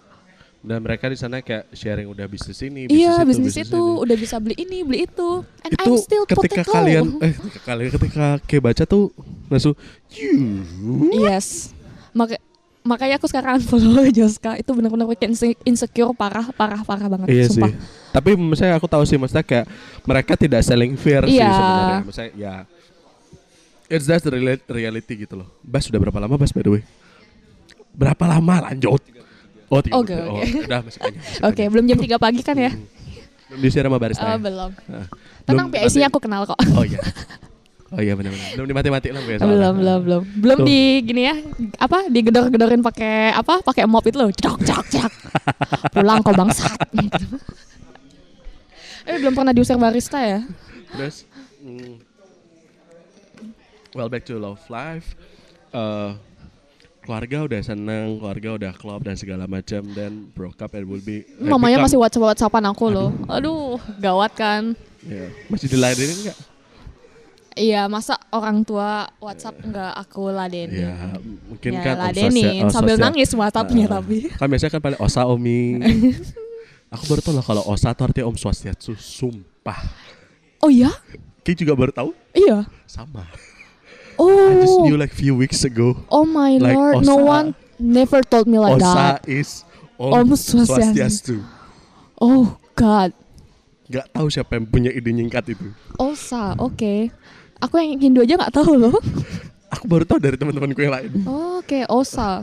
Dan 0.59 0.83
mereka 0.83 1.07
di 1.07 1.15
sana 1.15 1.39
kayak 1.39 1.71
sharing 1.71 2.03
udah 2.05 2.27
bisnis 2.27 2.59
ini, 2.59 2.83
bisnis 2.83 2.99
Iya, 2.99 3.15
itu, 3.15 3.27
bisnis 3.31 3.55
itu 3.57 3.79
ini. 3.79 4.01
udah 4.03 4.15
bisa 4.19 4.35
beli 4.37 4.55
ini, 4.59 4.83
beli 4.83 5.07
itu. 5.07 5.29
And 5.63 5.71
itu 5.71 5.87
I'm 5.87 5.95
still 5.95 6.23
ketika 6.27 6.61
potato. 6.61 6.73
kalian 6.73 7.03
eh 7.23 7.31
ketika 7.31 7.59
kalian 7.63 7.89
ketika 7.95 8.25
kayak 8.43 8.63
baca 8.65 8.83
tuh 8.83 9.15
langsung 9.47 9.73
you 10.11 10.67
Yes. 11.15 11.71
Maka 12.11 12.35
makanya 12.81 13.15
aku 13.15 13.25
sekarang 13.25 13.57
unfollow 13.57 14.07
Joska 14.17 14.55
itu 14.55 14.69
benar-benar 14.69 15.05
bikin 15.05 15.31
inse- 15.31 15.59
insecure 15.61 16.11
parah 16.11 16.47
parah 16.49 16.81
parah 16.81 17.07
banget 17.07 17.27
Iya 17.27 17.45
sumpah. 17.47 17.69
sih. 17.69 17.75
Tapi 18.09 18.29
misalnya 18.33 18.75
aku 18.75 18.85
tahu 18.85 19.03
sih 19.03 19.15
maksudnya 19.15 19.41
kayak 19.41 19.65
mereka 20.03 20.33
tidak 20.33 20.61
selling 20.61 20.95
fair 20.95 21.23
sih 21.23 21.37
Iya. 21.37 21.51
sebenarnya. 21.51 21.99
Maksudnya 22.03 22.31
ya 22.33 22.53
It's 23.87 24.05
just 24.05 24.21
the 24.21 24.29
reali- 24.29 24.61
reality 24.65 25.13
gitu 25.19 25.33
loh. 25.35 25.49
Bas 25.59 25.81
sudah 25.81 25.97
berapa 25.97 26.17
lama 26.17 26.35
Bas 26.35 26.49
by 26.49 26.61
the 26.61 26.71
way? 26.71 26.83
Berapa 27.91 28.21
lama 28.27 28.69
lanjut? 28.69 29.01
Oh, 29.65 29.81
tiga 29.81 29.97
Oke, 29.97 30.13
menit. 30.13 30.25
oke. 30.25 30.45
Oh, 30.55 30.65
udah 30.65 30.79
masih 30.81 30.99
masih 30.99 31.21
Oke, 31.49 31.61
aja. 31.61 31.69
belum 31.69 31.85
jam 31.85 31.97
3 31.99 32.17
pagi 32.17 32.41
kan 32.41 32.53
ya? 32.55 32.71
Belum 33.45 33.59
di-share 33.59 33.85
sama 33.85 33.97
barista. 33.97 34.21
Oh, 34.23 34.29
ya? 34.29 34.37
belum. 34.39 34.71
Nah, 34.87 35.05
Tenang 35.43 35.67
PIC-nya 35.67 36.07
aku 36.07 36.17
kenal 36.17 36.45
kok. 36.45 36.57
Oh 36.71 36.85
iya. 36.85 37.01
Oh 37.89 37.97
iya 37.97 38.13
benar-benar. 38.13 38.53
Belum 38.53 38.67
dimati-mati 38.67 39.07
lah 39.09 39.17
ya 39.19 39.25
belum 39.25 39.39
soalnya. 39.41 39.73
belum 39.73 39.99
belum 39.99 40.21
belum 40.37 40.57
Tuh. 40.57 40.65
di 40.65 40.79
gini 41.01 41.21
ya 41.23 41.35
apa 41.75 42.05
digedor-gedorin 42.05 42.81
pakai 42.81 43.33
apa 43.33 43.59
pakai 43.59 43.83
mop 43.83 44.03
itu 44.03 44.13
loh 44.15 44.29
cedok 44.29 44.61
cedok 44.61 44.85
cedok 44.87 45.13
pulang 45.89 46.21
kau 46.21 46.31
bangsat 46.31 46.77
gitu. 46.93 47.25
eh 49.03 49.17
belum 49.17 49.33
pernah 49.33 49.49
diusir 49.51 49.73
barista 49.75 50.19
ya 50.19 50.45
Terus 50.91 51.25
mm, 51.59 51.93
Well 53.91 54.05
back 54.07 54.25
to 54.25 54.37
love 54.37 54.61
life 54.67 55.17
Eh, 55.69 56.11
Keluarga 56.99 57.45
udah 57.45 57.61
seneng 57.63 58.17
Keluarga 58.17 58.49
udah 58.55 58.71
klop 58.71 59.01
dan 59.01 59.13
segala 59.13 59.45
macam 59.45 59.81
Dan 59.87 60.29
broke 60.29 60.57
up 60.59 60.73
and 60.73 60.85
will 60.85 60.97
be 60.99 61.25
mamanya 61.39 61.77
become- 61.77 61.85
masih 61.85 61.97
whatsapp 61.97 62.21
whatsappan 62.23 62.65
aku 62.65 62.85
loh 62.87 63.09
aduh 63.25 63.81
gawat 63.97 64.29
kan 64.31 64.77
Iya. 64.99 65.31
Masih 65.47 65.65
diladenin 65.67 66.17
nggak? 66.23 66.37
Iya 67.59 67.91
masa 67.91 68.15
orang 68.31 68.63
tua 68.63 69.11
whatsapp 69.19 69.53
nggak 69.59 69.93
aku 69.99 70.31
ladenin? 70.31 70.87
Iya 70.87 71.19
Mungkin 71.51 71.71
ya 71.75 71.81
kan 71.83 71.95
om 71.95 72.01
ladenin 72.07 72.31
sosial- 72.31 72.63
oh, 72.63 72.71
sambil 72.71 72.95
sosial- 72.95 73.05
nangis 73.11 73.29
whatsappnya 73.35 73.85
Ah, 73.85 73.91
tapi. 73.99 74.17
Kan 74.31 74.47
biasanya 74.47 74.71
kan 74.71 74.81
paling 74.81 74.99
osa 75.03 75.21
omi. 75.27 75.59
Aku 76.95 77.03
baru 77.05 77.21
tau 77.21 77.37
loh 77.37 77.45
kalau 77.45 77.61
osa 77.69 77.93
tuh 77.93 78.09
artinya 78.09 78.25
om 78.25 78.33
swastiastu 78.33 78.97
Sumpah. 78.97 79.77
Oh 80.63 80.73
ya 80.73 80.89
Ki 81.45 81.53
juga 81.53 81.77
baru 81.77 81.93
tahu? 81.93 82.09
Iya. 82.33 82.65
Sama. 82.89 83.27
I 84.19 84.59
just 84.59 84.75
oh. 84.75 84.83
knew 84.83 84.99
like 84.99 85.15
few 85.15 85.31
weeks 85.31 85.63
ago. 85.63 85.95
Oh 86.11 86.27
my 86.27 86.59
like 86.59 86.75
lord 86.75 87.07
no 87.07 87.15
Osa. 87.15 87.31
one 87.39 87.47
never 87.79 88.19
told 88.19 88.51
me 88.51 88.59
like 88.59 88.75
Osa 88.75 88.91
that. 88.91 89.23
is 89.23 89.63
Om 89.95 90.11
Om, 90.11 90.27
Swastiastu. 90.35 90.65
Swastiastu. 90.67 91.35
Oh 92.19 92.55
god. 92.75 93.15
Gak 93.89 94.05
tahu 94.13 94.27
siapa 94.29 94.59
yang 94.59 94.67
punya 94.69 94.91
ide 94.93 95.09
nyingkat 95.09 95.55
itu. 95.55 95.71
Osa, 95.97 96.53
oke. 96.61 97.09
Aku 97.59 97.75
yang 97.75 97.99
Hindu 97.99 98.23
aja 98.23 98.39
nggak 98.39 98.53
tahu 98.55 98.75
loh. 98.75 98.95
Aku 99.77 99.85
baru 99.85 100.01
tahu 100.01 100.17
dari 100.17 100.33
teman-temanku 100.33 100.81
yang 100.81 100.97
lain 100.97 101.11
Oke, 101.61 101.85
Osa. 101.85 102.41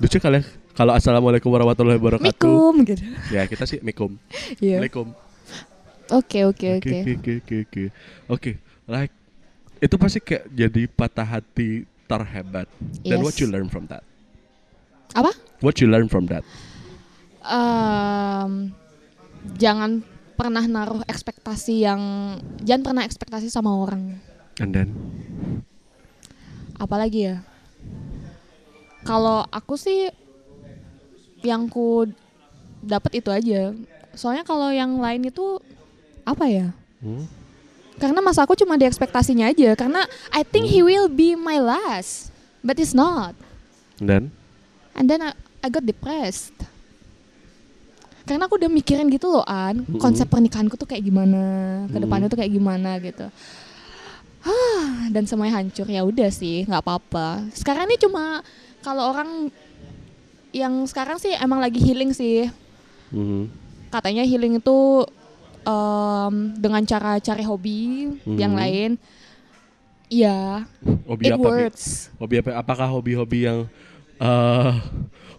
Lucu 0.00 0.16
kali 0.16 0.40
ya 0.40 0.42
Kalau 0.72 0.96
Assalamualaikum 0.96 1.52
warahmatullahi 1.52 2.00
wabarakatuh 2.00 2.32
Mikum 2.32 2.72
gitu. 2.88 3.04
Ya 3.28 3.44
kita 3.44 3.68
sih 3.68 3.84
Mikum 3.84 4.16
Iya. 4.64 4.80
Assalamualaikum 4.80 5.12
Oke, 6.08 6.48
oke, 6.48 6.80
Oke 6.80 6.88
oke. 7.04 7.12
oke 7.20 7.32
oke 7.36 7.54
oke 7.68 7.82
Oke 8.32 8.50
like 8.88 9.12
Itu 9.76 10.00
pasti 10.00 10.24
kayak 10.24 10.48
jadi 10.48 10.82
patah 10.88 11.28
hati 11.36 11.84
terhebat 12.08 12.64
Dan 13.04 13.20
Yes. 13.20 13.24
what 13.26 13.36
you 13.36 13.48
learn 13.52 13.68
from 13.68 13.84
that 13.92 14.00
Apa? 15.12 15.36
What 15.60 15.76
you 15.84 15.88
learn 15.92 16.08
from 16.08 16.32
that 16.32 16.48
Em, 17.44 18.72
jangan 19.54 20.00
pernah 20.36 20.62
naruh 20.62 21.00
ekspektasi 21.08 21.88
yang 21.88 22.00
jangan 22.60 22.82
pernah 22.84 23.02
ekspektasi 23.08 23.48
sama 23.48 23.72
orang. 23.72 24.20
And 24.60 24.72
then 24.72 24.88
Apalagi 26.76 27.32
ya? 27.32 27.36
Kalau 29.08 29.48
aku 29.48 29.80
sih 29.80 30.12
yang 31.40 31.72
ku 31.72 32.04
dapat 32.84 33.24
itu 33.24 33.32
aja. 33.32 33.72
Soalnya 34.12 34.44
kalau 34.44 34.68
yang 34.68 35.00
lain 35.00 35.32
itu 35.32 35.60
apa 36.28 36.44
ya? 36.48 36.68
hmm? 37.00 37.24
Karena 37.96 38.20
mas 38.20 38.36
aku 38.36 38.52
cuma 38.52 38.76
di 38.76 38.84
ekspektasinya 38.84 39.48
aja. 39.48 39.72
Karena 39.72 40.04
I 40.36 40.44
think 40.44 40.68
he 40.68 40.84
will 40.84 41.08
be 41.08 41.32
my 41.32 41.56
last, 41.56 42.28
but 42.60 42.76
it's 42.76 42.92
not. 42.92 43.32
And 43.96 44.08
then 44.08 44.24
And 44.96 45.12
then 45.12 45.20
I, 45.20 45.36
I 45.60 45.68
got 45.68 45.84
depressed. 45.84 46.56
Karena 48.26 48.44
aku 48.44 48.58
udah 48.58 48.66
mikirin 48.66 49.06
gitu 49.06 49.30
loh 49.30 49.46
An, 49.46 49.80
Mm-mm. 49.80 50.02
konsep 50.02 50.26
pernikahanku 50.26 50.74
tuh 50.74 50.84
kayak 50.84 51.00
gimana, 51.00 51.42
ke 51.86 51.94
Mm. 51.94 52.02
depannya 52.02 52.26
tuh 52.26 52.36
kayak 52.36 52.52
gimana 52.52 52.98
gitu. 52.98 53.26
Hah, 54.42 55.10
dan 55.10 55.26
semuanya 55.26 55.58
hancur 55.58 55.86
ya 55.86 56.02
udah 56.02 56.30
sih, 56.30 56.62
nggak 56.62 56.82
apa-apa. 56.82 57.46
Sekarang 57.50 57.86
ini 57.86 57.96
cuma 57.96 58.42
kalau 58.78 59.10
orang 59.10 59.50
yang 60.50 60.86
sekarang 60.86 61.18
sih 61.18 61.34
emang 61.34 61.58
lagi 61.58 61.78
healing 61.78 62.10
sih. 62.10 62.50
Mhm. 63.10 63.46
Katanya 63.90 64.22
healing 64.22 64.58
itu 64.58 65.06
em, 65.62 66.34
dengan 66.56 66.82
cara 66.82 67.18
cari 67.18 67.42
hobi 67.42 68.10
yang 68.24 68.54
Mhm. 68.54 68.60
lain. 68.60 68.90
Iya, 70.06 70.62
Hobi 71.02 71.26
it 71.26 71.34
apa 71.34 71.42
works. 71.42 72.14
Hobi 72.16 72.38
apa? 72.38 72.54
Apakah 72.54 72.86
hobi-hobi 72.86 73.38
yang 73.42 73.66
eh 74.16 74.72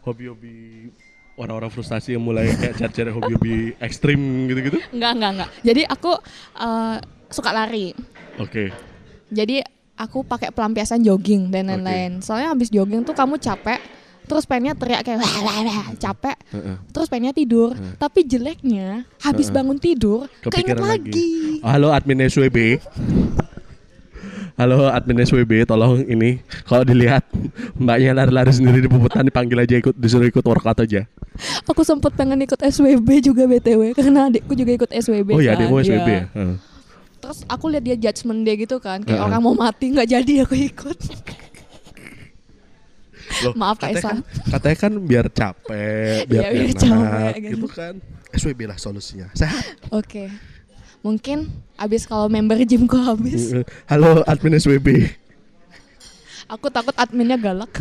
hobi-hobi 0.03 0.91
orang-orang 1.37 1.69
frustasi 1.69 2.17
yang 2.17 2.25
mulai 2.25 2.49
kayak 2.57 2.75
cari-cari 2.81 3.11
hobi-hobi 3.13 3.55
ekstrim 3.77 4.49
gitu-gitu? 4.49 4.81
Enggak, 4.89 5.11
enggak, 5.15 5.31
enggak. 5.37 5.49
Jadi 5.61 5.81
aku 5.85 6.11
eh, 6.57 6.95
suka 7.29 7.49
lari. 7.53 7.93
Oke. 8.41 8.73
Jadi 9.29 9.61
aku 9.97 10.25
pakai 10.25 10.49
pelampiasan 10.49 11.05
jogging 11.05 11.53
dan 11.53 11.69
lain-lain. 11.69 12.25
Soalnya 12.25 12.57
habis 12.57 12.73
jogging 12.73 13.05
tuh 13.05 13.13
kamu 13.13 13.37
capek, 13.37 13.77
terus 14.25 14.49
pengennya 14.49 14.73
teriak 14.73 15.05
kayak 15.05 15.21
wah, 15.21 15.37
wah, 15.45 15.59
wah, 15.61 15.87
capek, 15.97 16.37
Heeh. 16.53 16.77
terus 16.89 17.07
pengennya 17.09 17.33
tidur. 17.37 17.77
Tapi 18.01 18.25
jeleknya 18.25 19.05
habis 19.21 19.49
Heeh. 19.49 19.55
bangun 19.55 19.77
tidur 19.77 20.25
keinget 20.49 20.81
lagi. 20.81 21.61
Oh, 21.61 21.69
halo 21.69 21.93
admin 21.93 22.25
SWB. 22.25 22.81
Halo 24.57 24.89
admin 24.89 25.21
SWB, 25.21 25.69
tolong 25.69 26.01
ini 26.01 26.41
kalau 26.65 26.81
dilihat 26.81 27.21
mbaknya 27.77 28.17
lari-lari 28.17 28.49
sendiri 28.49 28.81
di 28.81 28.89
puputan 28.89 29.21
dipanggil 29.21 29.53
aja 29.61 29.77
ikut 29.77 29.93
disuruh 29.93 30.25
ikut 30.25 30.41
workout 30.41 30.81
aja. 30.81 31.05
Aku 31.69 31.85
sempet 31.85 32.17
pengen 32.17 32.41
ikut 32.41 32.57
SWB 32.57 33.21
juga 33.21 33.45
BTW 33.45 33.93
karena 33.93 34.33
adikku 34.33 34.57
juga 34.57 34.73
ikut 34.73 34.89
SWB. 34.89 35.29
Oh 35.29 35.37
iya, 35.37 35.53
kan. 35.53 35.61
adikmu 35.61 35.77
SWB 35.77 36.09
Iya. 36.09 36.25
ya? 36.25 36.45
Terus 37.21 37.39
aku 37.45 37.65
lihat 37.69 37.83
dia 37.85 37.95
judgment 38.01 38.41
day 38.41 38.57
gitu 38.57 38.81
kan, 38.81 39.05
kayak 39.05 39.13
Heeh. 39.13 39.27
orang 39.29 39.41
mau 39.45 39.53
mati 39.53 39.93
nggak 39.93 40.09
jadi 40.09 40.33
aku 40.41 40.55
ikut. 40.57 40.97
Loh, 43.45 43.53
Maaf, 43.53 43.77
Kak 43.77 43.93
katanya 43.93 44.01
kan, 44.01 44.17
katanya 44.49 44.77
kan 44.79 44.93
biar 44.97 45.25
capek, 45.29 46.17
biar 46.25 46.41
Iya, 46.41 46.49
biar 46.49 46.65
enak, 46.65 46.79
capek, 46.81 47.33
gitu. 47.37 47.53
gitu 47.53 47.67
kan. 47.69 47.93
SWB 48.33 48.59
lah 48.65 48.77
solusinya. 48.81 49.27
Sehat. 49.37 49.61
Oke. 49.93 50.33
Mungkin 51.07 51.47
abis 51.79 52.03
kalau 52.03 52.27
member 52.27 52.59
gymku 52.67 52.99
habis, 52.99 53.55
Halo 53.87 54.27
admin 54.27 54.59
SWB. 54.59 55.07
aku 56.51 56.67
takut 56.67 56.91
adminnya 56.99 57.39
galak. 57.39 57.71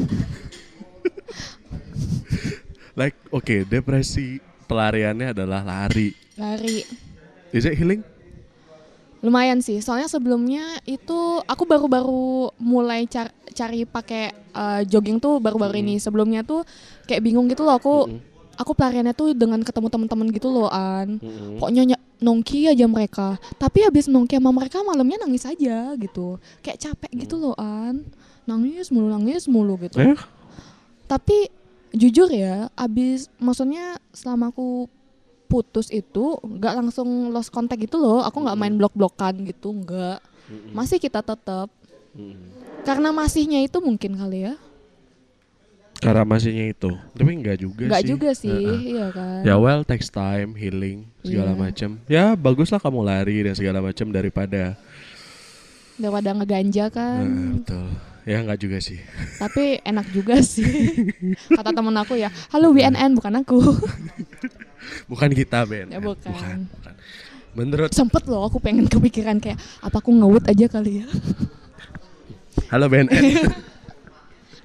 Like, 2.95 3.19
oke, 3.35 3.67
depresi 3.67 4.39
pelariannya 4.71 5.35
adalah 5.35 5.67
lari. 5.67 6.15
Lari. 6.39 6.87
Is 7.51 7.67
it 7.67 7.75
healing? 7.75 8.07
Lumayan 9.27 9.59
sih, 9.59 9.83
soalnya 9.83 10.07
sebelumnya 10.07 10.79
itu 10.87 11.43
aku 11.51 11.67
baru-baru 11.67 12.55
mulai 12.63 13.11
car- 13.11 13.35
cari 13.51 13.83
pakai 13.83 14.31
uh, 14.55 14.87
jogging 14.87 15.19
tuh 15.19 15.43
baru-baru 15.43 15.83
ini. 15.83 15.99
Sebelumnya 15.99 16.47
tuh 16.47 16.63
kayak 17.11 17.27
bingung 17.27 17.51
gitu 17.51 17.67
loh 17.67 17.75
aku. 17.75 18.07
Mm-mm. 18.07 18.36
Aku 18.57 18.73
pelariannya 18.73 19.13
tuh 19.13 19.37
dengan 19.37 19.61
ketemu 19.61 19.89
teman-teman 19.93 20.27
gitu 20.33 20.49
loh 20.49 20.69
an. 20.69 21.21
Mm-mm. 21.21 21.61
Pokoknya 21.61 21.83
ny- 21.95 22.05
nongki 22.21 22.73
aja 22.73 22.89
mereka. 22.89 23.37
Tapi 23.61 23.85
habis 23.85 24.09
nongki 24.09 24.41
sama 24.41 24.51
mereka 24.51 24.81
malamnya 24.81 25.21
nangis 25.21 25.45
aja 25.45 25.93
gitu. 25.95 26.41
Kayak 26.65 26.81
capek 26.81 27.29
gitu 27.29 27.37
loh 27.37 27.55
an. 27.57 28.09
Nangis 28.49 28.89
mulu 28.89 29.13
nangis 29.13 29.45
mulu 29.45 29.77
gitu. 29.85 30.01
Eh? 30.01 30.17
Tapi 31.07 31.53
jujur 31.93 32.29
ya, 32.29 32.69
abis 32.75 33.31
maksudnya 33.39 33.97
selama 34.11 34.51
aku 34.51 34.91
putus 35.47 35.87
itu 35.95 36.35
nggak 36.43 36.75
langsung 36.83 37.31
lost 37.31 37.55
contact 37.55 37.79
gitu 37.79 38.01
loh. 38.01 38.25
Aku 38.25 38.43
nggak 38.43 38.59
main 38.59 38.75
blok-blokan 38.75 39.47
gitu, 39.47 39.71
nggak. 39.71 40.19
Masih 40.73 40.99
kita 40.99 41.21
tetap. 41.21 41.71
Karena 42.83 43.11
masihnya 43.11 43.61
itu 43.61 43.79
mungkin 43.83 44.15
kali 44.15 44.47
ya. 44.47 44.55
Karena 45.97 46.23
masihnya 46.23 46.71
itu. 46.71 46.93
Tapi 47.13 47.31
enggak 47.33 47.59
juga 47.59 47.89
Nggak 47.89 48.03
sih. 48.03 48.09
juga 48.09 48.31
sih, 48.33 48.53
Heeh. 48.53 48.81
iya 48.93 49.07
kan. 49.09 49.41
Ya 49.43 49.55
well, 49.57 49.81
takes 49.81 50.09
time, 50.09 50.53
healing, 50.53 51.09
segala 51.21 51.51
Iya. 51.51 51.59
macam. 51.59 51.91
Ya 52.07 52.25
bagus 52.33 52.69
lah 52.69 52.79
kamu 52.79 53.01
lari 53.01 53.39
dan 53.43 53.55
segala 53.55 53.81
macam 53.81 54.07
daripada. 54.11 54.77
Daripada 55.97 56.29
ngeganja 56.33 56.85
kan. 56.91 57.23
Nah, 57.23 57.53
betul. 57.57 57.87
Ya 58.23 58.43
enggak 58.43 58.59
juga 58.59 58.79
sih. 58.79 58.99
Tapi 59.43 59.81
enak 59.81 60.07
juga 60.11 60.37
sih. 60.39 60.67
Kata 61.49 61.71
temen 61.71 61.95
aku 61.95 62.15
ya, 62.15 62.29
halo 62.51 62.71
WNN 62.71 63.15
bukan 63.15 63.35
aku. 63.39 63.59
Bukan 65.11 65.35
kita 65.35 65.67
Ben. 65.67 65.91
Ya, 65.91 65.99
bukan. 65.99 66.31
bukan. 66.31 66.59
bukan. 66.71 66.95
Menurut 67.53 67.91
Sempet 67.91 68.23
loh 68.27 68.47
aku 68.47 68.63
pengen 68.63 68.87
kepikiran 68.87 69.43
kayak 69.43 69.59
apa 69.81 69.99
aku 69.99 70.15
ngewut 70.15 70.47
aja 70.47 70.69
kali 70.69 71.03
ya. 71.03 71.07
Halo 72.69 72.87
BNN. 72.87 73.11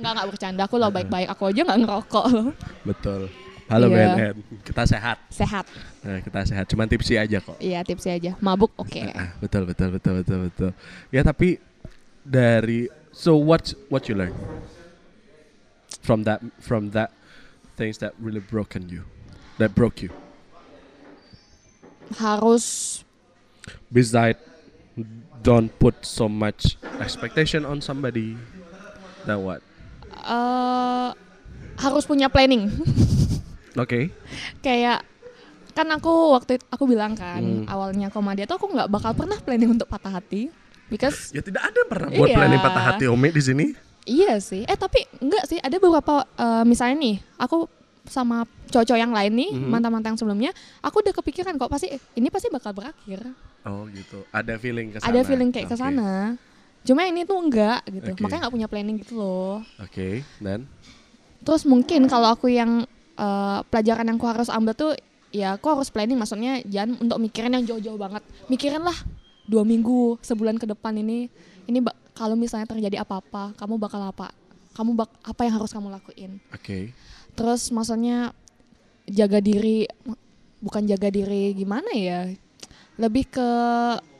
Nggak 0.01 0.11
nggak 0.17 0.27
bercanda 0.33 0.61
aku 0.65 0.75
loh 0.81 0.89
baik-baik. 0.89 1.27
Aku 1.29 1.43
aja 1.53 1.61
nggak 1.61 1.79
ngerokok 1.85 2.25
loh. 2.33 2.49
betul. 2.81 3.21
Halo 3.69 3.87
Iya. 3.87 3.95
BNN. 4.17 4.35
Kita 4.67 4.83
sehat. 4.83 5.17
Sehat. 5.31 5.63
Nah, 6.03 6.19
kita 6.19 6.43
sehat. 6.43 6.65
Cuman 6.67 6.91
tipsi 6.91 7.15
aja 7.15 7.39
kok. 7.39 7.55
Iya 7.61 7.85
tipsnya 7.87 8.19
aja. 8.19 8.31
Mabuk 8.43 8.73
oke. 8.75 8.99
Ah, 9.15 9.31
betul 9.39 9.63
betul 9.63 9.95
betul 9.95 10.13
betul 10.19 10.37
betul. 10.49 10.71
Ya 11.13 11.23
tapi 11.23 11.61
dari 12.27 12.91
so 13.15 13.37
what 13.39 13.71
what 13.87 14.09
you 14.11 14.15
learn 14.17 14.33
from 16.01 16.25
that 16.25 16.41
from 16.59 16.91
that 16.91 17.13
things 17.77 18.01
that 18.01 18.11
really 18.17 18.41
broken 18.41 18.89
you 18.89 19.05
that 19.57 19.73
broke 19.73 20.01
you 20.01 20.09
Harus 22.19 23.01
beside 23.87 24.35
don't 25.41 25.71
put 25.79 25.95
so 26.03 26.27
much 26.27 26.75
expectation 26.99 27.63
on 27.63 27.79
somebody 27.79 28.35
then 29.25 29.39
what 29.41 29.63
Eh, 30.13 31.09
harus 31.77 32.03
punya 32.05 32.27
planning. 32.27 32.67
oke 33.81 34.11
Kayak 34.59 35.07
kan 35.71 35.87
aku 35.87 36.35
waktu 36.35 36.59
itu 36.59 36.65
aku 36.67 36.83
bilang 36.83 37.15
kan 37.15 37.39
Hmm. 37.39 37.63
awalnya 37.63 38.11
koma 38.11 38.35
dia 38.35 38.43
tuh 38.43 38.59
aku 38.59 38.67
nggak 38.67 38.91
bakal 38.91 39.15
pernah 39.15 39.39
planning 39.39 39.71
untuk 39.71 39.87
patah 39.87 40.11
hati 40.11 40.51
because 40.91 41.31
ya 41.31 41.39
tidak 41.39 41.63
ada 41.63 41.81
pernah 41.87 42.11
buat 42.11 42.27
Iya. 42.27 42.35
planning 42.35 42.59
patah 42.59 42.83
hati 42.85 43.07
Omi 43.07 43.31
di 43.31 43.39
sini 43.39 43.65
iya 44.03 44.35
sih 44.37 44.67
eh 44.67 44.75
tapi 44.75 44.99
enggak 45.17 45.47
sih 45.47 45.57
ada 45.57 45.79
beberapa 45.79 46.27
eh, 46.27 46.63
misalnya 46.67 46.99
nih 46.99 47.15
aku 47.39 47.71
sama 48.03 48.43
cowok-cowok 48.67 48.99
yang 48.99 49.15
lain 49.15 49.31
nih 49.31 49.49
Mhm. 49.55 49.69
mantan-mantan 49.71 50.11
yang 50.11 50.19
sebelumnya 50.19 50.51
aku 50.81 50.99
udah 50.99 51.15
kepikiran 51.15 51.55
kok 51.55 51.71
pasti 51.71 51.87
ini 52.19 52.27
pasti 52.27 52.51
bakal 52.51 52.75
berakhir 52.75 53.31
oh 53.63 53.87
gitu 53.87 54.27
ada 54.27 54.59
feeling 54.59 54.91
ke 54.91 54.99
sana 54.99 55.07
ada 55.07 55.23
feeling 55.23 55.55
kayak 55.55 55.71
ke 55.71 55.75
Oke. 55.79 55.79
Cuma 56.81 57.05
ini 57.05 57.21
tuh 57.23 57.37
enggak 57.37 57.85
gitu. 57.85 58.09
Oke. 58.13 58.21
makanya 58.25 58.41
nggak 58.47 58.55
punya 58.57 58.69
planning 58.69 58.97
gitu 59.01 59.13
loh. 59.21 59.61
Oke 59.77 60.25
dan? 60.41 60.65
Terus 61.41 61.65
mungkin 61.65 62.09
kalau 62.09 62.33
aku 62.33 62.49
yang 62.49 62.85
eh, 63.17 63.59
pelajaran 63.69 64.05
yang 64.09 64.17
aku 64.17 64.27
harus 64.29 64.49
ambil 64.49 64.73
tuh 64.73 64.93
ya 65.29 65.57
aku 65.57 65.65
harus 65.69 65.93
planning. 65.93 66.17
Maksudnya 66.17 66.61
jangan 66.65 66.97
untuk 67.01 67.17
mikirin 67.21 67.53
yang 67.53 67.65
jauh-jauh 67.65 67.97
banget. 67.97 68.25
Mikirin 68.49 68.81
lah 68.81 68.97
dua 69.45 69.61
minggu 69.61 70.17
sebulan 70.25 70.57
ke 70.57 70.65
depan 70.65 70.97
ini. 70.97 71.29
Ini 71.69 71.85
kalau 72.17 72.33
misalnya 72.33 72.65
terjadi 72.65 73.05
apa-apa 73.05 73.53
kamu 73.57 73.77
bakal 73.77 74.01
apa? 74.01 74.33
Kamu 74.71 74.95
bak 74.95 75.11
apa 75.21 75.41
yang 75.45 75.53
harus 75.61 75.69
kamu 75.69 75.91
lakuin? 75.91 76.41
Oke. 76.55 76.95
Terus 77.37 77.69
maksudnya 77.69 78.33
jaga 79.05 79.37
diri 79.37 79.85
bukan 80.63 80.87
jaga 80.89 81.13
diri 81.13 81.53
gimana 81.53 81.91
ya? 81.93 82.25
Lebih 82.97 83.29
ke 83.29 83.49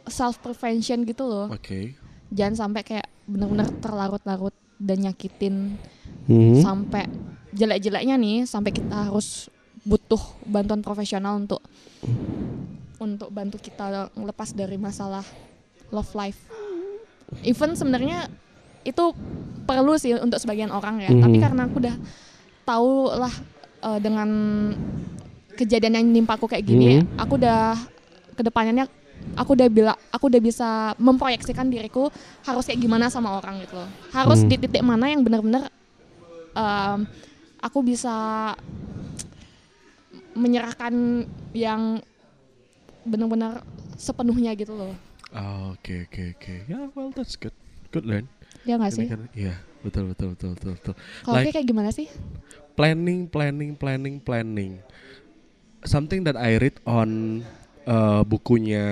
self 0.09 0.41
prevention 0.43 1.05
gitu 1.07 1.25
loh. 1.25 1.47
Oke 1.53 2.00
jangan 2.31 2.55
sampai 2.57 2.81
kayak 2.81 3.07
benar-benar 3.27 3.67
terlarut-larut 3.79 4.55
dan 4.79 4.97
nyakitin 5.03 5.77
Mhm. 6.25 6.63
sampai 6.63 7.05
jelek-jeleknya 7.51 8.15
nih 8.15 8.47
sampai 8.47 8.71
kita 8.71 9.11
harus 9.11 9.51
butuh 9.83 10.19
bantuan 10.47 10.79
profesional 10.79 11.37
untuk 11.37 11.59
untuk 13.01 13.33
bantu 13.33 13.57
kita 13.57 14.13
lepas 14.13 14.53
dari 14.53 14.77
masalah 14.77 15.25
love 15.89 16.13
life. 16.13 16.37
Even 17.41 17.73
sebenarnya 17.73 18.29
itu 18.85 19.13
perlu 19.65 19.97
sih 19.97 20.13
untuk 20.15 20.37
sebagian 20.37 20.69
orang 20.69 21.01
ya, 21.01 21.09
tapi 21.09 21.37
Mhm. 21.37 21.43
karena 21.43 21.61
aku 21.65 21.77
udah 21.81 21.95
tahu 22.63 22.91
lah 23.11 23.33
eh, 23.81 23.97
dengan 23.97 24.29
kejadian 25.57 25.97
yang 25.97 26.05
nimpa 26.05 26.37
aku 26.37 26.45
kayak 26.45 26.61
gini, 26.61 27.01
Mhm. 27.01 27.17
aku 27.17 27.41
udah 27.41 27.73
ke 28.37 28.41
depannya 28.45 28.85
aku 29.33 29.53
udah 29.53 29.67
bila 29.67 29.93
aku 30.09 30.27
udah 30.27 30.41
bisa 30.41 30.69
memproyeksikan 30.97 31.67
diriku 31.67 32.11
harus 32.43 32.63
kayak 32.65 32.79
gimana 32.79 33.07
sama 33.07 33.35
orang 33.35 33.61
gitu 33.61 33.75
loh. 33.75 33.89
Harus 34.11 34.41
Hmm. 34.41 34.49
di 34.49 34.55
titik 34.57 34.81
mana 34.81 35.07
yang 35.07 35.21
benar-benar 35.21 35.71
em, 36.51 36.99
aku 37.57 37.79
bisa 37.81 38.15
menyerahkan 40.31 40.93
yang 41.51 41.99
benar-benar 43.03 43.65
sepenuhnya 43.97 44.55
gitu 44.55 44.73
loh. 44.73 44.93
Oh, 45.31 45.75
Oke 45.75 46.07
oke 46.07 46.35
oke. 46.35 46.53
Ya 46.67 46.91
well 46.91 47.11
that's 47.11 47.35
good. 47.35 47.55
Good 47.91 48.03
learn. 48.03 48.27
Ya 48.63 48.75
nggak 48.77 48.93
sih? 48.93 49.07
Iya 49.33 49.55
betul 49.81 50.11
betul 50.11 50.35
betul 50.35 50.49
betul 50.55 50.71
betul. 50.75 50.93
Kalau 51.23 51.35
like- 51.39 51.55
kayak 51.55 51.67
gimana 51.67 51.89
sih? 51.91 52.07
Planning 52.75 53.27
planning 53.27 53.75
planning 53.75 54.19
planning. 54.19 54.79
Something 55.81 56.21
that 56.23 56.37
I 56.37 56.61
read 56.61 56.77
on 56.85 57.41
uh, 57.85 58.21
bukunya 58.23 58.85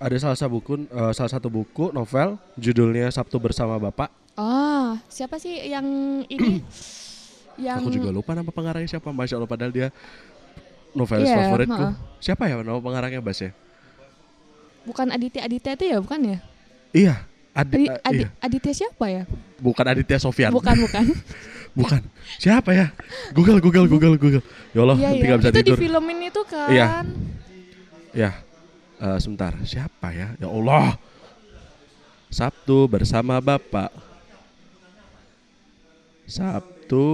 ada 0.00 0.16
salah 0.16 0.38
satu 0.38 0.50
buku 0.56 0.72
uh, 0.88 1.12
salah 1.12 1.28
satu 1.28 1.52
buku 1.52 1.92
novel 1.92 2.40
judulnya 2.56 3.12
Sabtu 3.12 3.36
bersama 3.36 3.76
Bapak. 3.76 4.08
Oh, 4.40 4.96
siapa 5.12 5.36
sih 5.36 5.60
yang 5.68 5.84
ini? 6.24 6.64
yang 7.68 7.84
Aku 7.84 7.92
juga 7.92 8.08
lupa 8.08 8.32
nama 8.32 8.48
pengarangnya 8.48 8.88
siapa. 8.88 9.12
Masya 9.12 9.36
Allah 9.36 9.50
padahal 9.50 9.68
dia 9.68 9.88
novelis 10.96 11.28
Iya, 11.28 11.36
favoritku. 11.44 11.84
ha-ha. 11.84 12.16
Siapa 12.16 12.48
ya 12.48 12.64
nama 12.64 12.80
pengarangnya 12.80 13.20
Bas 13.20 13.38
ya? 13.38 13.52
bukan 14.80 15.12
Aditya 15.12 15.44
Aditya 15.44 15.76
itu 15.76 15.84
ya, 15.92 15.98
bukan 16.00 16.20
ya? 16.24 16.38
Iya. 16.96 17.14
Adi, 17.52 17.74
Adi, 17.76 17.84
uh, 17.92 17.98
Adi- 18.00 18.24
iya. 18.24 18.28
Aditya 18.40 18.72
siapa 18.72 19.04
ya? 19.12 19.22
Bukan 19.60 19.84
Aditya 19.84 20.16
Sofyan. 20.16 20.48
Bukan, 20.56 20.72
bukan. 20.80 21.04
Bukan. 21.74 22.02
Siapa 22.38 22.70
ya? 22.74 22.90
Google, 23.30 23.62
Google, 23.62 23.86
Google, 23.86 24.16
Google. 24.18 24.42
Ya 24.74 24.80
Allah, 24.82 24.96
Iya, 24.98 25.06
nanti 25.10 25.24
nggak 25.26 25.38
bisa 25.40 25.50
Itu 25.50 25.58
tidur. 25.62 25.76
di 25.76 25.82
filmin 25.82 26.18
itu 26.26 26.42
kan. 26.46 26.68
Iya. 26.70 26.86
Ya, 28.10 28.30
eh, 28.98 29.18
sebentar. 29.22 29.54
Siapa 29.62 30.10
ya? 30.10 30.34
Ya 30.38 30.48
Allah. 30.50 30.98
Sabtu 32.30 32.86
bersama 32.86 33.38
Bapak. 33.42 33.90
Sabtu 36.26 37.06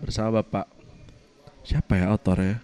bersama 0.00 0.40
Bapak. 0.40 0.66
Siapa 1.64 2.00
ya 2.00 2.08
autornya? 2.08 2.56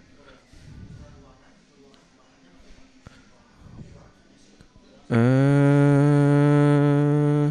Eh, 6.15 7.45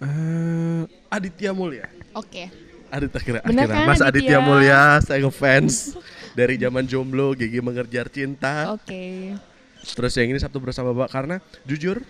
eh, 0.00 0.82
Aditya 1.10 1.50
Mulya. 1.54 1.86
Oke. 2.16 2.48
Adit 2.86 3.10
akhirnya, 3.12 3.42
Bener 3.42 3.66
akhirnya. 3.66 3.82
kan, 3.82 3.90
Mas 3.90 4.02
Aditya 4.02 4.38
Aditya? 4.38 4.46
Mulya, 4.46 4.80
saya 5.02 5.18
ngefans 5.26 5.98
dari 6.38 6.54
zaman 6.54 6.86
jomblo, 6.86 7.34
gigi 7.34 7.58
mengejar 7.58 8.06
cinta. 8.06 8.70
Oke. 8.72 9.34
Terus 9.82 10.12
yang 10.18 10.30
ini 10.34 10.38
Sabtu 10.38 10.58
bersama 10.62 10.94
Bapak 10.94 11.10
karena 11.10 11.36
jujur 11.66 12.02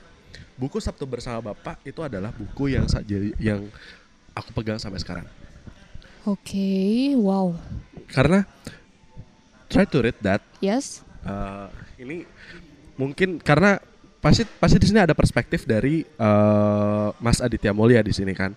buku 0.56 0.80
Sabtu 0.80 1.04
bersama 1.04 1.52
Bapak 1.52 1.80
itu 1.84 2.00
adalah 2.00 2.32
buku 2.32 2.72
yang 2.72 2.84
yang 3.40 3.68
aku 4.36 4.52
pegang 4.52 4.80
sampai 4.80 5.00
sekarang. 5.00 5.26
Oke, 6.28 7.14
wow. 7.16 7.54
Karena 8.10 8.42
try 9.70 9.84
to 9.86 10.02
read 10.02 10.18
that 10.24 10.42
Yes. 10.60 11.04
uh, 11.22 11.68
ini 12.00 12.26
mungkin 12.96 13.38
karena 13.38 13.78
pasti 14.18 14.42
pasti 14.58 14.76
di 14.80 14.86
sini 14.90 14.98
ada 15.04 15.14
perspektif 15.14 15.68
dari 15.68 16.02
uh, 16.18 17.14
Mas 17.22 17.38
Aditya 17.38 17.70
Mulya 17.70 18.00
di 18.02 18.12
sini 18.12 18.32
kan. 18.36 18.52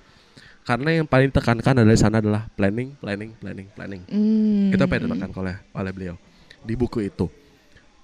Karena 0.70 1.02
yang 1.02 1.10
paling 1.10 1.34
ditekankan 1.34 1.82
adalah 1.82 1.90
di 1.90 1.98
sana 1.98 2.22
adalah 2.22 2.46
planning, 2.54 2.94
planning, 3.02 3.34
planning, 3.42 3.68
planning. 3.74 4.02
Hmm. 4.06 4.70
Itu 4.70 4.86
apa 4.86 4.94
yang 4.94 5.10
ditekankan 5.10 5.34
oleh 5.34 5.56
oleh 5.74 5.92
beliau 5.92 6.16
di 6.62 6.78
buku 6.78 7.10
itu. 7.10 7.26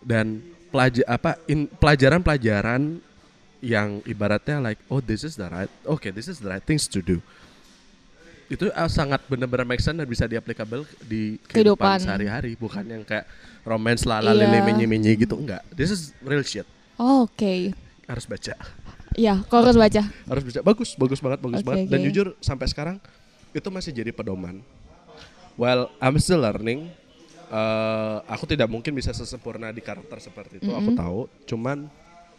Dan 0.01 0.41
pelajar 0.73 1.05
apa 1.05 1.37
in- 1.45 1.69
pelajaran-pelajaran 1.69 2.97
yang 3.61 4.01
ibaratnya 4.03 4.57
like 4.59 4.81
oh 4.89 4.97
this 4.97 5.21
is 5.21 5.33
the 5.33 5.47
right 5.47 5.71
okay 5.85 6.09
this 6.09 6.25
is 6.25 6.41
the 6.41 6.49
right 6.49 6.65
things 6.65 6.89
to 6.89 7.05
do. 7.05 7.21
Itu 8.45 8.69
uh, 8.69 8.89
sangat 8.89 9.21
benar-benar 9.25 9.65
make 9.65 9.81
sense 9.81 9.97
dan 9.97 10.05
bisa 10.05 10.25
diaplikabel 10.25 10.85
di 11.01 11.37
kehidupan 11.45 11.53
Kehidupan. 11.85 11.97
sehari-hari, 12.01 12.53
bukan 12.53 12.81
yang 12.85 13.01
kayak 13.01 13.25
romance 13.61 14.05
lala 14.05 14.33
Iya. 14.33 14.41
lele 14.41 14.59
menye-menye 14.63 15.17
gitu 15.17 15.33
enggak. 15.33 15.61
This 15.69 15.89
is 15.89 16.13
real 16.21 16.41
shit. 16.41 16.65
Oke. 16.97 17.73
Harus 18.05 18.25
baca. 18.25 18.53
Ya, 19.15 19.39
kau 19.47 19.63
harus 19.63 19.79
baca. 19.79 20.03
Harus 20.27 20.43
baca. 20.43 20.59
Bagus, 20.59 20.89
bagus 20.99 21.19
banget, 21.23 21.39
bagus 21.39 21.61
Oke, 21.63 21.67
banget. 21.67 21.87
Dan 21.87 21.99
oke. 22.03 22.05
jujur 22.11 22.27
sampai 22.43 22.67
sekarang 22.67 22.97
itu 23.55 23.67
masih 23.71 23.95
jadi 23.95 24.11
pedoman. 24.11 24.59
Well, 25.55 25.87
I'm 26.03 26.19
still 26.19 26.43
learning. 26.43 26.91
Eh, 27.47 28.17
aku 28.27 28.43
tidak 28.43 28.67
mungkin 28.67 28.91
bisa 28.91 29.15
sesempurna 29.15 29.71
di 29.71 29.79
karakter 29.79 30.19
seperti 30.19 30.59
itu. 30.59 30.67
Aku 30.75 30.91
Mm-mm. 30.91 30.99
tahu. 30.99 31.19
Cuman 31.47 31.87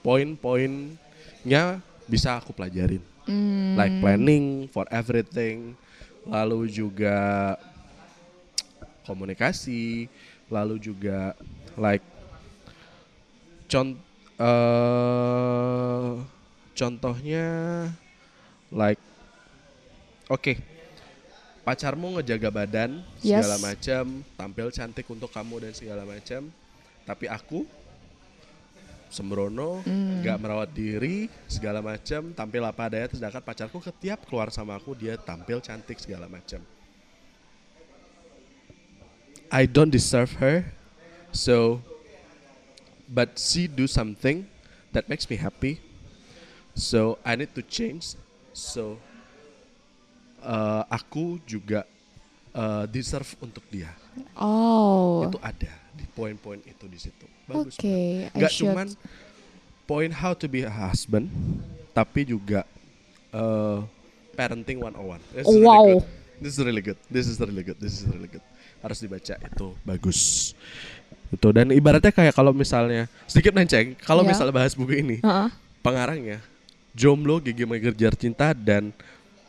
poin-poinnya 0.05 1.81
bisa 2.05 2.37
aku 2.37 2.53
pelajarin. 2.53 3.01
Hmm. 3.25 3.75
Like 3.75 3.97
planning 4.05 4.69
for 4.71 4.85
everything, 4.93 5.75
lalu 6.29 6.69
juga 6.71 7.57
komunikasi, 9.09 10.07
lalu 10.53 10.79
juga 10.79 11.35
like 11.75 12.05
con 13.67 13.99
eh 14.37 16.13
contohnya 16.77 17.45
like 18.71 19.01
oke 20.29 20.55
pacarmu 21.65 22.21
ngejaga 22.21 22.53
badan 22.53 23.03
Yes. 23.25 23.43
segala 23.43 23.57
macam 23.59 24.05
tampil 24.37 24.69
cantik 24.71 25.07
untuk 25.09 25.33
kamu 25.33 25.67
dan 25.67 25.73
segala 25.75 26.05
macam 26.05 26.53
tapi 27.03 27.27
aku 27.27 27.65
sembrono 29.09 29.81
Hmm. 29.83 30.21
nggak 30.21 30.37
merawat 30.37 30.71
diri 30.71 31.31
segala 31.47 31.79
macam 31.81 32.35
tampil 32.35 32.63
apa 32.63 32.83
adanya 32.87 33.09
sedangkan 33.09 33.41
pacarku 33.41 33.79
setiap 33.81 34.27
keluar 34.27 34.51
sama 34.51 34.77
aku 34.77 34.93
dia 34.93 35.17
tampil 35.17 35.59
cantik 35.59 35.97
segala 35.97 36.27
macam 36.27 36.61
I 39.47 39.65
don't 39.65 39.95
deserve 39.95 40.35
her 40.43 40.67
so 41.31 41.79
but 43.07 43.39
she 43.39 43.71
do 43.71 43.87
something 43.87 44.43
that 44.91 45.07
makes 45.07 45.31
me 45.31 45.39
happy 45.39 45.79
so 46.77 47.17
I 47.25 47.35
need 47.35 47.57
to 47.57 47.65
change 47.65 48.15
so 48.53 49.01
uh, 50.43 50.85
aku 50.87 51.41
juga 51.43 51.83
uh, 52.53 52.85
deserve 52.87 53.29
untuk 53.41 53.65
dia. 53.69 53.91
Oh. 54.37 55.27
Itu 55.29 55.39
ada 55.41 55.73
di 55.93 56.05
poin-poin 56.07 56.61
itu 56.63 56.85
di 56.87 56.99
situ. 57.01 57.27
Bagus. 57.47 57.77
Oke, 57.77 58.29
I 58.29 58.39
Gak 58.39 58.51
should- 58.53 58.73
cuman 58.73 58.89
poin 59.87 60.11
how 60.11 60.35
to 60.35 60.47
be 60.47 60.67
a 60.67 60.73
husband, 60.73 61.31
tapi 61.93 62.27
juga 62.27 62.67
uh, 63.31 63.85
parenting 64.35 64.81
101. 64.83 65.21
This 65.33 65.45
is 65.45 65.47
really 65.47 65.65
Wow. 65.65 65.85
good. 65.87 66.05
This 66.37 66.53
is 66.53 66.61
really 66.61 66.85
good. 66.85 66.99
This 67.09 67.27
is 67.27 67.37
really 67.41 67.65
good. 67.65 67.79
This 67.81 67.95
is 67.97 68.05
really 68.05 68.29
good. 68.29 68.45
Harus 68.85 69.01
dibaca 69.01 69.35
itu 69.41 69.67
bagus. 69.83 70.53
Itu 71.33 71.49
dan 71.51 71.73
ibaratnya 71.73 72.13
kayak 72.13 72.37
kalau 72.37 72.53
misalnya 72.53 73.09
sedikit 73.25 73.57
menceng, 73.57 73.97
kalau 74.05 74.21
Iya. 74.23 74.31
misalnya 74.31 74.53
bahas 74.55 74.77
buku 74.77 75.01
ini, 75.01 75.17
Heeh. 75.25 75.49
pengarangnya 75.81 76.39
Jomblo 76.97 77.45
Gigi 77.45 77.69
Mengejar 77.69 78.17
Cinta 78.17 78.57
dan 78.57 78.89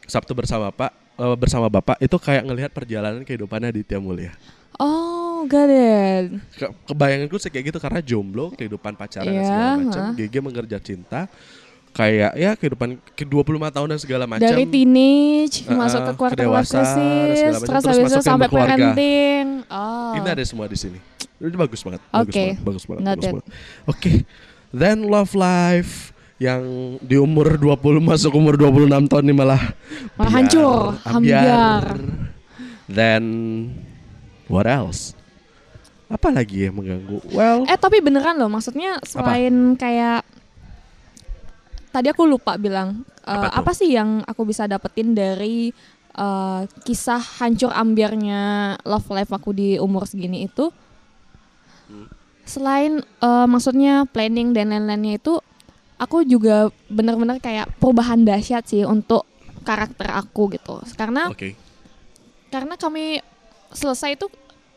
Sabtu 0.03 0.35
bersama 0.35 0.67
Pak 0.67 0.91
eh, 1.15 1.35
bersama 1.39 1.71
Bapak 1.71 1.95
itu 2.03 2.19
kayak 2.19 2.43
ngelihat 2.43 2.71
perjalanan 2.75 3.23
kehidupannya 3.23 3.71
di 3.71 3.81
Tia 3.87 4.03
Mulia. 4.03 4.35
Oh, 4.77 5.47
got 5.47 5.71
it. 5.71 6.37
Ke 6.59 6.69
kebayanganku 6.91 7.39
sih 7.39 7.49
kayak 7.49 7.71
gitu 7.73 7.79
karena 7.79 8.03
jomblo, 8.03 8.51
kehidupan 8.53 8.93
pacaran 8.93 9.25
dan 9.25 9.33
Iya, 9.33 9.47
segala 9.47 9.73
macam, 9.79 10.03
ha. 10.03 10.11
GG 10.13 10.35
mengejar 10.43 10.81
cinta. 10.83 11.21
Kayak 11.97 12.31
ya 12.37 12.51
kehidupan 12.53 12.89
ke 13.17 13.25
25 13.25 13.73
tahun 13.73 13.87
dan 13.89 13.99
segala 14.03 14.23
macam. 14.29 14.45
Dari 14.45 14.69
teenage 14.69 15.65
Uh-uh, 15.65 15.81
masuk 15.81 15.99
ke 16.05 16.13
crisis, 16.29 16.93
segala 16.93 17.57
macam, 17.57 17.65
terus 17.65 17.83
habis 17.89 18.11
itu 18.13 18.21
sampai 18.21 18.47
parenting. 18.53 19.45
Oh. 19.65 20.13
Ini 20.13 20.29
ada 20.29 20.43
semua 20.45 20.69
di 20.69 20.77
sini. 20.77 21.01
Ini 21.41 21.57
bagus 21.57 21.81
banget. 21.81 22.01
Bagus 22.13 22.29
Oke. 22.29 22.37
banget. 22.37 22.61
Bagus 22.61 22.83
banget. 22.85 23.01
Bagus 23.01 23.25
banget. 23.33 23.45
Oke. 23.89 24.11
Then 24.69 25.09
love 25.09 25.33
life 25.33 26.13
yang 26.37 26.61
di 27.01 27.17
umur 27.17 27.57
20 27.57 27.97
masuk 27.97 28.31
umur 28.37 28.53
26 28.53 29.09
tahun 29.09 29.23
ini 29.25 29.33
malah 29.33 29.61
Malah 30.13 30.29
biar, 30.29 30.37
hancur, 30.37 30.93
hambiar. 31.01 31.83
Then 32.85 33.23
what 34.45 34.69
else? 34.69 35.17
Apa 36.07 36.31
lagi 36.31 36.69
yang 36.69 36.77
mengganggu? 36.77 37.19
Well, 37.35 37.67
Eh 37.67 37.75
tapi 37.75 37.99
beneran 37.99 38.37
loh, 38.39 38.47
maksudnya 38.47 39.01
selain 39.03 39.75
kayak 39.75 40.23
tadi 41.91 42.07
aku 42.13 42.23
lupa 42.29 42.55
bilang 42.55 43.01
eh, 43.25 43.33
Apa 43.33 43.51
apa, 43.51 43.71
tuh? 43.73 43.77
sih 43.83 43.89
yang 43.97 44.21
aku 44.23 44.45
bisa 44.45 44.69
dapetin 44.69 45.17
dari 45.17 45.73
eh, 46.15 46.61
kisah 46.85 47.19
hancur 47.41 47.73
ambiarnya 47.73 48.77
love 48.85 49.09
life 49.09 49.33
aku 49.33 49.51
di 49.57 49.81
umur 49.81 50.05
segini 50.05 50.45
itu. 50.45 50.69
Hmm. 51.89 52.07
Selain 52.45 53.01
eh, 53.01 53.47
maksudnya 53.49 54.05
planning 54.07 54.53
dan 54.55 54.69
lain-lainnya 54.71 55.17
itu, 55.19 55.43
aku 55.97 56.23
juga 56.23 56.69
bener-bener 56.87 57.41
kayak 57.41 57.73
perubahan 57.81 58.21
dahsyat 58.21 58.63
sih 58.69 58.85
untuk 58.85 59.25
karakter 59.65 60.07
aku 60.13 60.53
gitu. 60.55 60.79
Karena 60.95 61.27
oke. 61.27 61.57
karena 62.47 62.79
kami 62.79 63.19
selesai 63.73 64.15
itu 64.15 64.31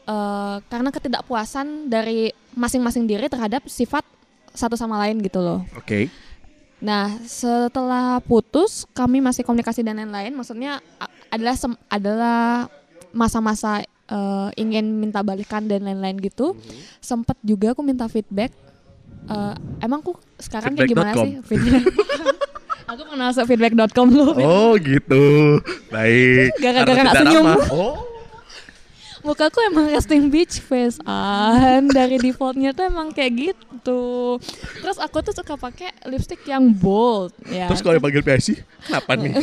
eh, 0.09 0.57
karena 0.67 0.91
ketidakpuasan 0.91 1.93
dari 1.93 2.35
masing-masing 2.57 3.07
diri 3.07 3.31
terhadap 3.31 3.63
sifat 3.71 4.03
satu 4.51 4.75
sama 4.75 4.99
lain 5.07 5.23
gitu 5.23 5.39
loh. 5.39 5.63
Oke. 5.79 6.11
Nah 6.83 7.21
setelah 7.29 8.19
putus 8.25 8.89
kami 8.97 9.23
masih 9.23 9.47
komunikasi 9.47 9.85
dan 9.87 10.01
lain-lain. 10.01 10.35
Maksudnya 10.35 10.83
adalah 11.31 11.55
sem- 11.55 11.81
adalah 11.87 12.67
masa-masa 13.15 13.85
eh, 14.11 14.49
ingin 14.59 14.89
minta 14.99 15.23
balikan 15.23 15.69
dan 15.71 15.87
lain-lain 15.87 16.19
gitu. 16.19 16.59
Sempet 16.99 17.39
juga 17.47 17.77
aku 17.77 17.85
minta 17.87 18.11
feedback. 18.11 18.51
Eh, 19.29 19.55
emang 19.85 20.01
aku 20.01 20.17
sekarang 20.41 20.73
kayak 20.75 20.89
gimana 20.89 21.13
Feedback.com. 21.13 21.27
sih 21.29 21.33
feedback? 21.45 21.83
aku 22.91 23.01
pernah 23.07 23.27
masuk 23.31 23.45
feedback.com 23.47 24.07
dulu. 24.11 24.33
Oh 24.41 24.73
gitu. 24.81 25.25
Baik. 25.93 26.51
Gara-gara 26.65 27.01
tidak 27.05 27.15
senyum. 27.21 27.47
Oh. 27.75 27.97
Mukaku 29.21 29.61
emang 29.69 29.93
resting 29.93 30.33
beach 30.33 30.65
face 30.65 30.97
an 31.05 31.93
dari 31.93 32.17
defaultnya 32.17 32.73
tuh 32.73 32.89
emang 32.89 33.13
kayak 33.13 33.53
gitu. 33.53 34.41
Terus 34.81 34.97
aku 34.97 35.21
tuh 35.21 35.37
suka 35.37 35.61
pakai 35.61 35.93
lipstick 36.09 36.41
yang 36.49 36.73
bold 36.73 37.29
ya. 37.45 37.69
Terus 37.69 37.85
kalau 37.85 38.01
dipanggil 38.01 38.25
PSI, 38.25 38.57
kenapa 38.81 39.21
nih? 39.21 39.37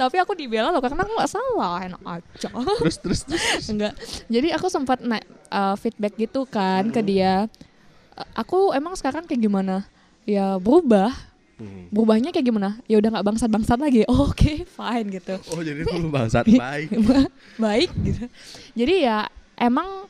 Tapi 0.00 0.16
aku 0.16 0.32
dibela 0.32 0.72
loh 0.72 0.80
karena 0.80 1.04
aku 1.04 1.12
nggak 1.12 1.28
salah 1.28 1.76
enak 1.84 2.00
aja. 2.08 2.48
terus 2.80 2.96
terus 3.04 3.20
terus. 3.28 3.68
Enggak. 3.68 3.92
Jadi 4.32 4.48
aku 4.48 4.72
sempat 4.72 5.04
naik 5.04 5.28
uh, 5.52 5.76
feedback 5.76 6.16
gitu 6.16 6.48
kan 6.48 6.88
ke 6.88 7.04
dia. 7.04 7.52
Aku 8.34 8.70
emang 8.70 8.94
sekarang 8.94 9.24
kayak 9.24 9.40
gimana? 9.40 9.86
Ya 10.24 10.56
berubah. 10.56 11.12
Hmm. 11.56 11.92
Berubahnya 11.92 12.30
kayak 12.30 12.46
gimana? 12.46 12.80
Ya 12.84 12.96
udah 12.96 13.12
nggak 13.12 13.26
bangsat-bangsat 13.26 13.76
lagi. 13.76 14.02
Oh, 14.06 14.28
Oke, 14.32 14.64
fine 14.64 15.06
gitu. 15.10 15.36
Oh 15.50 15.60
jadi 15.60 15.82
itu 15.82 15.96
bangsat 16.06 16.48
baik. 16.56 16.88
baik 17.62 17.90
gitu. 18.00 18.24
Jadi 18.74 18.94
ya 19.04 19.28
emang 19.54 20.08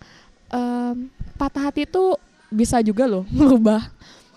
em, 0.49 1.11
patah 1.35 1.69
hati 1.69 1.85
itu 1.85 2.15
bisa 2.49 2.79
juga 2.81 3.07
loh 3.07 3.27
merubah 3.29 3.83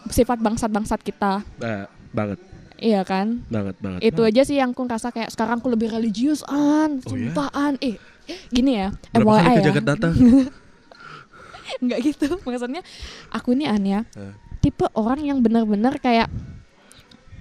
sifat 0.08 0.38
bangsat-bangsat 0.38 1.00
kita. 1.00 1.42
Nah, 1.58 1.86
banget, 2.10 2.38
Iya 2.76 3.02
kan? 3.02 3.42
banget, 3.48 3.78
banget. 3.78 4.00
Itu 4.04 4.22
banget. 4.22 4.34
aja 4.34 4.42
sih 4.44 4.58
yang 4.58 4.70
aku 4.70 4.84
ngerasa 4.84 5.08
kayak 5.10 5.30
sekarang 5.30 5.58
aku 5.58 5.70
lebih 5.70 5.88
religius 5.88 6.42
an, 6.44 7.00
Oh 7.00 7.14
ya? 7.14 7.32
sumpahan. 7.32 7.80
Eh, 7.80 7.96
gini 8.50 8.76
ya, 8.76 8.92
Berapa 9.10 9.34
kali 9.34 9.44
FYI 9.44 9.56
ke 9.56 9.62
ya. 9.62 9.66
Jakarta? 9.72 10.10
Enggak 11.82 12.00
gitu. 12.04 12.28
Maksudnya 12.46 12.82
aku 13.30 13.56
ini 13.56 13.66
an 13.66 13.84
ya. 13.84 14.02
Eh. 14.14 14.34
Tipe 14.60 14.86
orang 14.94 15.22
yang 15.22 15.40
benar-benar 15.40 15.98
kayak 15.98 16.30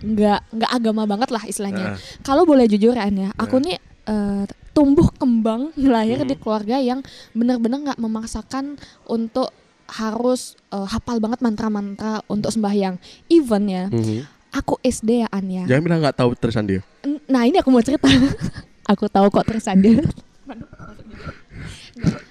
nggak 0.03 0.41
nggak 0.51 0.70
agama 0.72 1.07
banget 1.07 1.30
lah 1.30 1.43
istilahnya. 1.47 1.95
Ah. 1.95 1.97
Kalau 2.20 2.43
boleh 2.43 2.66
jujur 2.66 2.91
ya, 2.93 3.07
An, 3.07 3.14
ya, 3.14 3.30
aku 3.39 3.62
nih 3.62 3.78
eh, 4.03 4.45
tumbuh 4.74 5.07
kembang 5.14 5.70
lahir 5.95 6.26
di 6.26 6.35
keluarga 6.35 6.83
yang 6.83 7.07
benar-benar 7.30 7.95
nggak 7.95 8.01
memaksakan 8.03 8.74
untuk 9.07 9.55
harus 9.87 10.59
eh, 10.74 10.87
hafal 10.91 11.22
banget 11.22 11.39
mantra-mantra 11.39 12.26
untuk 12.26 12.51
sembahyang. 12.51 12.99
Even 13.30 13.62
ya, 13.70 13.87
Mhm. 13.87 14.26
aku 14.51 14.83
SD 14.83 15.22
ya 15.22 15.28
An 15.30 15.47
ya. 15.47 15.64
Jangan 15.70 15.83
bilang 15.87 16.01
nggak 16.03 16.18
tahu 16.18 16.35
terusan 16.35 16.66
dia. 16.66 16.83
N- 17.07 17.22
Nah 17.30 17.47
ini 17.47 17.62
aku 17.62 17.70
mau 17.70 17.78
cerita. 17.78 18.11
aku 18.93 19.07
tahu 19.07 19.30
kok. 19.30 19.47
Nggak, 19.47 20.11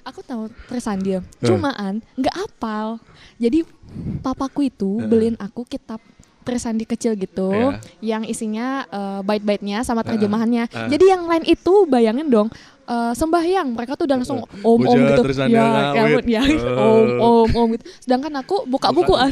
aku 0.01 0.19
tahu 0.21 0.49
tersandir. 0.67 1.21
Eh. 1.39 1.45
Cumaan 1.45 2.01
nggak 2.15 2.35
apal. 2.39 2.97
Jadi 3.37 3.63
papaku 4.19 4.67
itu 4.67 4.97
Eh. 4.97 5.05
beliin 5.05 5.35
aku 5.37 5.63
kitab 5.63 6.01
tersandi 6.41 6.89
kecil 6.89 7.13
gitu 7.13 7.53
Iya. 7.53 7.77
yang 8.01 8.23
isinya 8.25 8.81
eh, 8.89 9.21
bait-baitnya 9.21 9.85
sama 9.85 10.01
terjemahannya. 10.01 10.65
Eh. 10.65 10.89
Jadi 10.89 11.05
yang 11.07 11.29
lain 11.29 11.45
itu 11.45 11.85
bayangin 11.85 12.27
dong 12.27 12.49
eh, 12.83 13.13
sembahyang 13.13 13.71
mereka 13.71 13.93
tuh 13.93 14.09
udah 14.09 14.17
langsung 14.17 14.41
om 14.61 14.81
om 14.81 14.97
gitu. 14.97 15.21
Trisandi 15.21 15.53
Ya, 15.53 15.93
Langit. 15.93 16.25
ya, 16.25 16.41
ya, 16.41 16.41
om 16.73 17.07
om 17.19 17.49
om 17.51 17.67
gitu. 17.71 17.85
Sedangkan 17.99 18.33
aku 18.35 18.65
buka 18.65 18.89
bukuan. 18.89 19.29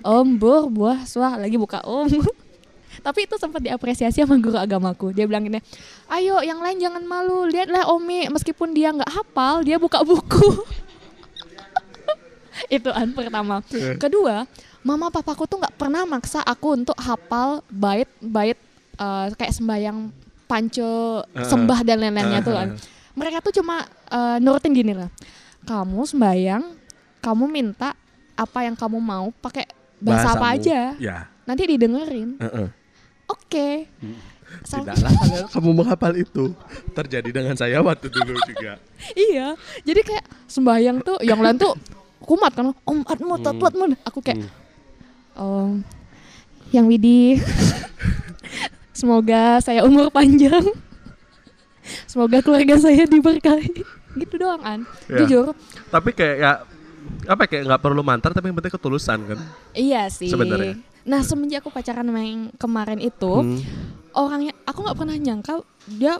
om 0.00 0.26
bur 0.32 0.66
buah 0.66 1.04
suah 1.04 1.36
lagi 1.36 1.60
buka 1.60 1.84
om. 1.84 2.08
Tapi 2.98 3.30
itu 3.30 3.38
sempat 3.38 3.62
diapresiasi 3.62 4.26
sama 4.26 4.34
guru 4.42 4.58
agamaku. 4.58 5.14
Dia 5.14 5.24
bilang 5.30 5.46
gini, 5.46 5.62
ayo 6.10 6.42
yang 6.42 6.58
lain 6.58 6.82
jangan 6.82 7.02
malu, 7.06 7.46
lihatlah 7.46 7.86
Omi 7.86 8.26
meskipun 8.26 8.74
dia 8.74 8.90
nggak 8.90 9.08
hafal, 9.08 9.62
dia 9.62 9.78
buka 9.78 10.02
buku. 10.02 10.66
itu 12.76 12.90
an 12.90 13.14
pertama. 13.14 13.62
Kedua, 13.96 14.44
mama 14.82 15.08
papaku 15.08 15.46
tuh 15.46 15.62
nggak 15.62 15.74
pernah 15.78 16.02
maksa 16.04 16.42
aku 16.42 16.76
untuk 16.76 16.98
hafal 16.98 17.62
bait-bait 17.70 18.58
eh, 18.98 19.26
kayak 19.38 19.54
sembayang 19.54 20.10
panco 20.50 21.22
sembah 21.30 21.80
dan 21.86 22.02
lain-lainnya 22.02 22.42
tuh 22.42 22.54
kan. 22.58 22.68
Mereka 23.14 23.38
tuh 23.40 23.62
cuma 23.62 23.86
eh, 24.10 24.36
nurutin 24.42 24.74
gini 24.74 24.92
lah. 24.92 25.08
Kamu 25.64 26.04
sembayang, 26.04 26.62
kamu 27.22 27.44
minta 27.46 27.94
apa 28.34 28.64
yang 28.64 28.74
kamu 28.74 28.98
mau 28.98 29.28
pakai 29.44 29.68
bahasa 30.00 30.32
apa 30.34 30.56
Bahasamu. 30.56 30.64
aja. 30.64 30.80
Ya. 30.96 31.16
Nanti 31.44 31.62
didengerin. 31.68 32.40
Heeh. 32.40 32.79
Oke. 33.30 33.86
Sam- 34.66 34.82
Tidaklah 34.82 35.12
kalian 35.14 35.46
kamu 35.48 35.70
menghafal 35.72 36.12
itu 36.14 36.50
terjadi 36.90 37.30
dengan 37.30 37.54
saya 37.54 37.78
waktu 37.80 38.10
dulu 38.10 38.34
juga. 38.44 38.82
iya. 39.30 39.54
Jadi 39.80 40.00
kayak 40.02 40.26
sembahyang 40.44 40.98
tuh 41.00 41.22
yang 41.22 41.38
lain 41.38 41.54
tuh 41.54 41.78
kumat 42.20 42.50
kan. 42.50 42.74
Om 42.74 42.98
atmu 43.04 43.34
Hmm. 43.34 43.44
tatwatmu. 43.44 43.84
Aku 44.04 44.18
kayak 44.18 44.42
Om 45.32 45.86
yang 46.70 46.86
Widi. 46.86 47.38
Semoga 48.92 49.58
saya 49.60 49.82
umur 49.82 50.10
panjang. 50.10 50.66
Semoga 52.04 52.42
keluarga 52.42 52.76
saya 52.76 53.06
diberkahi. 53.06 53.70
Gitu 54.12 54.34
doang 54.36 54.60
an. 54.60 54.80
Ya. 55.06 55.22
Jujur. 55.22 55.54
Tapi 55.88 56.10
kayak 56.10 56.36
ya 56.36 56.52
apa 57.26 57.46
kayak 57.46 57.64
nggak 57.64 57.80
perlu 57.80 58.02
mantra 58.02 58.30
tapi 58.30 58.50
yang 58.50 58.58
penting 58.58 58.74
ketulusan 58.74 59.18
kan. 59.24 59.38
Iya 59.72 60.10
sih. 60.10 60.26
Sebenarnya. 60.26 60.74
Nah 61.10 61.20
semenjak 61.20 61.60
aku 61.60 61.74
pacaran 61.74 62.06
sama 62.06 62.22
yang 62.22 62.54
kemarin 62.54 63.02
itu, 63.02 63.32
Hmm. 63.34 63.58
orangnya 64.12 64.54
aku 64.62 64.78
nggak 64.80 64.94
pernah 64.96 65.16
nyangka 65.16 65.58
dia 65.90 66.14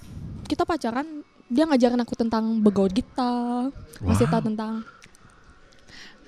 kita 0.44 0.66
pacaran 0.66 1.22
dia 1.46 1.62
ngajarin 1.62 1.98
aku 1.98 2.14
tentang 2.14 2.58
begaut 2.58 2.90
gita, 2.90 3.70
masih 4.00 4.26
Wow. 4.26 4.32
tahu 4.32 4.42
tentang 4.50 4.72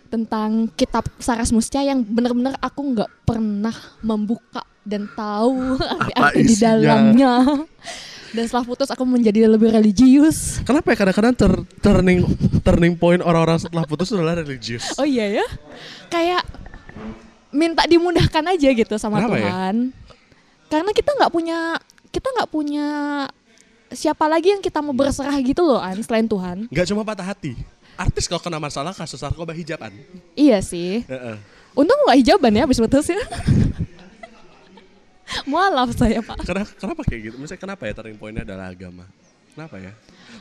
tentang 0.07 0.51
kitab 0.75 1.09
Saras 1.17 1.49
Musca 1.51 1.81
yang 1.81 2.05
benar-benar 2.05 2.55
aku 2.59 2.85
nggak 2.93 3.11
pernah 3.25 3.73
membuka 3.99 4.61
dan 4.85 5.09
tahu 5.09 5.79
arti-arti 5.97 6.43
di 6.45 6.55
dalamnya. 6.55 7.35
Dan 8.33 8.49
setelah 8.49 8.65
putus 8.65 8.89
aku 8.89 9.05
menjadi 9.05 9.45
lebih 9.45 9.69
religius. 9.71 10.57
Kenapa 10.65 10.93
ya 10.93 10.97
kadang-kadang 10.97 11.35
ter- 11.37 11.65
turning 11.81 12.25
turning 12.61 12.95
point 12.97 13.21
orang-orang 13.21 13.61
setelah 13.61 13.85
putus 13.85 14.09
adalah 14.09 14.37
religius? 14.37 14.97
Oh 14.97 15.05
iya 15.05 15.41
ya. 15.41 15.47
Kayak 16.09 16.41
minta 17.53 17.85
dimudahkan 17.85 18.45
aja 18.57 18.69
gitu 18.73 18.95
sama 18.97 19.21
Kenapa 19.21 19.37
ya? 19.37 19.47
Tuhan. 19.47 19.77
Karena 20.73 20.91
kita 20.97 21.11
nggak 21.13 21.33
punya 21.33 21.59
kita 22.09 22.29
nggak 22.33 22.51
punya 22.51 22.87
siapa 23.93 24.25
lagi 24.25 24.57
yang 24.57 24.65
kita 24.65 24.81
mau 24.81 24.97
berserah 24.97 25.37
gitu 25.45 25.61
loh 25.61 25.79
An 25.79 26.01
selain 26.01 26.25
Tuhan. 26.25 26.73
Nggak 26.73 26.87
cuma 26.89 27.05
patah 27.05 27.29
hati. 27.29 27.53
Artis 27.93 28.25
kalau 28.25 28.41
kena 28.41 28.57
masalah 28.57 28.97
kasus 28.97 29.21
narkoba 29.21 29.53
hijaban. 29.53 29.93
Iya 30.33 30.65
sih. 30.65 31.05
Heeh. 31.05 31.37
Untung 31.77 32.01
nggak 32.09 32.19
hijaban 32.25 32.57
ya 32.57 32.65
habis 32.65 32.81
putus 32.81 33.13
ya. 33.13 33.21
Mualaf 35.49 35.97
saya 35.97 36.21
pak. 36.21 36.45
Kenapa, 36.45 36.71
kenapa 36.77 37.01
kayak 37.09 37.21
gitu? 37.33 37.37
Misalnya 37.41 37.61
kenapa 37.61 37.83
ya 37.89 37.93
turning 37.97 38.19
pointnya 38.21 38.45
adalah 38.45 38.69
agama? 38.69 39.05
Kenapa 39.53 39.77
ya? 39.81 39.93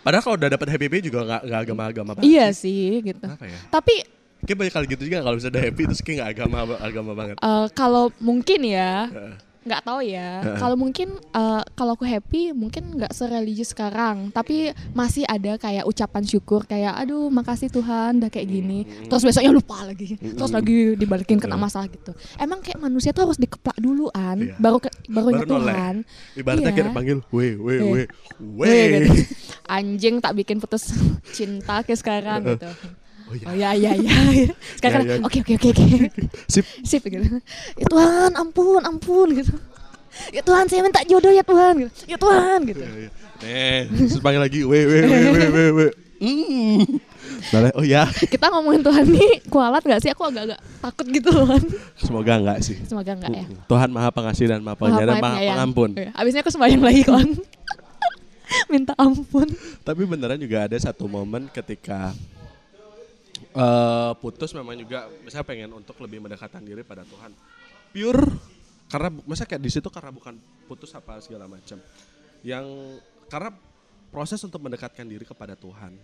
Padahal 0.01 0.23
kalau 0.23 0.35
udah 0.39 0.49
dapat 0.51 0.67
happy 0.71 0.99
juga 1.03 1.19
nggak 1.27 1.41
nggak 1.47 1.61
agama-agama 1.67 2.11
banget. 2.15 2.27
Iya 2.27 2.47
sih 2.55 3.03
gitu. 3.03 3.23
Kenapa 3.23 3.45
ya? 3.47 3.59
Tapi 3.67 3.95
Kayak 4.41 4.57
banyak 4.57 4.73
kali 4.73 4.85
gitu 4.89 5.03
juga 5.05 5.17
kalau 5.21 5.37
udah 5.37 5.61
happy 5.61 5.81
terus 5.85 6.01
kayak 6.01 6.15
nggak 6.17 6.29
agama 6.33 6.57
agama 6.79 7.11
banget. 7.13 7.35
eh, 7.37 7.67
kalau 7.71 8.03
mungkin 8.17 8.59
ya 8.63 9.07
nggak 9.61 9.85
tahu 9.85 10.01
ya. 10.01 10.41
Kalau 10.57 10.73
mungkin 10.73 11.07
eh, 11.13 11.61
kalau 11.71 11.93
aku 11.93 12.01
happy 12.01 12.49
mungkin 12.51 12.97
nggak 12.97 13.13
sereligius 13.13 13.69
sekarang, 13.69 14.33
tapi 14.33 14.73
masih 14.91 15.21
ada 15.23 15.53
kayak 15.55 15.85
ucapan 15.85 16.25
syukur 16.25 16.65
kayak 16.65 16.97
aduh 16.97 17.29
makasih 17.29 17.69
Tuhan 17.69 18.17
udah 18.17 18.27
kayak 18.27 18.49
gini. 18.49 18.79
Terus 19.05 19.21
besoknya 19.21 19.53
lupa 19.53 19.85
lagi. 19.85 20.17
Terus 20.17 20.49
lagi 20.49 20.97
dibalikin 20.97 21.37
kena 21.37 21.55
masalah 21.55 21.85
gitu. 21.87 22.09
Emang 22.35 22.57
kayak 22.59 22.81
manusia 22.81 23.13
tuh 23.13 23.23
harus 23.23 23.37
dikeplak 23.37 23.77
duluan 23.77 24.41
Iya. 24.41 24.57
baru 24.57 24.81
ke, 24.81 24.89
baru, 25.07 25.29
noleh. 25.29 25.45
Tuhan. 25.45 25.95
Ibaratnya 26.33 26.65
Iya. 26.65 26.73
kayak 26.73 26.87
dipanggil, 26.89 27.17
weh, 27.29 27.53
weh, 27.53 27.77
Eh. 27.77 27.85
weh, 27.85 28.05
Weh, 28.41 28.65
weh. 28.65 28.89
gitu. 29.05 29.13
Anjing 29.69 30.15
tak 30.17 30.33
bikin 30.33 30.57
putus 30.57 30.89
cinta 31.37 31.85
kayak 31.85 32.01
sekarang 32.01 32.41
gitu. 32.49 32.65
Oh 33.31 33.35
iya. 33.35 33.45
Oh 33.47 33.55
ya 33.63 33.71
ya 33.73 33.91
ya. 34.43 34.51
Sekarang 34.75 35.07
Ya, 35.07 35.15
ya. 35.15 35.23
oke 35.23 35.37
oke 35.39 35.53
oke 35.55 35.67
oke. 35.71 35.85
Sip. 36.51 36.65
Sip 36.83 37.01
gitu. 37.01 37.39
Ya 37.79 37.85
Tuhan, 37.87 38.31
ampun, 38.35 38.81
ampun 38.83 39.27
gitu. 39.31 39.55
Ya 40.35 40.43
Tuhan, 40.43 40.67
saya 40.67 40.83
minta 40.83 40.99
jodoh 41.07 41.31
ya 41.31 41.39
Tuhan 41.41 41.87
gitu. 41.87 41.91
Ya 42.03 42.17
Tuhan 42.19 42.59
gitu. 42.67 42.83
Iya, 42.83 42.91
iya. 43.07 43.09
Nih, 43.41 43.79
terus 44.05 44.19
panggil 44.19 44.41
lagi, 44.43 44.59
weh, 44.67 44.83
weh, 44.83 45.01
weh, 45.07 45.49
weh, 45.49 45.69
weh. 45.71 45.91
Hmm. 46.21 46.85
Nah, 47.49 47.73
oh 47.73 47.81
ya, 47.81 48.05
Kita 48.05 48.53
ngomongin 48.53 48.85
Tuhan 48.85 49.07
nih 49.09 49.41
kualat 49.49 49.81
gak 49.81 49.97
sih? 49.97 50.13
Aku 50.13 50.29
agak-agak 50.29 50.59
takut 50.77 51.07
gitu 51.09 51.29
loh 51.33 51.49
kan. 51.49 51.63
semoga 51.97 52.33
enggak 52.37 52.59
sih. 52.61 52.77
Semoga 52.85 53.17
enggak 53.17 53.33
ya. 53.33 53.45
Tuhan 53.65 53.89
maha 53.89 54.13
pengasih 54.13 54.45
dan 54.45 54.61
maha 54.61 54.77
dan 54.77 55.17
maha 55.17 55.33
penyayang. 55.33 55.57
pengampun. 55.57 55.89
Iya, 55.97 56.11
Abisnya 56.13 56.45
aku 56.45 56.51
sembahyang 56.53 56.83
lagi 56.83 57.01
kan. 57.01 57.27
Minta 58.67 58.93
ampun. 58.93 59.47
Tapi 59.81 60.01
beneran 60.05 60.37
juga 60.37 60.69
ada 60.69 60.77
satu 60.77 61.07
momen 61.07 61.47
ketika 61.49 62.13
eh 63.51 64.11
putus 64.17 64.51
memang 64.51 64.75
juga 64.75 65.05
saya 65.27 65.43
pengen 65.43 65.71
untuk 65.73 65.99
lebih 65.99 66.23
mendekatkan 66.23 66.63
diri 66.63 66.81
pada 66.81 67.03
Tuhan. 67.03 67.31
Pure 67.91 68.23
karena 68.87 69.07
masa 69.23 69.43
kayak 69.43 69.59
di 69.59 69.71
situ 69.71 69.87
karena 69.87 70.11
bukan 70.11 70.35
putus 70.65 70.91
apa 70.91 71.19
segala 71.19 71.47
macam. 71.47 71.79
Yang 72.41 72.65
karena 73.27 73.51
proses 74.07 74.39
untuk 74.43 74.59
mendekatkan 74.59 75.03
diri 75.03 75.23
kepada 75.23 75.55
Tuhan. 75.55 75.95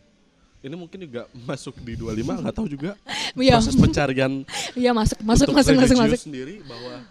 Ini 0.57 0.73
mungkin 0.73 0.99
juga 1.05 1.27
masuk 1.49 1.77
di 1.79 1.93
25 1.95 2.43
nggak 2.43 2.55
tahu 2.55 2.67
juga 2.67 2.91
Iya. 3.37 3.61
proses 3.61 3.77
pencarian 3.77 4.41
Iya 4.81 4.91
masuk 4.91 5.19
masuk 5.21 5.47
masuk 5.53 5.75
masuk 5.77 5.97
masuk. 6.01 6.19
sendiri 6.19 6.65
bahwa 6.65 7.05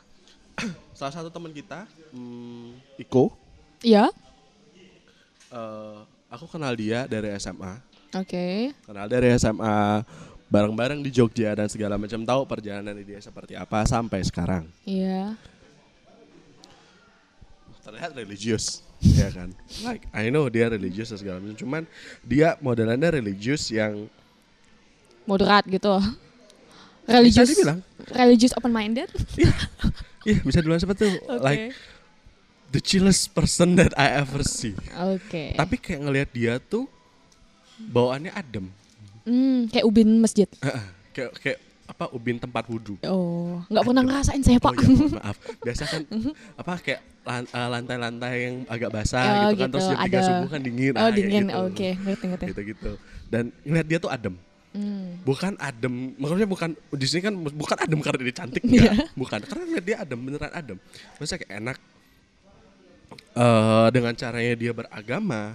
salah 0.99 1.15
satu 1.15 1.31
teman 1.31 1.55
kita 1.55 1.87
hmm, 2.11 2.99
Iko 2.99 3.31
Iya. 3.87 4.11
eh, 5.49 5.99
aku 6.27 6.45
kenal 6.51 6.75
dia 6.75 7.07
dari 7.07 7.31
SMA 7.39 7.79
Oke. 8.17 8.73
kenal 8.83 9.07
dari 9.07 9.33
SMA 9.35 10.03
bareng-bareng 10.47 11.01
di 11.01 11.11
Jogja 11.11 11.53
dan 11.53 11.67
segala 11.67 11.97
macam 11.97 12.23
tahu 12.23 12.47
perjalanan 12.47 12.95
dia 12.97 13.19
seperti 13.19 13.53
apa 13.53 13.83
sampai 13.83 14.23
sekarang 14.23 14.65
Iya. 14.83 15.35
terlihat 17.83 18.15
religius 18.15 18.83
ya 19.19 19.31
kan 19.31 19.55
like 19.83 20.03
I 20.11 20.27
know 20.29 20.47
dia 20.47 20.67
religius 20.67 21.11
dan 21.11 21.19
segala 21.19 21.37
macam 21.39 21.55
cuman 21.55 21.83
dia 22.21 22.59
modelannya 22.59 23.11
religius 23.15 23.71
yang 23.71 24.11
Moderat 25.27 25.67
gitu. 25.67 25.91
Religious. 27.03 27.51
dibilang. 27.51 27.83
Religious 28.15 28.55
open 28.55 28.71
minded. 28.71 29.11
iya 30.27 30.39
bisa 30.39 30.59
dibilang 30.59 30.79
seperti 30.79 31.11
itu 31.11 31.19
Oke. 31.27 31.43
like 31.43 31.75
the 32.71 32.79
chillest 32.79 33.31
person 33.31 33.75
that 33.75 33.91
I 33.95 34.23
ever 34.23 34.43
see 34.43 34.75
Oke. 34.95 35.55
tapi 35.55 35.79
kayak 35.79 36.03
ngelihat 36.03 36.31
dia 36.31 36.55
tuh 36.59 36.87
bawaannya 37.79 38.33
adem 38.33 38.67
Hmm, 39.23 39.67
kayak 39.67 39.83
ubin 39.83 40.23
masjid. 40.23 40.47
Heeh, 40.63 40.85
kayak 41.11 41.31
kayak 41.37 41.59
apa 41.87 42.11
ubin 42.11 42.39
tempat 42.39 42.63
wudhu 42.67 42.95
Oh, 43.03 43.59
nggak 43.67 43.83
pernah 43.83 44.03
ngerasain 44.03 44.39
saya 44.39 44.59
Oh 44.59 44.71
pak. 44.71 44.75
iya, 44.77 44.87
mohon 44.87 45.13
maaf. 45.19 45.37
Biasa 45.61 45.83
kan 45.85 46.03
apa 46.55 46.73
kayak 46.79 47.01
eh, 47.27 47.69
lantai-lantai 47.69 48.35
yang 48.39 48.57
agak 48.67 48.91
basah 48.91 49.51
Oh, 49.51 49.51
gitu 49.51 49.59
kan 49.59 49.69
terus 49.69 49.83
gitu, 49.85 49.95
jam 49.95 50.03
3 50.03 50.07
ada- 50.07 50.23
subuh 50.25 50.49
kan 50.49 50.61
dingin. 50.63 50.93
Oh 50.95 51.03
ah, 51.03 51.11
dingin, 51.11 51.45
gitu. 51.45 51.59
oke, 51.61 51.89
ngerti 52.01 52.25
ngerti. 52.25 52.45
Gitu-gitu. 52.51 52.91
Dan 53.27 53.45
ngeliat 53.61 53.87
dia 53.87 53.99
tuh 53.99 54.11
adem. 54.11 54.35
Hmm. 54.71 55.09
Bukan 55.23 55.53
adem, 55.59 55.95
maksudnya 56.15 56.47
bukan 56.47 56.71
di 56.93 57.07
sini 57.09 57.21
kan 57.23 57.35
bukan 57.35 57.77
adem 57.83 57.99
karena 57.99 58.21
dia 58.23 58.37
cantik 58.37 58.63
Iya. 58.63 58.71
enggak, 58.95 58.95
bukan. 59.19 59.41
Karena 59.43 59.63
ngeliat 59.65 59.85
dia 59.85 59.97
adem, 59.99 60.19
beneran 60.23 60.53
adem. 60.55 60.79
Maksudnya 61.19 61.39
kayak 61.41 61.55
enak 61.59 61.77
eh 63.37 63.87
dengan 63.91 64.13
caranya 64.13 64.55
dia 64.55 64.73
beragama 64.73 65.55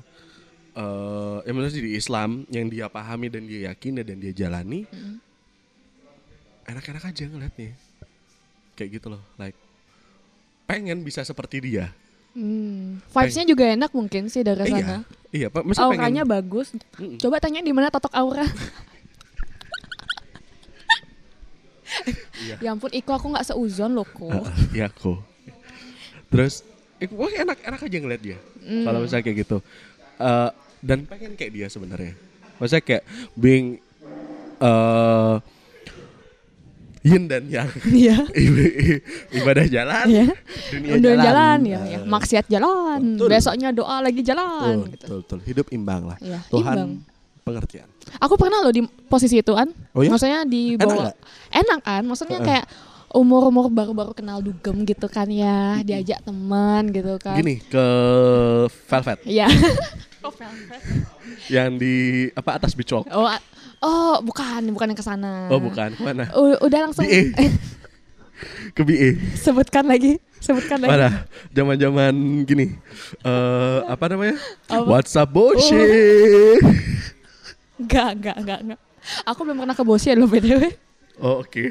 eh 0.71 1.37
yang 1.43 1.53
maksudnya 1.53 1.83
di 1.83 1.93
Islam 1.93 2.29
yang 2.47 2.65
dia 2.65 2.87
pahami 2.87 3.27
dan 3.27 3.43
dia 3.43 3.67
yakini 3.67 4.01
dan 4.01 4.17
dia 4.17 4.31
jalani 4.31 4.87
enak-enak 6.63 7.03
aja 7.03 7.23
ngeliatnya 7.25 7.75
kayak 8.73 8.89
gitu 8.95 9.11
loh 9.11 9.21
like 9.35 9.57
pengen 10.63 11.01
bisa 11.01 11.21
seperti 11.21 11.59
dia 11.61 11.91
Hmm. 12.31 13.03
Vibes-nya 13.11 13.43
juga 13.43 13.67
enak 13.67 13.91
mungkin 13.91 14.31
sih 14.31 14.39
dari 14.39 14.63
Eh, 14.63 14.71
sana. 14.71 15.03
iya 15.35 15.43
iya 15.43 15.47
pak 15.51 15.67
Auranya 15.75 16.23
pengen 16.23 16.31
bagus. 16.31 16.71
Mm-mm. 16.95 17.19
Coba 17.19 17.43
tanya 17.43 17.59
di 17.59 17.75
mana 17.75 17.91
totok 17.91 18.15
aura. 18.15 18.47
Iya. 22.39 22.55
ya 22.63 22.69
ampun, 22.71 22.87
Iko 22.87 23.11
aku 23.11 23.27
nggak 23.27 23.43
seuzon 23.45 23.91
loh 23.91 24.07
kok. 24.07 24.31
Heeh, 24.31 24.47
iya 24.71 24.87
kok 24.87 25.19
terus 26.31 26.63
eh, 26.97 27.11
wah 27.11 27.27
enak 27.27 27.59
enak 27.59 27.79
aja 27.83 27.97
ngeliat 27.99 28.21
dia 28.23 28.39
Hmm. 28.63 28.87
kalau 28.87 29.03
misalnya 29.03 29.27
kayak 29.27 29.37
gitu 29.43 29.57
Eh, 30.15 30.49
dan 30.81 31.05
pengen 31.05 31.33
kayak 31.33 31.51
dia 31.51 31.67
sebenarnya 31.67 32.13
maksudnya 32.57 32.83
kayak 32.83 33.03
being 33.33 33.77
eh 34.57 35.35
yin 37.01 37.25
dan 37.25 37.49
yang 37.49 37.65
Iya. 37.83 38.29
Iba- 38.45 39.01
ibadah 39.33 39.65
jalan 39.65 40.05
Iya. 40.05 40.25
dunia 40.69 40.91
Udah 40.93 41.11
jalan, 41.11 41.25
jalan, 41.25 41.59
ya, 41.65 41.79
ya. 41.87 41.99
Maksiat 42.03 42.45
jalan. 42.45 42.99
Betul. 43.17 43.27
Besoknya 43.27 43.69
doa 43.71 43.97
lagi 43.99 44.21
jalan. 44.21 44.61
betul, 44.77 44.85
gitu. 44.87 45.01
betul, 45.01 45.17
betul. 45.19 45.39
hidup 45.43 45.67
imbang 45.71 46.05
lah 46.05 46.17
Iya, 46.19 46.45
Tuhan 46.47 46.75
imbang. 46.77 46.91
pengertian 47.41 47.89
Aku 48.19 48.35
pernah 48.35 48.61
loh 48.61 48.69
di 48.69 48.81
posisi 49.07 49.33
itu 49.35 49.49
kan. 49.49 49.73
Oh 49.93 50.01
ya? 50.01 50.13
Maksudnya 50.13 50.45
di 50.45 50.75
Enak 50.75 50.83
bawah. 50.83 50.95
nggak? 51.03 51.17
Enak 51.55 51.79
kan? 51.81 52.01
Maksudnya 52.03 52.37
Heeh. 52.37 52.49
kayak 52.53 52.65
umur-umur 53.11 53.65
baru-baru 53.67 54.13
kenal 54.13 54.39
dugem 54.39 54.85
gitu 54.85 55.03
kan 55.05 55.25
ya, 55.25 55.81
diajak 55.81 56.21
teman 56.21 56.85
gitu 56.87 57.17
kan. 57.17 57.35
gini 57.35 57.59
ke 57.61 57.85
velvet 58.85 59.19
Iya. 60.21 60.47
yang 61.49 61.75
di 61.75 61.93
apa 62.31 62.55
atas 62.55 62.73
bicok 62.73 63.09
oh, 63.09 63.25
a- 63.25 63.43
oh, 63.81 64.21
bukan, 64.21 64.61
bukan 64.69 64.93
yang 64.93 64.99
ke 64.99 65.05
sana. 65.05 65.49
oh 65.49 65.57
bukan 65.57 65.89
ke 65.91 66.01
mana 66.01 66.29
U- 66.33 66.61
udah 66.61 66.79
langsung 66.85 67.03
BE. 67.03 67.33
ke 68.77 68.81
BE 68.81 69.09
sebutkan 69.35 69.85
lagi, 69.85 70.17
sebutkan 70.37 70.81
lagi. 70.81 70.89
Mana? 70.89 71.09
Zaman-zaman 71.51 72.13
gini. 72.41 72.73
eh 73.21 73.79
apa 73.85 74.09
namanya? 74.09 74.33
Apa? 74.65 74.81
WhatsApp 74.87 75.29
bullshit. 75.29 76.57
Enggak, 77.77 78.09
enggak, 78.17 78.35
enggak, 78.41 78.59
enggak. 78.65 78.79
Aku 79.25 79.45
belum 79.45 79.61
pernah 79.61 79.75
ke 79.75 79.83
Bosya 79.85 80.13
loh 80.13 80.25
BTW. 80.25 80.73
Oh, 81.21 81.45
oke. 81.45 81.69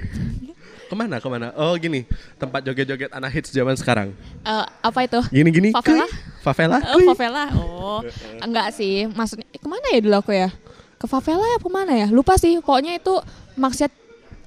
Ke 0.91 0.99
mana? 0.99 1.23
Ke 1.23 1.29
mana? 1.31 1.55
Oh 1.55 1.79
gini, 1.79 2.03
tempat 2.35 2.67
joget-joget 2.67 3.15
anak 3.15 3.31
hits 3.31 3.55
zaman 3.55 3.79
sekarang. 3.79 4.11
Eh, 4.43 4.65
apa 4.83 4.99
itu? 5.07 5.23
Gini-gini. 5.31 5.71
Favela? 5.71 6.03
kuy. 6.11 6.43
Favela. 6.43 6.79
Oh, 6.83 6.95
kuy. 6.99 7.07
favela. 7.15 7.45
Oh, 7.55 8.01
enggak 8.43 8.75
sih. 8.75 9.07
Maksudnya 9.07 9.47
eh, 9.55 9.61
ke 9.63 9.69
mana 9.71 9.87
ya 9.95 10.03
dulu 10.03 10.17
aku 10.19 10.35
ya? 10.35 10.51
Ke 10.99 11.07
favela 11.07 11.47
ya 11.47 11.63
ke 11.63 11.71
mana 11.71 11.93
ya? 11.95 12.07
Lupa 12.11 12.35
sih. 12.35 12.59
Pokoknya 12.59 12.99
itu 12.99 13.15
maksiat 13.55 13.93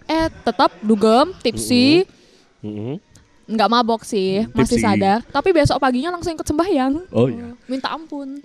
eh 0.04 0.28
tetap 0.44 0.76
dugem, 0.84 1.32
tipsi, 1.40 2.04
Mm-mm. 2.60 3.00
nggak 3.48 3.70
mabok 3.72 4.04
sih, 4.04 4.44
masih 4.52 4.76
Tipsi. 4.76 4.84
sadar. 4.84 5.24
Tapi 5.24 5.56
besok 5.56 5.80
paginya 5.80 6.12
langsung 6.12 6.36
ikut 6.36 6.44
sembahyang. 6.44 7.08
Oh 7.16 7.32
iya. 7.32 7.56
Minta 7.72 7.88
ampun. 7.96 8.44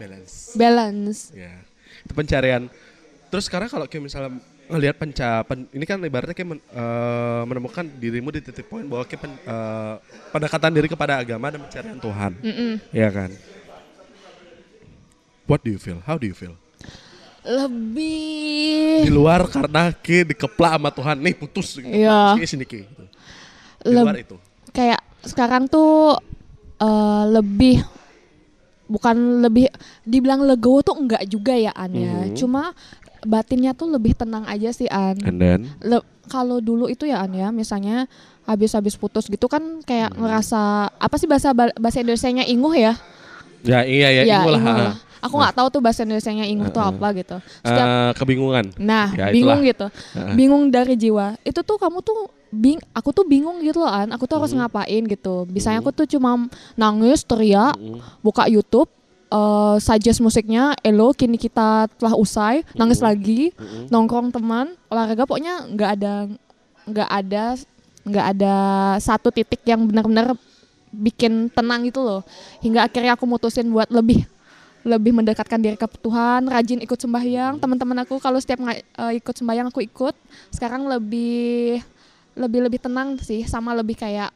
Balance. 0.00 0.56
Balance. 0.56 1.20
Ya. 1.36 1.60
Itu 2.08 2.16
pencarian. 2.16 2.72
Terus 3.28 3.52
sekarang 3.52 3.68
kalau 3.68 3.84
kayak 3.84 4.00
misalnya 4.08 4.40
ngelihat 4.64 4.96
pencapan 4.96 5.68
ini 5.68 5.84
kan 5.84 6.00
ibaratnya 6.00 6.32
kayak 6.32 6.50
men- 6.50 6.66
eh, 6.66 7.42
menemukan 7.44 7.84
dirimu 7.94 8.28
di 8.28 8.40
titik 8.40 8.64
poin 8.64 8.82
bahwa 8.82 9.04
kayak 9.04 9.20
pen- 9.20 9.42
eh, 9.42 9.94
pendekatan 10.30 10.70
diri 10.70 10.88
kepada 10.88 11.18
agama 11.18 11.48
dan 11.48 11.60
pencarian 11.60 11.98
Tuhan. 11.98 12.32
Mm-mm. 12.38 12.72
Iya 12.90 13.08
kan? 13.08 13.30
What 15.44 15.60
do 15.60 15.68
you 15.68 15.76
feel? 15.76 16.00
How 16.00 16.16
do 16.16 16.24
you 16.24 16.32
feel? 16.32 16.56
Lebih 17.44 19.04
Di 19.04 19.12
luar 19.12 19.44
karena 19.46 19.92
ki 19.92 20.24
dikeplak 20.26 20.72
sama 20.74 20.88
Tuhan 20.88 21.16
nih 21.20 21.34
putus 21.34 21.76
gitu. 21.76 21.84
Iya. 21.84 22.32
Sini 22.34 22.46
sini 22.48 22.64
ki. 22.64 22.80
gitu. 22.82 23.04
Di 23.84 23.92
Leb- 23.92 24.00
luar 24.02 24.16
itu. 24.16 24.36
kayak 24.72 24.98
sekarang 25.22 25.68
tuh 25.68 26.16
eh, 26.76 27.24
lebih 27.30 27.84
bukan 28.84 29.16
lebih 29.40 29.68
dibilang 30.02 30.40
legowo 30.42 30.80
tuh 30.80 30.96
enggak 30.96 31.24
juga 31.24 31.52
ya 31.52 31.72
An 31.72 31.92
ya. 31.92 32.16
Mhm. 32.24 32.32
Cuma 32.34 32.72
batinnya 33.24 33.72
tuh 33.72 33.88
lebih 33.88 34.12
tenang 34.12 34.44
aja 34.44 34.70
sih 34.70 34.86
An. 34.86 35.16
And 35.20 35.36
then 35.36 35.60
Le- 35.80 36.00
kalau 36.26 36.58
dulu 36.58 36.86
itu 36.86 37.04
ya 37.04 37.20
An 37.20 37.32
ya, 37.32 37.48
misalnya 37.50 38.06
habis-habis 38.42 38.94
putus 38.94 39.26
gitu 39.26 39.44
kan 39.44 39.80
kayak 39.80 40.12
Hmm. 40.12 40.20
ngerasa 40.20 40.60
apa 40.90 41.16
sih 41.16 41.24
bahasa 41.24 41.50
bahasa 41.52 41.98
Indonesianya 41.98 42.44
inguh 42.44 42.72
ya? 42.72 42.92
ya 43.62 43.80
iya 43.80 44.08
ya, 44.10 44.22
Ya, 44.22 44.36
inguh 44.38 44.50
lah. 44.50 44.60
inguh 44.60 44.74
ha. 44.74 44.84
lah. 44.86 44.96
Aku 45.24 45.40
nggak 45.40 45.56
tahu 45.56 45.68
tuh 45.70 45.80
bahasa 45.80 46.04
Indonesianya 46.04 46.44
inguh 46.44 46.68
tuh 46.68 46.78
Heeh. 46.78 46.94
apa 46.94 47.06
gitu. 47.14 47.36
Setiap 47.60 47.86
Eh, 47.88 48.10
kebingungan. 48.14 48.64
Nah, 48.76 49.08
Ya, 49.10 49.32
bingung 49.32 49.64
itulah. 49.64 49.68
gitu. 49.72 49.86
Heeh. 50.14 50.32
Bingung 50.34 50.62
dari 50.68 50.94
jiwa. 50.94 51.26
Itu 51.40 51.64
tuh 51.64 51.80
kamu 51.80 52.04
tuh 52.04 52.18
bing 52.50 52.76
aku 52.92 53.08
tuh 53.10 53.24
bingung 53.24 53.56
gitu 53.58 53.80
loh, 53.80 53.88
An. 53.88 54.12
Aku 54.12 54.28
tuh 54.28 54.36
harus 54.36 54.52
Mhm. 54.52 54.60
ngapain 54.60 55.02
gitu. 55.02 55.48
Bisanya 55.48 55.80
Mhm. 55.80 55.82
aku 55.82 55.96
tuh 55.96 56.06
cuma 56.06 56.44
nangis, 56.74 57.24
teriak, 57.24 57.72
Mm. 57.74 58.04
buka 58.20 58.44
YouTube, 58.46 58.92
eh 59.34 59.76
suggest 59.82 60.22
musiknya 60.22 60.78
Elo 60.80 61.10
kini 61.10 61.34
kita 61.34 61.90
telah 61.98 62.14
usai, 62.14 62.62
nangis 62.78 63.02
Mhm. 63.02 63.06
lagi, 63.06 63.42
Mm-mm. 63.58 63.90
nongkrong 63.90 64.30
teman, 64.30 64.78
olahraga 64.86 65.26
pokoknya 65.26 65.66
nggak 65.74 65.90
ada 65.98 66.12
nggak 66.86 67.10
ada 67.10 67.44
nggak 68.04 68.26
ada 68.36 68.54
satu 69.00 69.32
titik 69.32 69.64
yang 69.64 69.82
benar-benar 69.88 70.36
bikin 70.94 71.50
tenang 71.50 71.82
gitu 71.88 72.04
loh. 72.04 72.22
Hingga 72.62 72.86
akhirnya 72.86 73.18
aku 73.18 73.26
mutusin 73.26 73.66
buat 73.74 73.90
lebih 73.90 74.22
lebih 74.84 75.16
mendekatkan 75.16 75.58
diri 75.58 75.80
ke 75.80 75.88
Tuhan, 75.88 76.44
rajin 76.44 76.78
ikut 76.84 77.00
sembahyang. 77.00 77.56
Teman-teman 77.56 78.04
aku 78.04 78.20
kalau 78.20 78.36
setiap 78.36 78.60
eh, 78.68 79.12
ikut 79.18 79.34
sembahyang 79.34 79.72
aku 79.72 79.80
ikut. 79.80 80.14
Sekarang 80.52 80.84
lebih 80.86 81.80
lebih 82.36 82.60
lebih 82.68 82.80
tenang 82.84 83.16
sih, 83.18 83.48
sama 83.48 83.72
lebih 83.72 83.96
kayak 83.96 84.28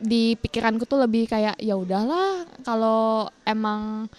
di 0.00 0.34
pikiranku 0.34 0.84
tuh 0.84 0.98
lebih 1.00 1.26
kayak 1.26 1.58
ya 1.58 1.74
udahlah 1.74 2.44
kalau 2.62 3.28
emang 3.44 4.10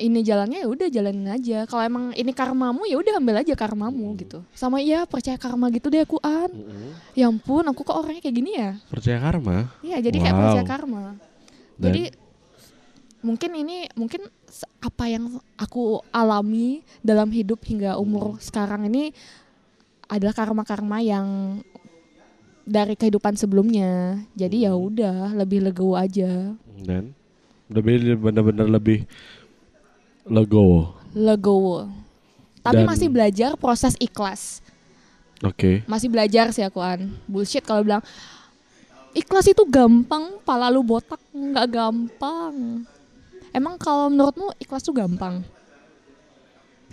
ini 0.00 0.24
jalannya 0.24 0.64
ya 0.64 0.68
udah 0.68 0.88
jalanin 0.88 1.28
aja. 1.30 1.68
Kalau 1.68 1.84
emang 1.84 2.04
ini 2.16 2.32
karmamu 2.32 2.88
ya 2.88 2.96
udah 2.96 3.20
ambil 3.20 3.38
aja 3.38 3.54
karmamu 3.54 4.16
gitu. 4.18 4.40
Sama 4.56 4.80
iya 4.80 5.04
percaya 5.04 5.36
karma 5.36 5.68
gitu 5.70 5.92
deh 5.92 6.02
aku 6.02 6.16
an. 6.24 6.48
Mm-mm. 6.48 6.90
Ya 7.12 7.28
ampun, 7.28 7.62
aku 7.68 7.84
kok 7.84 8.00
orangnya 8.00 8.24
kayak 8.24 8.34
gini 8.34 8.56
ya? 8.56 8.80
Percaya 8.88 9.20
karma. 9.20 9.68
Iya, 9.84 10.00
jadi 10.00 10.16
kayak 10.18 10.34
Wow. 10.34 10.42
percaya 10.42 10.64
karma. 10.66 11.02
Dan- 11.76 11.84
Jadi 11.86 12.02
mungkin 13.22 13.50
ini 13.54 13.86
mungkin 13.94 14.26
apa 14.82 15.04
yang 15.06 15.38
aku 15.54 16.02
alami 16.10 16.82
dalam 17.04 17.30
hidup 17.30 17.62
hingga 17.62 17.94
umur 17.94 18.42
sekarang 18.42 18.90
ini 18.90 19.14
adalah 20.10 20.34
karma-karma 20.34 20.98
yang 20.98 21.60
dari 22.62 22.94
kehidupan 22.94 23.34
sebelumnya. 23.34 24.22
Jadi 24.34 24.66
ya 24.66 24.74
udah, 24.74 25.34
lebih 25.34 25.62
legowo 25.62 25.98
aja. 25.98 26.54
Dan 26.82 27.14
lebih 27.70 28.18
benar-benar 28.18 28.68
lebih 28.68 29.06
legowo. 30.26 30.94
Legowo. 31.12 31.88
Tapi 32.62 32.82
Dan- 32.82 32.88
masih 32.88 33.08
belajar 33.10 33.58
proses 33.58 33.98
ikhlas. 33.98 34.62
Oke. 35.42 35.82
Masih 35.90 36.06
belajar 36.06 36.54
sih 36.54 36.62
aku 36.62 36.78
an. 36.78 37.10
Bullshit 37.26 37.66
kalau 37.66 37.82
bilang 37.82 38.02
ikhlas 39.10 39.50
itu 39.50 39.66
gampang, 39.66 40.38
pala 40.46 40.70
lu 40.70 40.86
botak 40.86 41.18
nggak 41.34 41.66
gampang. 41.66 42.86
Emang 43.50 43.74
kalau 43.76 44.08
menurutmu 44.08 44.54
ikhlas 44.62 44.86
tuh 44.86 44.94
gampang? 44.94 45.42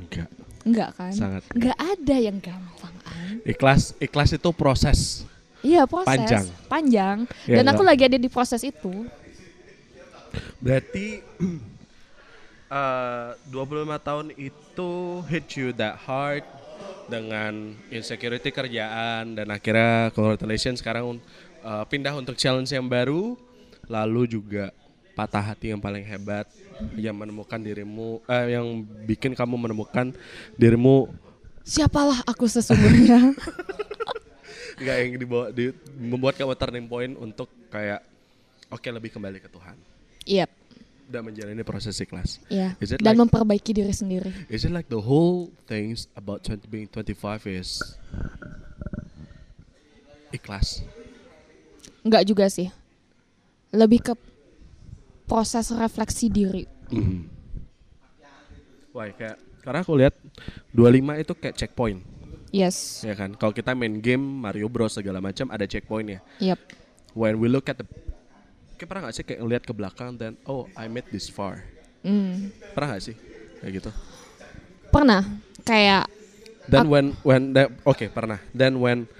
Enggak. 0.01 0.29
Enggak 0.65 0.89
kan? 0.97 1.13
Sangat 1.13 1.41
Enggak 1.53 1.77
ada 1.77 2.15
yang 2.17 2.37
gampang 2.41 2.95
an. 3.05 3.39
Ikhlas 3.45 3.93
ikhlas 4.01 4.33
itu 4.33 4.49
proses. 4.51 5.23
Iya 5.59 5.83
proses. 5.85 6.07
Panjang. 6.07 6.45
Panjang. 6.71 7.17
Iya, 7.43 7.55
Dan 7.61 7.65
aku 7.71 7.83
dong. 7.83 7.89
lagi 7.91 8.03
ada 8.07 8.17
di 8.19 8.29
proses 8.31 8.61
itu. 8.63 9.07
Berarti 10.63 11.19
eh 12.69 13.27
25 13.49 14.07
tahun 14.07 14.27
itu 14.37 14.91
hit 15.25 15.47
you 15.57 15.73
that 15.73 15.97
hard 15.97 16.45
dengan 17.09 17.73
insecurity 17.89 18.53
kerjaan 18.53 19.33
dan 19.33 19.49
akhirnya 19.49 20.13
congratulations 20.13 20.77
sekarang 20.79 21.17
eh, 21.65 21.83
pindah 21.89 22.13
untuk 22.13 22.37
challenge 22.37 22.69
yang 22.69 22.85
baru 22.85 23.33
lalu 23.89 24.29
juga 24.29 24.69
patah 25.17 25.41
hati 25.51 25.73
yang 25.73 25.81
paling 25.81 26.05
hebat 26.05 26.45
yang 26.93 27.17
menemukan 27.17 27.57
dirimu 27.57 28.21
eh, 28.29 28.53
yang 28.53 28.85
bikin 29.09 29.33
kamu 29.33 29.57
menemukan 29.57 30.13
dirimu 30.55 31.09
Siapalah 31.65 32.25
aku 32.25 32.49
sesungguhnya? 32.49 33.29
nggak 34.79 34.95
yang 34.97 35.09
dibawa 35.15 35.45
di, 35.49 35.69
membuat 35.95 36.33
kamu 36.33 36.55
turning 36.55 36.87
point 36.87 37.13
untuk 37.13 37.47
kayak 37.67 37.99
oke 38.67 38.87
lebih 38.87 39.11
kembali 39.11 39.37
ke 39.37 39.47
Tuhan 39.47 39.75
Iya, 40.23 40.45
dan 41.05 41.25
menjalani 41.25 41.63
proses 41.63 41.97
ikhlas. 41.97 42.37
iya. 42.47 42.77
It 42.77 42.95
Dan 42.95 43.17
like- 43.17 43.21
memperbaiki 43.25 43.73
diri 43.73 43.89
sendiri. 43.89 44.29
Is 44.45 44.61
it 44.61 44.69
like 44.69 44.85
the 44.87 45.01
whole 45.01 45.49
things 45.65 46.05
about 46.13 46.45
20, 46.45 46.69
being 46.69 46.85
25 46.85 47.49
is 47.49 47.81
ikhlas? 50.29 50.85
Enggak 52.05 52.23
juga 52.23 52.45
sih. 52.47 52.69
Lebih 53.73 53.99
ke 54.01 54.13
proses 55.25 55.69
refleksi 55.73 56.29
diri. 56.29 56.65
Wah, 58.89 59.09
kayak 59.09 59.37
karena 59.61 59.79
aku 59.81 59.93
lihat 59.93 60.13
25 60.73 61.21
itu 61.21 61.33
kayak 61.33 61.55
checkpoint, 61.55 61.99
Yes. 62.49 63.05
ya 63.05 63.13
kan? 63.13 63.37
Kalau 63.37 63.53
kita 63.53 63.77
main 63.77 64.01
game 64.01 64.21
Mario 64.21 64.65
Bros 64.69 64.97
segala 64.97 65.21
macam 65.21 65.49
ada 65.53 65.69
checkpointnya. 65.69 66.21
Yep. 66.41 66.59
When 67.13 67.37
we 67.37 67.49
look 67.49 67.69
at 67.69 67.77
the 67.77 67.85
Kayak 68.79 68.95
pernah 68.95 69.01
gak 69.11 69.15
sih 69.19 69.25
kayak 69.27 69.39
ngeliat 69.43 69.63
ke 69.67 69.73
belakang 69.75 70.15
dan 70.15 70.39
oh 70.47 70.63
I 70.71 70.87
made 70.87 71.11
this 71.11 71.27
far. 71.27 71.67
Hmm. 71.99 72.47
Pernah 72.71 72.95
gak 72.95 73.11
sih 73.11 73.15
kayak 73.59 73.71
gitu? 73.75 73.91
Pernah 74.87 75.21
kayak 75.67 76.07
Dan 76.69 76.87
when 76.87 77.17
when 77.25 77.51
oke 77.83 78.07
pernah. 78.13 78.39
Then 78.55 78.79
when 78.79 79.11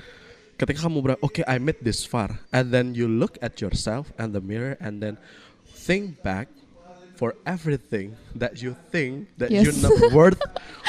ketika 0.55 0.87
kamu 0.87 0.97
ber 1.03 1.11
oke 1.19 1.43
I 1.43 1.59
made 1.59 1.83
this 1.83 2.07
far 2.07 2.39
and 2.55 2.71
then 2.71 2.95
you 2.95 3.11
look 3.11 3.35
at 3.43 3.59
yourself 3.59 4.15
and 4.15 4.31
the 4.31 4.39
mirror 4.39 4.79
and 4.79 5.03
then 5.03 5.19
think 5.67 6.23
back 6.23 6.47
for 7.19 7.35
everything 7.43 8.15
that 8.31 8.63
you 8.63 8.79
think 8.95 9.27
that 9.35 9.51
you're 9.51 9.75
Yes. 9.75 9.83
not 9.83 9.91
worth 10.15 10.39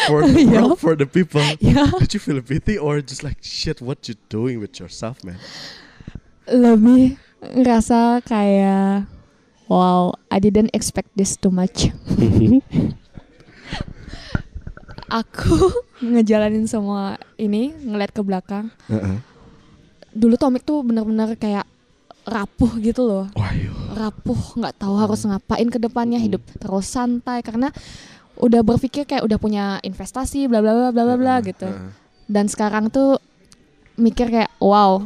for 0.07 0.22
the 0.22 0.39
Yeah. 0.47 0.62
world 0.62 0.78
for 0.78 0.95
the 0.95 1.03
people. 1.05 1.43
ya 1.59 1.91
Did 1.99 2.14
you 2.14 2.22
feel 2.22 2.39
pity 2.39 2.78
or 2.78 3.03
just 3.03 3.26
like 3.26 3.43
shit 3.43 3.83
what 3.83 4.07
you 4.07 4.14
doing 4.31 4.62
with 4.62 4.78
yourself 4.78 5.26
man? 5.26 5.43
lebih 6.47 7.14
ngerasa 7.43 8.22
kayak 8.22 9.11
wow, 9.66 10.14
I 10.31 10.39
didn't 10.39 10.70
expect 10.70 11.11
this 11.14 11.35
too 11.35 11.51
much. 11.51 11.91
Aku 15.11 15.74
ngejalanin 15.99 16.70
semua 16.70 17.18
ini 17.35 17.74
ngeliat 17.74 18.14
ke 18.14 18.22
belakang. 18.22 18.70
Dulu 20.11 20.35
Tomik 20.35 20.62
tuh 20.62 20.83
bener-bener 20.87 21.35
kayak 21.35 21.66
rapuh 22.22 22.70
gitu 22.78 23.03
loh. 23.07 23.26
Wah, 23.35 23.51
yo. 23.55 23.74
Rapuh 23.91 24.57
nggak 24.57 24.78
tahu 24.78 24.95
harus 24.97 25.26
ngapain 25.26 25.66
ke 25.66 25.78
depannya 25.82 26.22
hidup 26.22 26.43
terus 26.62 26.86
santai 26.86 27.43
karena 27.43 27.74
udah 28.41 28.62
berpikir 28.64 29.05
kayak 29.05 29.26
udah 29.26 29.36
punya 29.36 29.64
investasi 29.84 30.49
bla 30.49 30.62
bla 30.64 30.72
bla 30.72 30.88
bla 30.95 31.03
bla 31.05 31.16
bla 31.18 31.36
gitu. 31.45 31.68
Heeh. 31.68 31.93
dan 32.30 32.47
sekarang 32.47 32.88
tuh 32.88 33.18
mikir 33.99 34.30
kayak 34.30 34.55
wow 34.62 35.03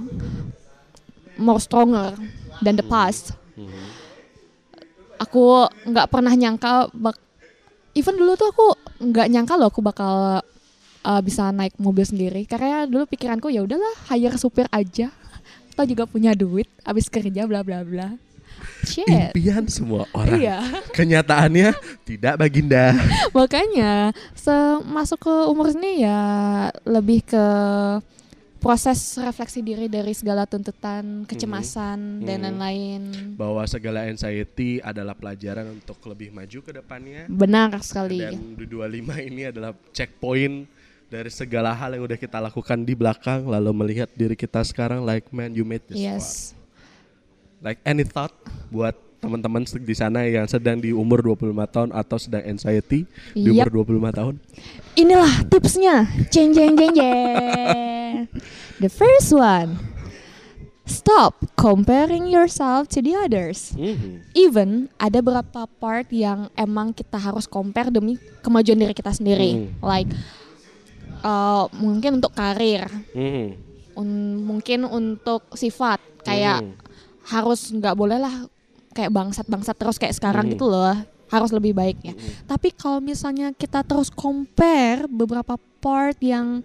more 1.40 1.58
stronger 1.58 2.14
than 2.62 2.78
the 2.78 2.86
past. 2.86 3.34
Mhm. 3.58 4.02
aku 5.14 5.70
nggak 5.88 6.10
pernah 6.10 6.34
nyangka 6.34 6.90
bak 6.90 7.16
even 7.94 8.18
dulu 8.18 8.34
tuh 8.34 8.50
aku 8.50 8.66
nggak 8.98 9.30
nyangka 9.30 9.54
loh 9.56 9.70
aku 9.70 9.80
bakal 9.80 10.42
uh, 11.06 11.20
bisa 11.22 11.54
naik 11.54 11.74
mobil 11.78 12.02
sendiri. 12.02 12.44
Karena 12.44 12.84
dulu 12.84 13.06
pikiranku 13.06 13.48
ya 13.48 13.62
udahlah 13.62 13.94
hire 14.10 14.36
supir 14.36 14.66
aja. 14.74 15.14
Atau 15.74 15.90
juga 15.90 16.06
punya 16.06 16.34
duit 16.38 16.70
abis 16.86 17.10
kerja 17.10 17.46
bla 17.50 17.66
bla 17.66 17.82
bla 17.82 18.14
shit 18.84 19.06
Impian 19.06 19.64
semua 19.66 20.04
orang. 20.12 20.36
iya 20.36 20.58
Kenyataannya 20.90 21.72
tidak 22.02 22.34
baginda. 22.36 22.92
makanya 23.36 24.12
masuk 24.80 25.24
ke 25.24 25.34
umur 25.46 25.72
ini 25.72 26.02
ya 26.02 26.20
lebih 26.84 27.24
ke 27.24 27.44
proses 28.58 28.96
refleksi 29.20 29.60
diri 29.60 29.86
dari 29.86 30.16
segala 30.16 30.48
tuntutan 30.48 31.28
kecemasan 31.28 32.24
dan 32.24 32.40
Mhm. 32.40 32.44
lain-lain 32.48 33.02
Bahwa 33.36 33.60
segala 33.64 34.08
anxiety 34.08 34.80
adalah 34.80 35.12
pelajaran 35.12 35.68
untuk 35.74 36.00
lebih 36.06 36.32
maju 36.32 36.58
ke 36.62 36.72
depannya. 36.72 37.28
benar 37.28 37.76
sekali 37.78 38.24
Dan 38.24 38.56
di 38.56 38.64
25 38.64 39.20
ini 39.20 39.42
adalah 39.46 39.76
checkpoint 39.92 40.64
dari 41.04 41.28
segala 41.28 41.76
hal 41.76 41.92
yang 41.92 42.08
udah 42.08 42.16
kita 42.16 42.40
lakukan 42.40 42.80
di 42.80 42.96
belakang 42.96 43.44
lalu 43.44 43.70
melihat 43.70 44.08
diri 44.10 44.32
kita 44.32 44.64
sekarang 44.64 45.04
like 45.04 45.28
man 45.28 45.52
you 45.52 45.62
made 45.62 45.84
this 45.84 46.00
Yes. 46.00 46.24
far. 46.56 46.63
Like 47.64 47.80
any 47.82 48.04
thought 48.04 48.36
buat 48.68 48.92
teman-teman 49.18 49.64
di 49.64 49.96
sana 49.96 50.28
yang 50.28 50.44
sedang 50.44 50.76
di 50.76 50.92
umur 50.92 51.24
25 51.24 51.48
tahun 51.64 51.88
atau 51.96 52.20
sedang 52.20 52.44
anxiety 52.44 53.08
di 53.32 53.56
Yap. 53.56 53.72
umur 53.72 53.88
25 53.88 54.12
tahun? 54.12 54.34
Inilah 54.94 55.34
tipsnya. 55.48 56.04
Jeng 56.28 56.52
jeng 56.52 56.76
jeng 56.76 56.92
jeng. 56.92 58.28
The 58.84 58.90
first 58.92 59.32
one. 59.32 59.80
Stop 60.84 61.40
comparing 61.56 62.28
yourself 62.28 62.92
to 62.92 63.00
the 63.00 63.16
others. 63.16 63.72
Mhm. 63.72 64.28
Even 64.36 64.68
ada 65.00 65.24
beberapa 65.24 65.64
part 65.64 66.12
yang 66.12 66.52
emang 66.52 66.92
kita 66.92 67.16
harus 67.16 67.48
compare 67.48 67.88
demi 67.88 68.20
kemajuan 68.44 68.76
diri 68.76 68.92
kita 68.92 69.08
sendiri. 69.08 69.64
Hmm. 69.64 69.80
Like 69.80 70.12
uh, 71.24 71.72
mungkin 71.72 72.20
untuk 72.20 72.36
karir, 72.36 72.84
Mhm. 73.16 73.56
un- 73.96 74.44
mungkin 74.44 74.84
untuk 74.84 75.48
sifat 75.56 76.04
kayak 76.20 76.60
Hmm. 76.60 76.76
Harus 77.26 77.68
nggak 77.68 77.94
boleh 77.94 78.16
lah 78.16 78.34
kayak 78.92 79.10
bangsat-bangsat 79.10 79.74
terus 79.74 79.96
kayak 79.96 80.14
sekarang 80.14 80.46
Hmm. 80.46 80.52
gitu 80.54 80.66
loh 80.66 80.94
harus 81.26 81.50
lebih 81.50 81.72
baik 81.72 81.98
ya 82.00 82.14
tapi 82.44 82.70
kalau 82.70 83.00
misalnya 83.00 83.50
kita 83.50 83.82
terus 83.82 84.06
compare 84.08 85.04
beberapa 85.06 85.56
part 85.80 86.14
yang 86.20 86.62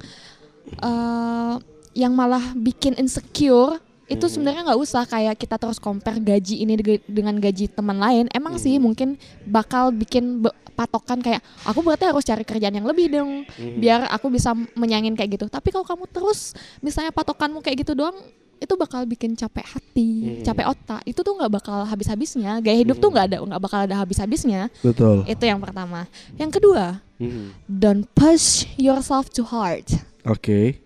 eh, 0.78 1.54
yang 1.96 2.14
malah 2.14 2.54
bikin 2.54 2.94
insecure 2.96 3.82
itu 4.06 4.22
Hmm. 4.22 4.32
sebenarnya 4.32 4.62
nggak 4.64 4.80
usah 4.80 5.06
kayak 5.06 5.36
kita 5.36 5.56
terus 5.56 5.78
compare 5.78 6.18
gaji 6.18 6.60
ini 6.60 6.74
dengan 7.04 7.38
gaji 7.38 7.66
teman 7.68 7.98
lain 7.98 8.26
emang 8.30 8.58
sih 8.58 8.76
Hmm. 8.76 8.84
mungkin 8.84 9.10
bakal 9.44 9.90
bikin 9.90 10.42
be- 10.42 10.54
patokan 10.74 11.20
kayak 11.20 11.44
aku 11.62 11.84
berarti 11.84 12.08
harus 12.08 12.24
cari 12.24 12.42
kerjaan 12.42 12.72
yang 12.74 12.88
lebih 12.88 13.12
dong 13.12 13.44
Hmm. 13.46 13.78
biar 13.78 14.08
aku 14.08 14.30
bisa 14.30 14.56
menyangin 14.74 15.12
kayak 15.12 15.36
gitu 15.36 15.46
tapi 15.46 15.70
kalau 15.70 15.84
kamu 15.84 16.08
terus 16.08 16.54
misalnya 16.80 17.12
patokanmu 17.12 17.60
kayak 17.60 17.84
gitu 17.84 17.94
doang 17.94 18.16
itu 18.60 18.74
bakal 18.76 19.04
bikin 19.04 19.34
capek 19.34 19.66
hati 19.66 20.12
Hmm. 20.20 20.44
capek 20.44 20.66
otak 20.68 21.02
itu 21.04 21.18
tuh 21.18 21.34
nggak 21.34 21.52
bakal 21.54 21.84
habis-habisnya 21.84 22.60
gaya 22.60 22.78
hidup 22.78 22.98
tuh 22.98 23.08
nggak 23.08 23.26
ada 23.26 23.38
nggak 23.40 23.62
bakal 23.62 23.80
ada 23.82 23.96
habis-habisnya 23.98 24.68
Betul. 24.80 25.24
itu 25.26 25.42
yang 25.42 25.58
pertama 25.58 26.06
yang 26.36 26.48
kedua 26.48 27.00
Mhm. 27.16 27.56
don't 27.66 28.06
push 28.12 28.68
yourself 28.76 29.28
too 29.30 29.44
hard 29.44 29.88
Oke. 30.24 30.80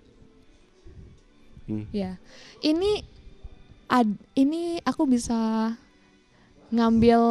ya 1.92 2.22
ini 2.60 3.02
ad- 3.88 4.22
ini 4.34 4.78
aku 4.82 5.06
bisa 5.06 5.74
ngambil 6.70 7.22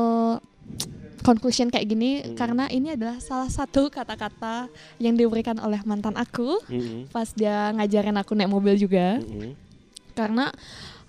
conclusion 1.20 1.68
kayak 1.68 1.86
gini 1.86 2.10
karena 2.34 2.66
ini 2.66 2.94
adalah 2.94 3.18
salah 3.18 3.46
satu 3.46 3.86
kata-kata 3.88 4.66
yang 4.98 5.14
diberikan 5.14 5.54
oleh 5.56 5.78
mantan 5.84 6.14
aku 6.14 6.58
Mhm. 6.66 7.10
pas 7.10 7.30
dia 7.30 7.70
ngajarin 7.72 8.16
aku 8.16 8.34
naik 8.34 8.50
mobil 8.50 8.74
juga 8.76 9.18
Mhm. 9.18 9.71
Karena 10.12 10.52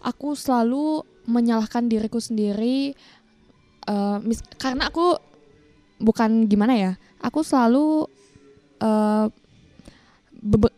aku 0.04 0.36
selalu 0.36 1.04
menyalahkan 1.28 1.88
diriku 1.88 2.20
sendiri 2.20 2.96
eh, 3.88 4.18
mis- 4.24 4.44
karena 4.60 4.92
aku 4.92 5.16
bukan 6.04 6.50
gimana 6.52 6.76
ya 6.76 6.92
aku 7.24 7.44
selalu 7.46 8.10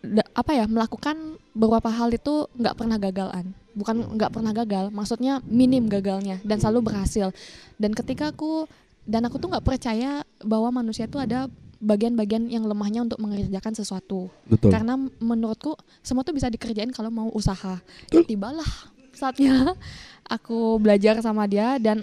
da- 0.05 0.31
apa 0.37 0.51
ya 0.53 0.69
melakukan 0.69 1.41
beberapa 1.57 1.89
hal 1.89 2.13
itu 2.13 2.45
nggak 2.53 2.75
pernah 2.77 2.97
gagalan. 3.01 3.45
Bukan 3.75 4.15
nggak 4.15 4.31
pernah 4.31 4.53
gagal 4.55 4.93
maksudnya 4.93 5.41
minim 5.49 5.89
gagalnya 5.89 6.39
dan 6.45 6.61
selalu 6.61 6.93
berhasil. 6.93 7.33
Dan 7.81 7.97
ketika 7.97 8.31
aku 8.31 8.69
dan 9.09 9.25
aku 9.25 9.41
tuh 9.41 9.49
nggak 9.49 9.65
percaya 9.65 10.21
bahwa 10.45 10.69
manusia 10.69 11.09
itu 11.09 11.17
ada 11.17 11.49
bagian-bagian 11.85 12.49
yang 12.49 12.65
lemahnya 12.65 13.05
untuk 13.05 13.21
mengerjakan 13.21 13.71
sesuatu 13.71 14.33
Betul. 14.43 14.73
karena 14.73 14.97
menurutku 15.21 15.77
semua 16.01 16.25
tuh 16.25 16.33
bisa 16.33 16.49
dikerjain 16.49 16.89
kalau 16.89 17.13
mau 17.13 17.29
usaha. 17.29 17.77
Ya, 18.09 18.21
tibalah 18.25 18.65
saatnya 19.13 19.77
aku 20.25 20.81
belajar 20.81 21.21
sama 21.21 21.45
dia 21.45 21.77
dan 21.77 22.01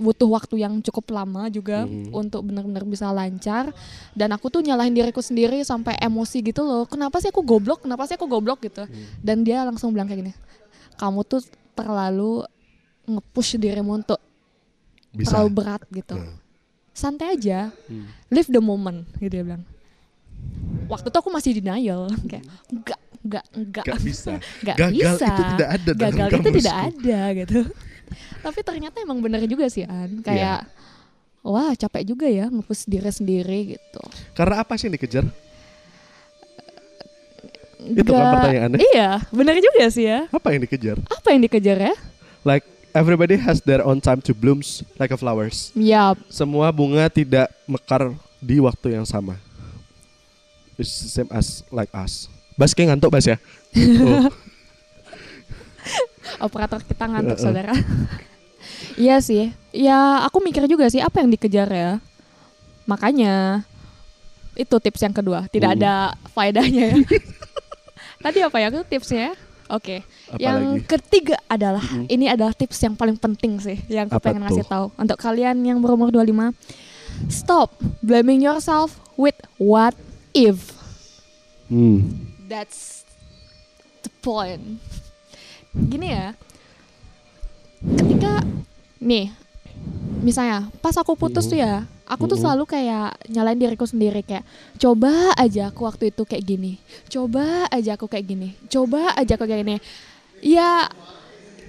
butuh 0.00 0.32
waktu 0.32 0.64
yang 0.64 0.80
cukup 0.80 1.12
lama 1.12 1.52
juga 1.52 1.84
Mhm. 1.84 2.08
untuk 2.10 2.40
benar-benar 2.40 2.88
bisa 2.88 3.12
lancar 3.12 3.68
dan 4.14 4.32
aku 4.32 4.48
tuh 4.48 4.64
nyalahin 4.64 4.96
diriku 4.96 5.20
sendiri 5.20 5.60
sampai 5.60 5.92
emosi 6.00 6.40
gitu 6.40 6.64
loh. 6.64 6.88
Kenapa 6.88 7.20
sih 7.20 7.28
aku 7.28 7.44
goblok? 7.44 7.84
Kenapa 7.84 8.08
sih 8.08 8.16
aku 8.16 8.24
goblok 8.24 8.64
gitu? 8.64 8.88
Dan 9.20 9.44
dia 9.44 9.60
langsung 9.60 9.92
bilang 9.92 10.08
kayak 10.08 10.24
gini. 10.24 10.32
Kamu 10.96 11.20
tuh 11.28 11.44
terlalu 11.76 12.48
nge-push 13.04 13.60
dirimu 13.60 14.00
untuk 14.00 14.16
Bisa. 15.12 15.36
terlalu 15.36 15.50
berat 15.52 15.82
gitu. 15.90 16.16
Hmm. 16.16 16.38
Santai 16.92 17.32
aja 17.32 17.70
Hmm. 17.84 18.06
live 18.28 18.46
the 18.46 18.58
moment 18.58 19.02
gitu 19.16 19.30
dia 19.30 19.44
bilang 19.44 19.62
waktu 20.86 21.06
itu 21.06 21.16
aku 21.16 21.28
masih 21.28 21.50
denial 21.54 22.08
kayak 22.24 22.44
enggak 22.66 23.00
enggak 23.20 23.44
enggak 23.52 23.84
Gak 23.86 24.00
bisa. 24.00 24.30
enggak 24.60 24.76
Gagal 24.76 24.90
bisa 24.92 25.26
itu 25.28 25.42
tidak 25.50 25.68
ada 25.70 25.90
gagal 25.92 26.26
itu 26.26 26.36
kamusku. 26.36 26.56
tidak 26.56 26.76
ada 26.82 27.18
gitu 27.36 27.60
tapi 28.44 28.58
ternyata 28.60 28.96
emang 28.98 29.18
bener 29.18 29.40
juga 29.44 29.66
sih 29.66 29.84
An 29.84 30.18
kayak 30.20 30.64
Iya. 30.64 30.68
wah 31.42 31.70
capek 31.72 32.02
juga 32.04 32.26
ya 32.26 32.46
ngepus 32.46 32.84
diri 32.84 33.08
sendiri 33.08 33.58
gitu 33.70 34.02
Karena 34.32 34.60
apa 34.60 34.74
sih 34.74 34.86
yang 34.86 34.94
dikejar? 34.94 35.24
Itu 37.80 38.10
kan 38.10 38.26
pertanyaannya. 38.34 38.78
iya 38.82 39.24
bener 39.30 39.56
juga 39.58 39.88
sih 39.88 40.04
ya 40.04 40.28
Apa 40.28 40.52
yang 40.52 40.60
dikejar? 40.62 40.96
apa 41.00 41.26
yang 41.30 41.40
dikejar 41.40 41.78
ya 41.82 41.94
Like 42.42 42.64
everybody 42.92 43.36
has 43.36 43.60
their 43.60 43.80
own 43.80 43.98
time 43.98 44.18
to 44.20 44.32
blooms 44.32 44.82
like 44.96 45.10
a 45.10 45.16
flowers. 45.16 45.70
ya 45.72 46.14
Semua 46.28 46.70
bunga 46.70 47.06
tidak 47.06 47.48
mekar 47.64 48.10
di 48.38 48.58
waktu 48.58 48.94
yang 48.94 49.04
sama. 49.04 49.36
It's 50.74 50.96
the 50.98 51.10
same 51.12 51.30
as 51.30 51.60
like 51.68 51.92
us. 51.92 52.26
Bas 52.54 52.72
kayak 52.72 52.92
ngantuk 52.92 53.10
Bas 53.10 53.24
ya? 53.24 53.36
Oh. 54.00 54.28
operator 56.40 56.80
kita 56.80 57.04
ngantuk 57.06 57.36
Heeh. 57.36 57.44
saudara 57.44 57.72
iya 59.00 59.18
sih 59.18 59.50
ya 59.72 60.22
aku 60.22 60.38
mikir 60.38 60.68
juga 60.68 60.86
sih 60.86 61.00
apa 61.00 61.18
yang 61.18 61.32
dikejar 61.32 61.66
ya 61.66 61.90
makanya 62.84 63.64
itu 64.54 64.76
tips 64.76 65.00
yang 65.00 65.16
kedua 65.16 65.48
tidak 65.48 65.74
Hmm. 65.74 65.78
ada 65.80 65.94
faedahnya 66.30 66.84
ya 66.92 66.96
tadi 68.24 68.38
apa 68.44 68.56
ya 68.60 68.68
itu 68.68 68.80
tipsnya 68.86 69.32
oke 69.70 69.96
yang 70.36 70.58
Apalagi? 70.76 70.86
ketiga 70.86 71.36
adalah 71.46 71.80
Mm-mm. 71.80 72.06
ini 72.06 72.26
adalah 72.26 72.50
tips 72.50 72.78
yang 72.80 72.92
paling 72.92 73.14
penting 73.14 73.56
sih 73.56 73.78
yang 73.86 74.06
aku 74.06 74.18
Apa 74.18 74.26
pengen 74.26 74.42
tuh? 74.42 74.46
ngasih 74.52 74.66
tahu 74.66 74.86
untuk 74.94 75.16
kalian 75.16 75.56
yang 75.60 75.78
berumur 75.78 76.10
25 76.10 76.52
stop 77.26 77.70
blaming 78.00 78.38
yourself 78.38 78.98
with 79.14 79.34
what 79.56 79.94
if 80.32 80.76
Hmm. 81.66 82.26
That's 82.44 83.06
the 84.02 84.10
point. 84.20 84.82
Gini 85.70 86.10
ya, 86.10 86.34
ketika 87.78 88.42
nih, 88.98 89.30
misalnya 90.20 90.68
pas 90.84 90.92
aku 90.96 91.16
putus 91.16 91.48
tuh 91.48 91.56
ya, 91.56 91.88
aku 92.04 92.28
tuh 92.28 92.36
Mhm. 92.36 92.42
selalu 92.44 92.64
kayak 92.68 93.16
nyalain 93.32 93.56
diriku 93.56 93.88
sendiri 93.88 94.20
kayak 94.20 94.44
coba 94.76 95.32
aja 95.34 95.72
aku 95.72 95.88
waktu 95.88 96.12
itu 96.12 96.22
kayak 96.28 96.44
gini, 96.44 96.72
coba 97.08 97.64
aja 97.72 97.96
aku 97.96 98.04
kayak 98.04 98.26
gini, 98.28 98.48
coba 98.68 99.16
aja 99.16 99.34
aku 99.34 99.48
kayak 99.48 99.64
gini. 99.64 99.76
Ya 100.40 100.88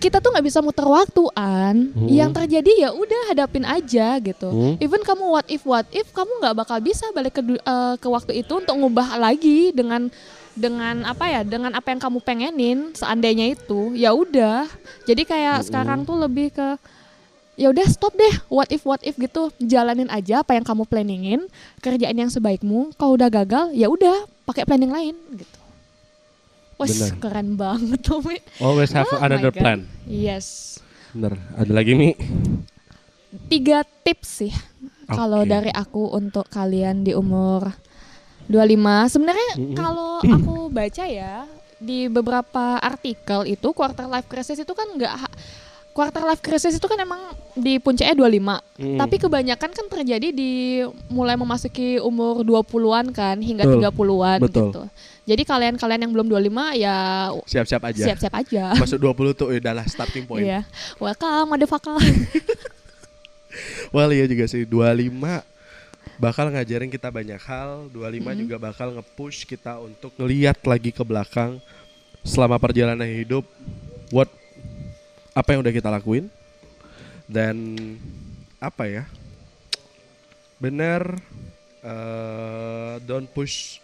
kita 0.02 0.18
tuh 0.18 0.34
nggak 0.34 0.46
bisa 0.50 0.60
muter 0.66 0.84
waktu 0.84 1.24
an. 1.38 1.94
Mhm. 1.94 2.10
Yang 2.10 2.32
terjadi 2.42 2.72
ya 2.74 2.90
udah 2.90 3.22
hadapin 3.30 3.64
aja 3.64 4.18
gitu. 4.18 4.50
Mhm. 4.50 4.74
Even 4.82 5.06
kamu 5.06 5.24
what 5.30 5.46
if 5.46 5.62
what 5.62 5.86
if 5.94 6.10
kamu 6.10 6.32
nggak 6.42 6.58
bakal 6.58 6.82
bisa 6.82 7.06
balik 7.14 7.38
ke 7.38 7.42
eh, 7.46 7.96
ke 8.02 8.08
waktu 8.10 8.42
itu 8.42 8.52
untuk 8.58 8.76
ngubah 8.82 9.16
lagi 9.22 9.70
dengan 9.72 10.10
dengan 10.52 11.08
apa 11.08 11.32
ya 11.32 11.42
dengan 11.48 11.72
apa 11.72 11.96
yang 11.96 12.02
kamu 12.04 12.20
pengenin 12.20 12.92
seandainya 12.92 13.56
itu 13.56 13.96
ya 13.96 14.12
udah 14.12 14.68
jadi 15.08 15.24
kayak 15.24 15.58
sekarang 15.64 16.04
tuh 16.04 16.20
lebih 16.20 16.52
ke 16.52 16.76
ya 17.56 17.68
udah 17.70 17.86
stop 17.86 18.16
deh 18.16 18.34
what 18.48 18.72
if 18.72 18.82
what 18.84 19.02
if 19.04 19.16
gitu 19.16 19.52
jalanin 19.60 20.08
aja 20.08 20.42
apa 20.42 20.56
yang 20.56 20.64
kamu 20.64 20.88
planningin 20.88 21.42
kerjaan 21.80 22.16
yang 22.16 22.32
sebaikmu 22.32 22.96
kalau 22.96 23.20
udah 23.20 23.28
gagal 23.28 23.70
ya 23.72 23.86
udah 23.86 24.26
pakai 24.44 24.64
planning 24.64 24.90
lain 24.90 25.16
gitu 25.36 25.58
Wes 26.82 27.14
keren 27.22 27.62
banget 27.62 28.02
tuh 28.02 28.26
Mi. 28.26 28.42
Always 28.58 28.90
have 28.90 29.06
Oh 29.14 29.22
another 29.22 29.54
God. 29.54 29.62
plan. 29.62 29.80
yes 30.10 30.82
Bener. 31.14 31.38
Ada 31.54 31.70
lagi 31.70 31.94
Mi? 31.94 32.10
tiga 33.48 33.86
tips 34.02 34.44
sih 34.44 34.54
kalau 35.06 35.44
Oke. 35.46 35.52
dari 35.52 35.72
aku 35.72 36.10
untuk 36.10 36.48
kalian 36.50 37.04
di 37.04 37.14
umur 37.14 37.70
25 38.50 39.14
sebenarnya 39.14 39.52
Mm-mm. 39.56 39.76
kalau 39.78 40.20
aku 40.20 40.68
baca 40.68 41.06
ya 41.06 41.46
di 41.78 42.12
beberapa 42.12 42.76
artikel 42.78 43.46
itu 43.46 43.72
quarter 43.72 44.06
life 44.06 44.28
crisis 44.28 44.60
itu 44.60 44.74
kan 44.74 44.90
enggak 44.92 45.16
quarter 45.92 46.24
life 46.24 46.40
crisis 46.40 46.74
itu 46.74 46.84
kan 46.84 46.96
emang 46.98 47.20
di 47.52 47.76
puncaknya 47.78 48.16
25 48.16 48.64
Mm. 48.82 48.98
tapi 48.98 49.16
kebanyakan 49.16 49.70
kan 49.70 49.86
terjadi 49.88 50.34
di 50.34 50.82
mulai 51.06 51.38
memasuki 51.38 52.00
umur 52.00 52.42
20-an 52.42 53.14
kan 53.14 53.38
hingga 53.38 53.62
Betul. 53.62 54.10
30-an 54.10 54.40
Betul. 54.42 54.66
gitu 54.66 54.82
jadi 55.22 55.44
kalian-kalian 55.46 56.02
yang 56.02 56.12
belum 56.12 56.28
25 56.28 56.82
ya 56.82 56.98
Siap-siap 57.46 57.82
aja. 57.86 58.04
siap-siap 58.10 58.34
aja 58.34 58.64
Masuk 58.82 58.98
20 58.98 59.38
tuh 59.38 59.48
udahlah 59.54 59.86
starting 59.86 60.26
point. 60.26 60.42
Iya, 60.42 60.66
welcome 60.98 61.46
motherfucker. 61.48 61.94
Well 63.92 64.10
iya 64.10 64.26
juga 64.26 64.48
sih 64.48 64.64
25 64.64 65.12
bakal 66.18 66.50
ngajarin 66.50 66.88
kita 66.88 67.12
banyak 67.12 67.42
hal. 67.42 67.92
25 67.92 68.00
Mm-mm. 68.18 68.36
juga 68.40 68.56
bakal 68.58 68.96
nge-push 68.96 69.44
kita 69.44 69.78
untuk 69.78 70.16
ngeliat 70.16 70.58
lagi 70.64 70.90
ke 70.90 71.04
belakang 71.04 71.60
selama 72.24 72.56
perjalanan 72.58 73.06
hidup 73.06 73.44
what 74.10 74.30
apa 75.32 75.48
yang 75.52 75.64
udah 75.64 75.72
kita 75.72 75.88
lakuin 75.88 76.28
dan 77.26 77.56
apa 78.58 78.84
ya? 78.86 79.04
Bener 80.58 81.18
eh, 81.82 82.94
don't 83.04 83.28
push 83.28 83.80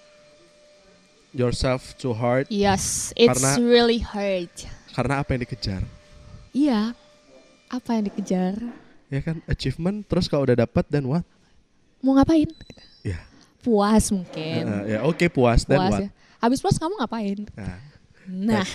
yourself 1.33 1.93
too 1.97 2.13
hard 2.13 2.45
Yes, 2.49 3.13
it's 3.13 3.29
Karena- 3.37 3.57
really 3.57 3.99
hard. 3.99 4.51
karena 4.93 5.21
apa 5.21 5.29
yang 5.33 5.41
dikejar. 5.45 5.81
Iya. 6.51 6.81
Apa 7.69 7.99
yang 7.99 8.09
dikejar? 8.09 8.55
Ya 9.07 9.21
kan 9.21 9.39
achievement 9.45 10.03
terus 10.03 10.25
kalau 10.25 10.43
udah 10.43 10.57
dapat 10.57 10.83
dan 10.89 11.05
what? 11.05 11.21
Mau 12.01 12.17
ngapain? 12.17 12.49
Ya. 13.05 13.21
Puas 13.61 14.09
mungkin. 14.09 14.63
Ya 14.87 15.03
oke 15.05 15.27
puas 15.29 15.63
dan 15.63 15.77
what? 15.79 16.01
ya. 16.01 16.09
Habis 16.37 16.59
puas 16.61 16.77
kamu 16.77 16.93
ngapain? 16.97 17.39
Nah, 17.55 17.77
Nah, 18.27 18.67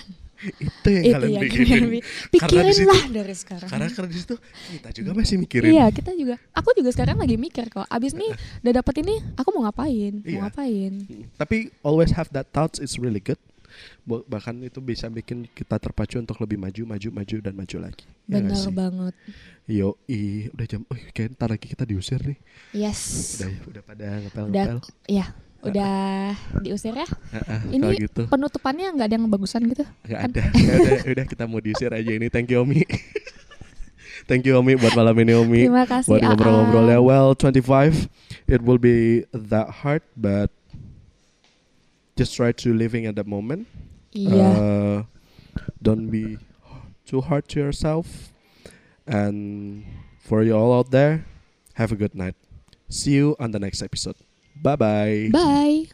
itu 0.58 0.88
yang 0.88 1.02
itu 1.02 1.12
kalian 1.12 1.30
yang 1.30 1.42
pikirin. 1.44 1.68
kalian 1.68 2.02
pi- 2.28 2.40
Karena 2.40 2.60
di 2.60 2.72
situ- 2.72 2.88
pikirinlah 2.88 3.04
dari 3.12 3.34
sekarang. 3.34 3.68
Karena 3.68 3.86
karena 3.88 4.08
di 4.08 4.18
situ 4.18 4.34
kita 4.72 4.88
juga 4.92 5.10
masih 5.12 5.36
mikirin. 5.38 5.70
Iya, 5.72 5.86
kita 5.88 6.10
juga. 6.12 6.34
Aku 6.52 6.70
juga 6.72 6.90
sekarang 6.90 7.16
lagi 7.16 7.36
mikir 7.36 7.64
kok. 7.68 7.86
Abis 7.86 8.12
nih 8.12 8.30
udah 8.60 8.72
dapet 8.74 8.94
ini, 9.00 9.14
aku 9.34 9.48
mau 9.50 9.62
ngapain? 9.64 10.18
Mau 10.18 10.26
Iya. 10.26 10.40
ngapain? 10.42 10.92
Tapi 11.36 11.56
always 11.80 12.10
have 12.10 12.26
that 12.30 12.50
thoughts 12.50 12.76
is 12.76 12.96
really 12.96 13.18
good. 13.18 13.38
Bahkan 14.04 14.60
itu 14.60 14.78
bisa 14.78 15.08
bikin 15.08 15.48
kita 15.48 15.78
terpacu 15.78 16.18
untuk 16.18 16.36
lebih 16.38 16.60
maju, 16.60 16.82
maju, 16.86 17.08
maju 17.10 17.36
dan 17.40 17.54
maju 17.54 17.76
lagi. 17.80 18.04
Ya 18.26 18.38
Benar 18.38 18.68
banget. 18.70 19.14
Yo, 19.64 19.88
i, 20.04 20.50
udah 20.50 20.66
jam, 20.66 20.82
oh 20.84 20.98
kayak 21.08 21.32
ntar 21.32 21.48
lagi 21.48 21.66
kita 21.66 21.82
diusir 21.82 22.20
nih. 22.20 22.36
Yes. 22.74 23.00
Udah, 23.38 23.48
udah 23.70 23.82
pada 23.82 24.06
ngepel 24.18 24.44
Udah, 24.44 24.64
ya, 25.06 25.26
udah 25.62 26.34
diusir 26.60 26.94
ya. 26.94 27.06
Ini 27.70 28.10
gitu. 28.10 28.26
penutupannya 28.26 28.90
nggak 28.98 29.06
ada 29.06 29.14
yang 29.14 29.30
bagusan 29.30 29.62
gitu. 29.70 29.86
Nggak 30.02 30.20
kan? 30.20 30.30
ada. 30.34 30.42
Ya 30.58 30.74
udah, 30.74 30.98
udah 31.14 31.24
kita 31.30 31.44
mau 31.46 31.60
diusir 31.62 31.90
aja 31.94 32.10
ini. 32.10 32.26
Thank 32.26 32.50
you 32.50 32.66
Omi. 32.66 32.82
Thank 34.28 34.46
you 34.46 34.58
Omi 34.58 34.74
buat 34.78 34.94
malam 34.98 35.14
ini 35.22 35.32
Omi. 35.38 35.62
Terima 35.66 35.86
kasih. 35.86 36.10
buat 36.10 36.20
ngobrol-ngobrolnya. 36.22 36.98
Well, 36.98 37.34
25 37.38 38.10
it 38.50 38.60
will 38.62 38.78
be 38.78 39.26
that 39.30 39.82
hard 39.82 40.02
but 40.18 40.50
just 42.18 42.34
try 42.34 42.50
to 42.50 42.68
living 42.74 43.06
at 43.06 43.14
that 43.14 43.26
moment. 43.26 43.70
Iya. 44.12 44.46
Uh, 44.50 44.98
don't 45.80 46.10
be 46.10 46.38
too 47.06 47.22
hard 47.22 47.46
to 47.54 47.62
yourself. 47.62 48.34
And 49.06 49.82
for 50.22 50.42
you 50.42 50.54
all 50.54 50.70
out 50.74 50.90
there, 50.90 51.26
have 51.74 51.90
a 51.90 51.98
good 51.98 52.14
night. 52.14 52.38
See 52.86 53.18
you 53.18 53.34
on 53.40 53.50
the 53.50 53.58
next 53.58 53.82
episode. 53.82 54.16
Bye-bye. 54.62 55.30
Bye. 55.32 55.84